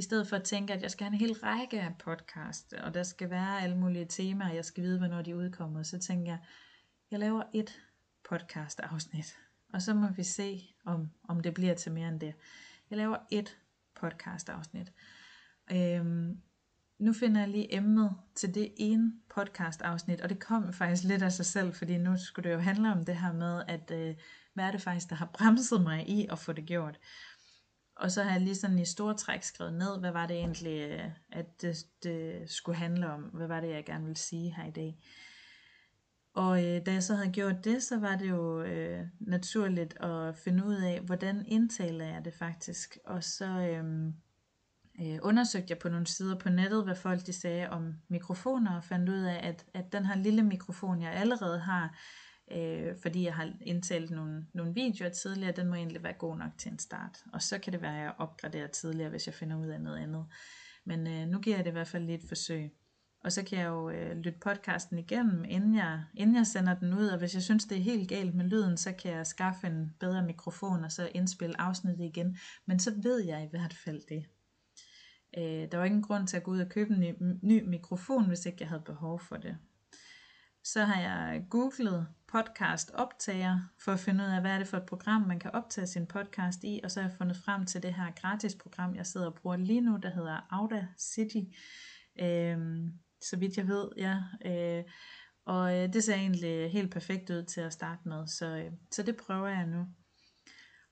I 0.00 0.02
stedet 0.02 0.26
for 0.26 0.36
at 0.36 0.42
tænke, 0.42 0.72
at 0.72 0.82
jeg 0.82 0.90
skal 0.90 1.04
have 1.04 1.12
en 1.12 1.20
hel 1.20 1.32
række 1.32 1.80
af 1.80 1.94
podcast, 1.98 2.72
og 2.72 2.94
der 2.94 3.02
skal 3.02 3.30
være 3.30 3.62
alle 3.62 3.76
mulige 3.76 4.04
temaer, 4.04 4.48
og 4.48 4.56
jeg 4.56 4.64
skal 4.64 4.82
vide, 4.82 4.98
hvornår 4.98 5.22
de 5.22 5.36
udkommer, 5.36 5.82
så 5.82 5.98
tænker 5.98 6.32
jeg, 6.32 6.38
jeg 7.10 7.18
laver 7.18 7.42
et 7.54 7.80
podcast 8.30 8.80
afsnit, 8.80 9.36
og 9.72 9.82
så 9.82 9.94
må 9.94 10.08
vi 10.08 10.22
se, 10.22 10.74
om, 10.84 11.10
om 11.28 11.40
det 11.40 11.54
bliver 11.54 11.74
til 11.74 11.92
mere 11.92 12.08
end 12.08 12.20
det. 12.20 12.34
Jeg 12.90 12.98
laver 12.98 13.16
et 13.30 13.56
podcast 14.00 14.48
afsnit. 14.48 14.92
Øhm, 15.72 16.40
nu 16.98 17.12
finder 17.12 17.40
jeg 17.40 17.48
lige 17.48 17.74
emnet 17.74 18.16
til 18.34 18.54
det 18.54 18.74
ene 18.76 19.12
podcast 19.34 19.82
afsnit, 19.82 20.20
og 20.20 20.28
det 20.28 20.38
kom 20.38 20.72
faktisk 20.72 21.04
lidt 21.04 21.22
af 21.22 21.32
sig 21.32 21.46
selv, 21.46 21.74
fordi 21.74 21.98
nu 21.98 22.16
skulle 22.16 22.50
det 22.50 22.54
jo 22.54 22.60
handle 22.60 22.92
om 22.92 23.04
det 23.04 23.16
her 23.16 23.32
med, 23.32 23.62
at 23.68 23.90
øh, 23.90 24.14
hvad 24.54 24.64
er 24.64 24.70
det 24.70 24.82
faktisk, 24.82 25.10
der 25.10 25.16
har 25.16 25.30
bremset 25.32 25.82
mig 25.82 26.08
i 26.08 26.26
at 26.30 26.38
få 26.38 26.52
det 26.52 26.66
gjort. 26.66 26.98
Og 28.00 28.10
så 28.10 28.22
har 28.22 28.30
jeg 28.30 28.40
lige 28.40 28.54
sådan 28.54 28.78
i 28.78 28.84
store 28.84 29.14
træk 29.14 29.42
skrevet 29.42 29.72
ned, 29.72 29.98
hvad 30.00 30.10
var 30.10 30.26
det 30.26 30.36
egentlig, 30.36 30.90
øh, 30.90 31.10
at 31.32 31.62
det, 31.62 31.76
det 32.02 32.50
skulle 32.50 32.78
handle 32.78 33.12
om, 33.12 33.20
hvad 33.22 33.46
var 33.46 33.60
det, 33.60 33.70
jeg 33.70 33.84
gerne 33.84 34.04
ville 34.04 34.18
sige 34.18 34.54
her 34.54 34.66
i 34.66 34.70
dag. 34.70 34.98
Og 36.34 36.64
øh, 36.64 36.86
da 36.86 36.92
jeg 36.92 37.02
så 37.02 37.14
havde 37.14 37.32
gjort 37.32 37.64
det, 37.64 37.82
så 37.82 37.98
var 37.98 38.16
det 38.16 38.28
jo 38.28 38.62
øh, 38.62 39.06
naturligt 39.20 40.00
at 40.00 40.36
finde 40.36 40.64
ud 40.64 40.74
af, 40.74 41.00
hvordan 41.00 41.44
indtaler 41.46 42.04
jeg 42.04 42.24
det 42.24 42.34
faktisk. 42.34 42.98
Og 43.04 43.24
så 43.24 43.46
øh, 43.46 44.06
øh, 45.00 45.18
undersøgte 45.22 45.70
jeg 45.70 45.78
på 45.78 45.88
nogle 45.88 46.06
sider 46.06 46.38
på 46.38 46.48
nettet, 46.48 46.84
hvad 46.84 46.96
folk 46.96 47.26
de 47.26 47.32
sagde 47.32 47.70
om 47.70 47.94
mikrofoner, 48.08 48.76
og 48.76 48.84
fandt 48.84 49.08
ud 49.08 49.20
af, 49.20 49.40
at, 49.42 49.64
at 49.74 49.92
den 49.92 50.06
her 50.06 50.16
lille 50.16 50.42
mikrofon, 50.42 51.02
jeg 51.02 51.12
allerede 51.12 51.58
har, 51.58 51.98
øh, 52.50 52.96
fordi 53.02 53.24
jeg 53.24 53.34
har 53.34 53.52
indtalt 53.60 54.10
nogle, 54.10 54.46
nogle 54.54 54.74
videoer 54.74 55.08
tidligere, 55.08 55.52
den 55.52 55.68
må 55.68 55.74
egentlig 55.74 56.02
være 56.02 56.12
god 56.12 56.36
nok 56.36 56.50
til 56.58 56.72
en 56.72 56.78
start. 56.78 57.18
Og 57.32 57.42
så 57.42 57.58
kan 57.58 57.72
det 57.72 57.82
være, 57.82 57.96
at 57.96 58.02
jeg 58.02 58.14
opgraderer 58.18 58.66
tidligere, 58.66 59.10
hvis 59.10 59.26
jeg 59.26 59.34
finder 59.34 59.56
ud 59.56 59.66
af 59.66 59.80
noget 59.80 59.98
andet. 59.98 60.26
Men 60.84 61.06
øh, 61.06 61.28
nu 61.28 61.38
giver 61.38 61.56
jeg 61.56 61.64
det 61.64 61.70
i 61.70 61.72
hvert 61.72 61.88
fald 61.88 62.04
lidt 62.04 62.22
et 62.22 62.28
forsøg. 62.28 62.70
Og 63.24 63.32
så 63.32 63.44
kan 63.44 63.58
jeg 63.58 63.66
jo 63.66 63.90
øh, 63.90 64.16
lytte 64.16 64.38
podcasten 64.38 64.98
igennem, 64.98 65.44
inden 65.44 65.74
jeg, 65.74 66.04
inden 66.14 66.36
jeg 66.36 66.46
sender 66.46 66.74
den 66.74 66.94
ud. 66.94 67.06
Og 67.06 67.18
hvis 67.18 67.34
jeg 67.34 67.42
synes, 67.42 67.64
det 67.64 67.78
er 67.78 67.82
helt 67.82 68.08
galt 68.08 68.34
med 68.34 68.44
lyden, 68.44 68.76
så 68.76 68.92
kan 68.92 69.12
jeg 69.12 69.26
skaffe 69.26 69.66
en 69.66 69.94
bedre 70.00 70.22
mikrofon 70.22 70.84
og 70.84 70.92
så 70.92 71.10
indspille 71.14 71.60
afsnittet 71.60 72.04
igen. 72.04 72.38
Men 72.66 72.78
så 72.78 72.92
ved 73.02 73.24
jeg 73.24 73.44
i 73.44 73.48
hvert 73.50 73.74
fald 73.74 74.02
det. 74.08 74.24
Øh, 75.38 75.72
der 75.72 75.76
var 75.76 75.84
ingen 75.84 76.02
grund 76.02 76.26
til 76.26 76.36
at 76.36 76.42
gå 76.42 76.50
ud 76.50 76.60
og 76.60 76.68
købe 76.68 76.94
en 76.94 77.00
ny, 77.00 77.14
ny 77.42 77.68
mikrofon, 77.68 78.26
hvis 78.28 78.46
ikke 78.46 78.58
jeg 78.60 78.68
havde 78.68 78.82
behov 78.86 79.20
for 79.20 79.36
det. 79.36 79.56
Så 80.72 80.84
har 80.84 81.00
jeg 81.00 81.46
googlet 81.50 82.06
podcast 82.28 82.90
optager 82.94 83.60
for 83.78 83.92
at 83.92 84.00
finde 84.00 84.24
ud 84.24 84.28
af, 84.28 84.40
hvad 84.40 84.50
er 84.50 84.58
det 84.58 84.66
for 84.68 84.76
et 84.76 84.86
program, 84.86 85.22
man 85.22 85.38
kan 85.38 85.50
optage 85.50 85.86
sin 85.86 86.06
podcast 86.06 86.64
i. 86.64 86.80
Og 86.84 86.90
så 86.90 87.00
har 87.00 87.08
jeg 87.08 87.16
fundet 87.16 87.36
frem 87.36 87.66
til 87.66 87.82
det 87.82 87.94
her 87.94 88.10
gratis 88.20 88.54
program, 88.54 88.94
jeg 88.94 89.06
sidder 89.06 89.26
og 89.26 89.34
bruger 89.34 89.56
lige 89.56 89.80
nu, 89.80 89.96
der 90.02 90.10
hedder 90.10 90.46
Audacity. 90.50 91.56
Øhm, 92.20 92.92
så 93.22 93.36
vidt 93.36 93.56
jeg 93.56 93.68
ved, 93.68 93.88
ja. 93.96 94.18
Øh, 94.44 94.84
og 95.46 95.78
øh, 95.78 95.92
det 95.92 96.04
ser 96.04 96.14
egentlig 96.14 96.72
helt 96.72 96.92
perfekt 96.92 97.30
ud 97.30 97.42
til 97.42 97.60
at 97.60 97.72
starte 97.72 98.08
med, 98.08 98.26
så, 98.26 98.46
øh, 98.46 98.72
så 98.92 99.02
det 99.02 99.16
prøver 99.16 99.48
jeg 99.48 99.66
nu. 99.66 99.86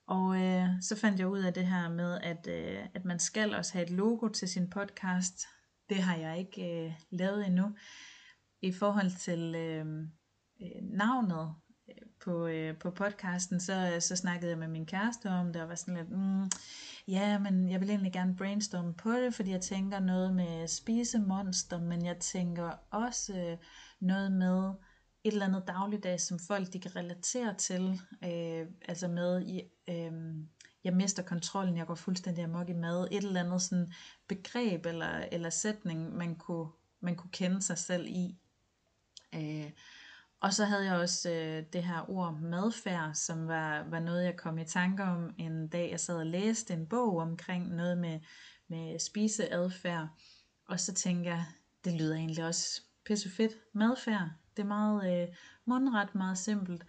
Og 0.07 0.41
øh, 0.41 0.67
så 0.81 0.95
fandt 0.95 1.19
jeg 1.19 1.27
ud 1.27 1.39
af 1.39 1.53
det 1.53 1.67
her 1.67 1.89
med, 1.89 2.19
at, 2.23 2.47
øh, 2.47 2.85
at 2.93 3.05
man 3.05 3.19
skal 3.19 3.55
også 3.55 3.73
have 3.73 3.83
et 3.83 3.91
logo 3.91 4.27
til 4.27 4.47
sin 4.47 4.69
podcast. 4.69 5.45
Det 5.89 5.97
har 5.97 6.15
jeg 6.15 6.39
ikke 6.39 6.85
øh, 6.85 6.93
lavet 7.11 7.47
endnu. 7.47 7.75
I 8.61 8.71
forhold 8.71 9.11
til 9.19 9.55
øh, 9.55 9.85
øh 10.61 10.81
navnet 10.81 11.55
øh, 11.89 11.95
på, 12.23 12.47
øh, 12.47 12.77
på 12.77 12.91
podcasten, 12.91 13.59
så, 13.59 13.97
så 13.99 14.15
snakkede 14.15 14.51
jeg 14.51 14.59
med 14.59 14.67
min 14.67 14.85
kæreste 14.85 15.29
om 15.29 15.53
det, 15.53 15.61
og 15.61 15.69
var 15.69 15.75
sådan 15.75 15.97
lidt, 15.97 16.09
mm, 16.09 16.49
ja, 17.07 17.39
men 17.39 17.69
jeg 17.69 17.79
vil 17.79 17.89
egentlig 17.89 18.13
gerne 18.13 18.35
brainstorme 18.35 18.93
på 18.93 19.11
det, 19.11 19.33
fordi 19.33 19.51
jeg 19.51 19.61
tænker 19.61 19.99
noget 19.99 20.35
med 20.35 20.67
spisemonster, 20.67 21.79
men 21.79 22.05
jeg 22.05 22.17
tænker 22.19 22.71
også 22.91 23.37
øh, 23.37 23.57
noget 23.99 24.31
med 24.31 24.73
et 25.23 25.33
eller 25.33 25.45
andet 25.45 25.63
dagligdag, 25.67 26.19
som 26.19 26.39
folk 26.47 26.73
de 26.73 26.79
kan 26.79 26.95
relatere 26.95 27.53
til, 27.53 28.01
øh, 28.23 28.67
altså 28.87 29.07
med, 29.07 29.41
i, 29.41 29.61
øh, 29.89 30.11
jeg 30.83 30.93
mister 30.93 31.23
kontrollen, 31.23 31.77
jeg 31.77 31.87
går 31.87 31.95
fuldstændig 31.95 32.43
amok 32.43 32.69
i 32.69 32.73
mad, 32.73 33.07
et 33.11 33.23
eller 33.23 33.43
andet 33.43 33.61
sådan 33.61 33.93
begreb 34.27 34.85
eller, 34.85 35.25
eller 35.31 35.49
sætning, 35.49 36.15
man 36.15 36.35
kunne, 36.35 36.67
man 37.01 37.15
kunne 37.15 37.31
kende 37.31 37.61
sig 37.61 37.77
selv 37.77 38.07
i. 38.07 38.39
Øh, 39.35 39.71
og 40.41 40.53
så 40.53 40.65
havde 40.65 40.85
jeg 40.85 40.95
også 40.95 41.31
øh, 41.31 41.63
det 41.73 41.83
her 41.83 42.09
ord 42.09 42.39
madfærd, 42.41 43.13
som 43.13 43.47
var, 43.47 43.83
var 43.89 43.99
noget, 43.99 44.25
jeg 44.25 44.37
kom 44.37 44.57
i 44.57 44.65
tanke 44.65 45.03
om 45.03 45.33
en 45.37 45.67
dag, 45.67 45.91
jeg 45.91 45.99
sad 45.99 46.15
og 46.15 46.25
læste 46.25 46.73
en 46.73 46.87
bog 46.87 47.17
omkring 47.17 47.75
noget 47.75 47.97
med, 47.97 48.19
med 48.67 48.99
spiseadfærd. 48.99 50.07
Og 50.65 50.79
så 50.79 50.93
tænkte 50.93 51.29
jeg, 51.29 51.45
det 51.85 51.93
lyder 51.93 52.15
egentlig 52.15 52.45
også 52.45 52.81
pisse 53.05 53.29
fedt. 53.29 53.53
Madfærd, 53.73 54.29
det 54.57 54.63
er 54.63 54.67
meget 54.67 55.21
øh, 55.21 55.35
mundret, 55.65 56.15
meget 56.15 56.37
simpelt. 56.37 56.83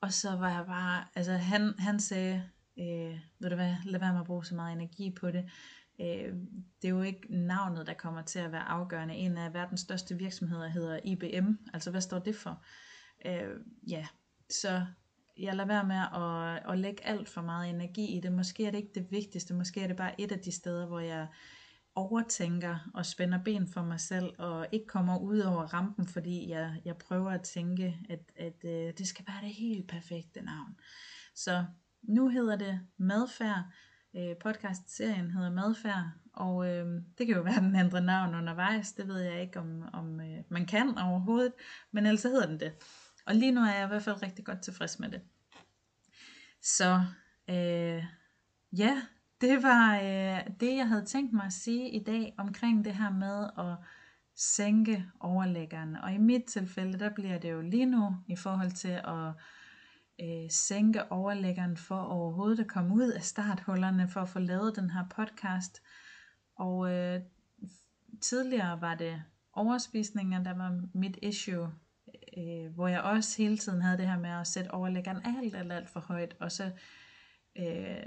Og 0.00 0.12
så 0.12 0.36
var 0.36 0.50
jeg 0.50 0.66
bare, 0.66 1.04
altså 1.14 1.32
han, 1.32 1.74
han 1.78 2.00
sagde, 2.00 2.50
øh, 2.78 3.20
ved 3.38 3.50
du 3.50 3.54
hvad, 3.54 3.74
lad 3.84 4.00
være 4.00 4.12
med 4.12 4.20
at 4.20 4.26
bruge 4.26 4.44
så 4.44 4.54
meget 4.54 4.72
energi 4.72 5.10
på 5.20 5.30
det. 5.30 5.50
Øh, 6.00 6.34
det 6.82 6.88
er 6.88 6.92
jo 6.92 7.02
ikke 7.02 7.26
navnet, 7.30 7.86
der 7.86 7.94
kommer 7.94 8.22
til 8.22 8.38
at 8.38 8.52
være 8.52 8.68
afgørende. 8.68 9.14
En 9.14 9.36
af 9.36 9.54
verdens 9.54 9.80
største 9.80 10.18
virksomheder 10.18 10.68
hedder 10.68 11.00
IBM. 11.04 11.52
Altså 11.74 11.90
hvad 11.90 12.00
står 12.00 12.18
det 12.18 12.36
for? 12.36 12.62
Øh, 13.26 13.50
ja, 13.88 14.06
så 14.50 14.86
jeg 15.38 15.54
lader 15.54 15.68
være 15.68 15.84
med 15.84 15.96
at, 15.96 16.72
at 16.72 16.78
lægge 16.78 17.06
alt 17.06 17.28
for 17.28 17.42
meget 17.42 17.70
energi 17.70 18.16
i 18.16 18.20
det. 18.20 18.32
Måske 18.32 18.66
er 18.66 18.70
det 18.70 18.78
ikke 18.78 18.94
det 18.94 19.10
vigtigste. 19.10 19.54
Måske 19.54 19.82
er 19.82 19.86
det 19.86 19.96
bare 19.96 20.20
et 20.20 20.32
af 20.32 20.38
de 20.38 20.52
steder, 20.52 20.86
hvor 20.86 21.00
jeg 21.00 21.26
overtænker 21.94 22.90
og 22.94 23.06
spænder 23.06 23.42
ben 23.44 23.68
for 23.68 23.82
mig 23.82 24.00
selv, 24.00 24.34
og 24.38 24.66
ikke 24.72 24.86
kommer 24.86 25.18
ud 25.18 25.38
over 25.38 25.62
rampen, 25.62 26.06
fordi 26.06 26.50
jeg, 26.50 26.80
jeg 26.84 26.96
prøver 26.96 27.30
at 27.30 27.42
tænke, 27.42 27.98
at, 28.08 28.32
at 28.36 28.64
øh, 28.64 28.92
det 28.98 29.08
skal 29.08 29.24
være 29.28 29.40
det 29.42 29.54
helt 29.54 29.88
perfekte 29.88 30.40
navn. 30.40 30.76
Så 31.34 31.64
nu 32.02 32.28
hedder 32.28 32.56
det 32.56 32.80
Madfærd. 32.96 33.64
Øh, 34.18 34.36
podcastserien 34.36 35.30
hedder 35.30 35.50
Madfærd, 35.50 36.04
og 36.32 36.68
øh, 36.68 36.86
det 37.18 37.26
kan 37.26 37.36
jo 37.36 37.42
være, 37.42 37.60
den 37.66 37.76
ændrer 37.76 38.00
navn 38.00 38.34
undervejs. 38.34 38.92
Det 38.92 39.08
ved 39.08 39.20
jeg 39.20 39.40
ikke, 39.40 39.60
om, 39.60 39.82
om 39.92 40.20
øh, 40.20 40.38
man 40.48 40.66
kan 40.66 40.98
overhovedet, 40.98 41.52
men 41.92 42.06
ellers 42.06 42.20
så 42.20 42.28
hedder 42.28 42.46
den 42.46 42.60
det. 42.60 42.72
Og 43.26 43.34
lige 43.34 43.52
nu 43.52 43.60
er 43.60 43.74
jeg 43.74 43.84
i 43.84 43.88
hvert 43.88 44.02
fald 44.02 44.22
rigtig 44.22 44.44
godt 44.44 44.60
tilfreds 44.60 44.98
med 44.98 45.08
det. 45.08 45.20
Så 46.62 47.04
øh, 47.48 48.04
ja, 48.72 49.02
det 49.40 49.62
var 49.62 49.96
øh, 49.96 50.40
det, 50.60 50.76
jeg 50.76 50.88
havde 50.88 51.04
tænkt 51.04 51.32
mig 51.32 51.46
at 51.46 51.52
sige 51.52 51.90
i 51.90 52.04
dag 52.04 52.34
omkring 52.38 52.84
det 52.84 52.94
her 52.94 53.10
med 53.10 53.50
at 53.58 53.76
sænke 54.36 55.04
overlæggeren. 55.20 55.96
Og 55.96 56.12
i 56.12 56.18
mit 56.18 56.44
tilfælde, 56.44 56.98
der 56.98 57.10
bliver 57.14 57.38
det 57.38 57.50
jo 57.50 57.60
lige 57.60 57.86
nu 57.86 58.16
i 58.28 58.36
forhold 58.36 58.70
til 58.70 59.00
at 59.04 59.32
øh, 60.22 60.50
sænke 60.50 61.12
overlæggeren 61.12 61.76
for 61.76 62.00
overhovedet 62.00 62.60
at 62.60 62.66
komme 62.66 62.94
ud 62.94 63.10
af 63.10 63.22
starthullerne 63.22 64.08
for 64.08 64.20
at 64.20 64.28
få 64.28 64.38
lavet 64.38 64.76
den 64.76 64.90
her 64.90 65.04
podcast. 65.10 65.82
Og 66.56 66.92
øh, 66.92 67.20
tidligere 68.20 68.80
var 68.80 68.94
det 68.94 69.22
overspisninger, 69.52 70.42
der 70.42 70.54
var 70.54 70.80
mit 70.94 71.18
issue, 71.22 71.72
øh, 72.38 72.74
hvor 72.74 72.88
jeg 72.88 73.00
også 73.00 73.42
hele 73.42 73.58
tiden 73.58 73.82
havde 73.82 73.98
det 73.98 74.08
her 74.08 74.18
med 74.18 74.30
at 74.30 74.46
sætte 74.46 74.70
overlæggeren 74.70 75.36
alt, 75.36 75.54
alt, 75.54 75.72
alt 75.72 75.90
for 75.90 76.00
højt, 76.00 76.36
og 76.40 76.52
så 76.52 76.70
øh, 77.58 78.06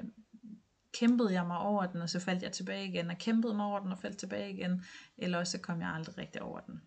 kæmpede 0.93 1.33
jeg 1.33 1.45
mig 1.47 1.57
over 1.57 1.85
den, 1.85 2.01
og 2.01 2.09
så 2.09 2.19
faldt 2.19 2.43
jeg 2.43 2.51
tilbage 2.51 2.87
igen, 2.87 3.09
og 3.09 3.17
kæmpede 3.17 3.53
mig 3.53 3.65
over 3.65 3.79
den, 3.79 3.91
og 3.91 3.99
faldt 3.99 4.17
tilbage 4.17 4.53
igen, 4.53 4.83
eller 5.17 5.37
også 5.37 5.51
så 5.51 5.61
kom 5.61 5.81
jeg 5.81 5.89
aldrig 5.89 6.17
rigtig 6.17 6.41
over 6.41 6.59
den. 6.59 6.81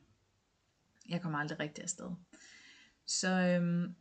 Jeg 1.09 1.20
kom 1.20 1.35
aldrig 1.35 1.61
rigtig 1.61 1.85
afsted. 1.85 2.11
Så 3.07 3.31
øhm, 3.31 3.95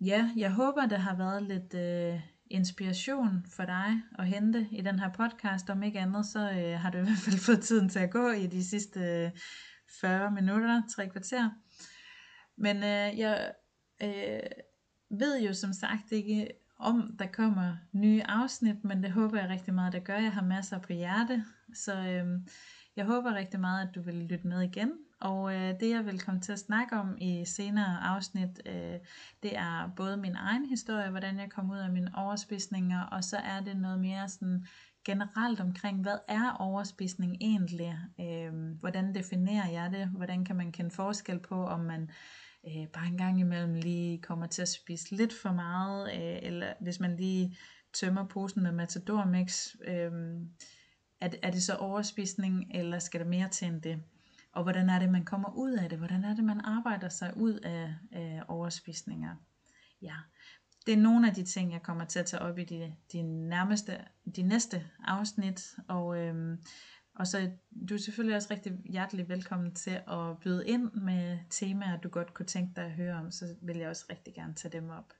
ja, 0.00 0.30
jeg 0.36 0.52
håber, 0.52 0.86
det 0.86 0.98
har 0.98 1.16
været 1.16 1.42
lidt 1.42 1.74
øh, 1.74 2.20
inspiration 2.50 3.46
for 3.50 3.64
dig 3.64 4.02
at 4.18 4.26
hente 4.26 4.68
i 4.72 4.80
den 4.80 4.98
her 4.98 5.12
podcast. 5.12 5.70
Om 5.70 5.82
ikke 5.82 6.00
andet, 6.00 6.26
så 6.26 6.50
øh, 6.50 6.78
har 6.80 6.90
du 6.90 6.98
i 6.98 7.02
hvert 7.02 7.18
fald 7.24 7.38
fået 7.46 7.60
tiden 7.60 7.88
til 7.88 7.98
at 7.98 8.10
gå 8.10 8.30
i 8.30 8.46
de 8.46 8.64
sidste 8.64 9.00
øh, 9.00 9.30
40 10.00 10.30
minutter, 10.30 10.82
tre 10.96 11.08
kvarter. 11.08 11.50
Men 12.56 12.76
øh, 12.76 13.18
jeg 13.18 13.52
øh, 14.02 14.40
ved 15.18 15.40
jo 15.40 15.54
som 15.54 15.72
sagt 15.72 16.12
ikke, 16.12 16.48
om 16.78 17.16
der 17.18 17.26
kommer 17.26 17.76
nye 17.92 18.22
afsnit, 18.22 18.84
men 18.84 19.02
det 19.02 19.10
håber 19.10 19.40
jeg 19.40 19.48
rigtig 19.48 19.74
meget, 19.74 19.92
der 19.92 19.98
gør. 19.98 20.18
Jeg 20.18 20.32
har 20.32 20.44
masser 20.44 20.78
på 20.78 20.92
hjerte, 20.92 21.44
så 21.74 21.94
øh, 21.94 22.26
jeg 22.96 23.04
håber 23.04 23.34
rigtig 23.34 23.60
meget, 23.60 23.88
at 23.88 23.94
du 23.94 24.02
vil 24.02 24.14
lytte 24.14 24.46
med 24.46 24.62
igen. 24.62 24.92
Og 25.20 25.54
øh, 25.54 25.80
det 25.80 25.90
jeg 25.90 26.06
vil 26.06 26.20
komme 26.20 26.40
til 26.40 26.52
at 26.52 26.58
snakke 26.58 26.96
om 26.96 27.16
i 27.18 27.44
senere 27.44 28.00
afsnit, 28.04 28.62
øh, 28.66 28.98
det 29.42 29.56
er 29.56 29.92
både 29.96 30.16
min 30.16 30.34
egen 30.34 30.64
historie, 30.64 31.10
hvordan 31.10 31.38
jeg 31.38 31.50
kom 31.50 31.70
ud 31.70 31.78
af 31.78 31.90
mine 31.90 32.10
overspisninger, 32.14 33.02
og 33.02 33.24
så 33.24 33.36
er 33.36 33.60
det 33.60 33.76
noget 33.76 34.00
mere 34.00 34.28
sådan 34.28 34.66
generelt 35.04 35.60
omkring, 35.60 36.02
hvad 36.02 36.18
er 36.28 36.50
overspisning 36.50 37.36
egentlig? 37.40 37.98
Øh, 38.20 38.52
hvordan 38.80 39.14
definerer 39.14 39.70
jeg 39.70 39.90
det? 39.92 40.06
Hvordan 40.08 40.44
kan 40.44 40.56
man 40.56 40.72
kende 40.72 40.90
forskel 40.90 41.38
på, 41.38 41.66
om 41.66 41.80
man 41.80 42.10
øh, 42.66 42.88
bare 42.92 43.06
en 43.06 43.18
gang 43.18 43.40
imellem 43.40 43.74
lige 43.74 44.22
kommer 44.22 44.46
til 44.46 44.62
at 44.62 44.68
spise 44.68 45.16
lidt 45.16 45.32
for 45.42 45.52
meget, 45.52 46.08
øh, 46.12 46.38
eller 46.42 46.72
hvis 46.80 47.00
man 47.00 47.16
lige 47.16 47.56
tømmer 47.92 48.26
posen 48.26 48.62
med 48.62 48.72
Matador 48.72 49.24
Mix, 49.24 49.74
øh, 49.84 50.12
er, 51.20 51.28
det, 51.28 51.40
er 51.42 51.50
det 51.50 51.62
så 51.62 51.74
overspisning, 51.74 52.70
eller 52.74 52.98
skal 52.98 53.20
der 53.20 53.26
mere 53.26 53.48
til 53.48 53.68
end 53.68 53.82
det? 53.82 54.02
Og 54.52 54.62
hvordan 54.62 54.90
er 54.90 54.98
det, 54.98 55.10
man 55.10 55.24
kommer 55.24 55.54
ud 55.56 55.72
af 55.72 55.88
det? 55.88 55.98
Hvordan 55.98 56.24
er 56.24 56.34
det, 56.34 56.44
man 56.44 56.60
arbejder 56.60 57.08
sig 57.08 57.36
ud 57.36 57.54
af, 57.54 57.94
af 58.12 58.42
overspisninger? 58.48 59.36
Ja, 60.02 60.16
det 60.86 60.94
er 60.94 61.02
nogle 61.02 61.28
af 61.28 61.34
de 61.34 61.44
ting, 61.44 61.72
jeg 61.72 61.82
kommer 61.82 62.04
til 62.04 62.18
at 62.18 62.26
tage 62.26 62.42
op 62.42 62.58
i 62.58 62.64
de, 62.64 62.94
de, 63.12 63.22
nærmeste, 63.22 64.04
de 64.36 64.42
næste 64.42 64.86
afsnit. 65.04 65.74
Og, 65.88 66.18
øhm, 66.18 66.62
og 67.14 67.26
så 67.26 67.50
du 67.88 67.94
er 67.94 67.98
selvfølgelig 67.98 68.36
også 68.36 68.48
rigtig 68.50 68.78
hjertelig 68.84 69.28
velkommen 69.28 69.74
til 69.74 69.90
at 69.90 70.38
byde 70.40 70.68
ind 70.68 70.92
med 70.92 71.38
temaer, 71.50 71.96
du 71.96 72.08
godt 72.08 72.34
kunne 72.34 72.46
tænke 72.46 72.72
dig 72.76 72.84
at 72.84 72.92
høre 72.92 73.16
om. 73.16 73.30
Så 73.30 73.56
vil 73.62 73.76
jeg 73.76 73.88
også 73.88 74.04
rigtig 74.10 74.34
gerne 74.34 74.54
tage 74.54 74.72
dem 74.72 74.90
op. 74.90 75.12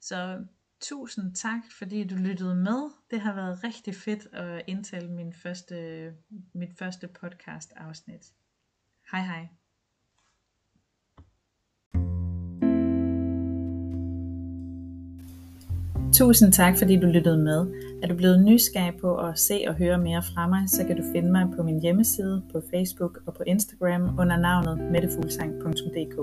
Så 0.00 0.44
tusind 0.80 1.34
tak, 1.34 1.62
fordi 1.78 2.04
du 2.04 2.14
lyttede 2.14 2.54
med. 2.54 2.90
Det 3.10 3.20
har 3.20 3.34
været 3.34 3.64
rigtig 3.64 3.94
fedt 3.94 4.26
at 4.32 4.62
indtale 4.66 5.12
min 5.12 5.32
første, 5.32 6.14
mit 6.54 6.78
første 6.78 7.08
podcast 7.08 7.72
afsnit. 7.76 8.22
Hej 9.12 9.20
hej. 9.20 9.48
Tusind 16.12 16.52
tak, 16.52 16.78
fordi 16.78 16.96
du 16.96 17.06
lyttede 17.06 17.38
med. 17.38 17.66
Er 18.02 18.06
du 18.08 18.14
blevet 18.14 18.44
nysgerrig 18.44 18.94
på 19.00 19.16
at 19.16 19.38
se 19.38 19.64
og 19.68 19.74
høre 19.74 19.98
mere 19.98 20.22
fra 20.22 20.48
mig, 20.48 20.68
så 20.68 20.84
kan 20.86 20.96
du 20.96 21.02
finde 21.12 21.32
mig 21.32 21.46
på 21.56 21.62
min 21.62 21.80
hjemmeside, 21.80 22.42
på 22.52 22.62
Facebook 22.70 23.18
og 23.26 23.34
på 23.34 23.42
Instagram 23.46 24.02
under 24.18 24.36
navnet 24.36 24.92
mettefuglsang.dk. 24.92 26.16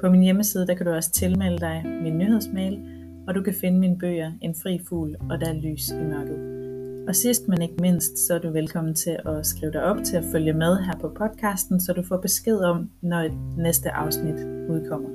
På 0.00 0.10
min 0.10 0.22
hjemmeside 0.22 0.66
der 0.66 0.74
kan 0.74 0.86
du 0.86 0.92
også 0.92 1.12
tilmelde 1.12 1.58
dig 1.58 1.84
min 2.02 2.18
nyhedsmail, 2.18 2.82
og 3.28 3.34
du 3.34 3.42
kan 3.42 3.54
finde 3.60 3.78
mine 3.78 3.98
bøger 3.98 4.32
En 4.40 4.54
fri 4.62 4.80
fugl 4.88 5.16
og 5.30 5.40
Der 5.40 5.48
er 5.48 5.60
lys 5.60 5.90
i 5.90 6.04
mørket. 6.04 6.67
Og 7.08 7.16
sidst 7.16 7.48
men 7.48 7.62
ikke 7.62 7.74
mindst, 7.80 8.18
så 8.26 8.34
er 8.34 8.38
du 8.38 8.50
velkommen 8.50 8.94
til 8.94 9.16
at 9.26 9.46
skrive 9.46 9.72
dig 9.72 9.82
op 9.82 9.96
til 10.04 10.16
at 10.16 10.24
følge 10.32 10.52
med 10.52 10.76
her 10.76 10.92
på 11.00 11.08
podcasten, 11.08 11.80
så 11.80 11.92
du 11.92 12.02
får 12.02 12.16
besked 12.16 12.58
om, 12.58 12.90
når 13.02 13.18
et 13.18 13.38
næste 13.58 13.90
afsnit 13.90 14.34
udkommer. 14.68 15.08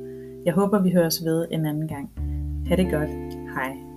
Jeg 0.45 0.53
håber, 0.53 0.81
vi 0.81 0.91
høres 0.91 1.25
ved 1.25 1.47
en 1.51 1.65
anden 1.65 1.87
gang. 1.87 2.09
Ha' 2.67 2.75
det 2.75 2.91
godt. 2.91 3.09
Hej. 3.55 3.92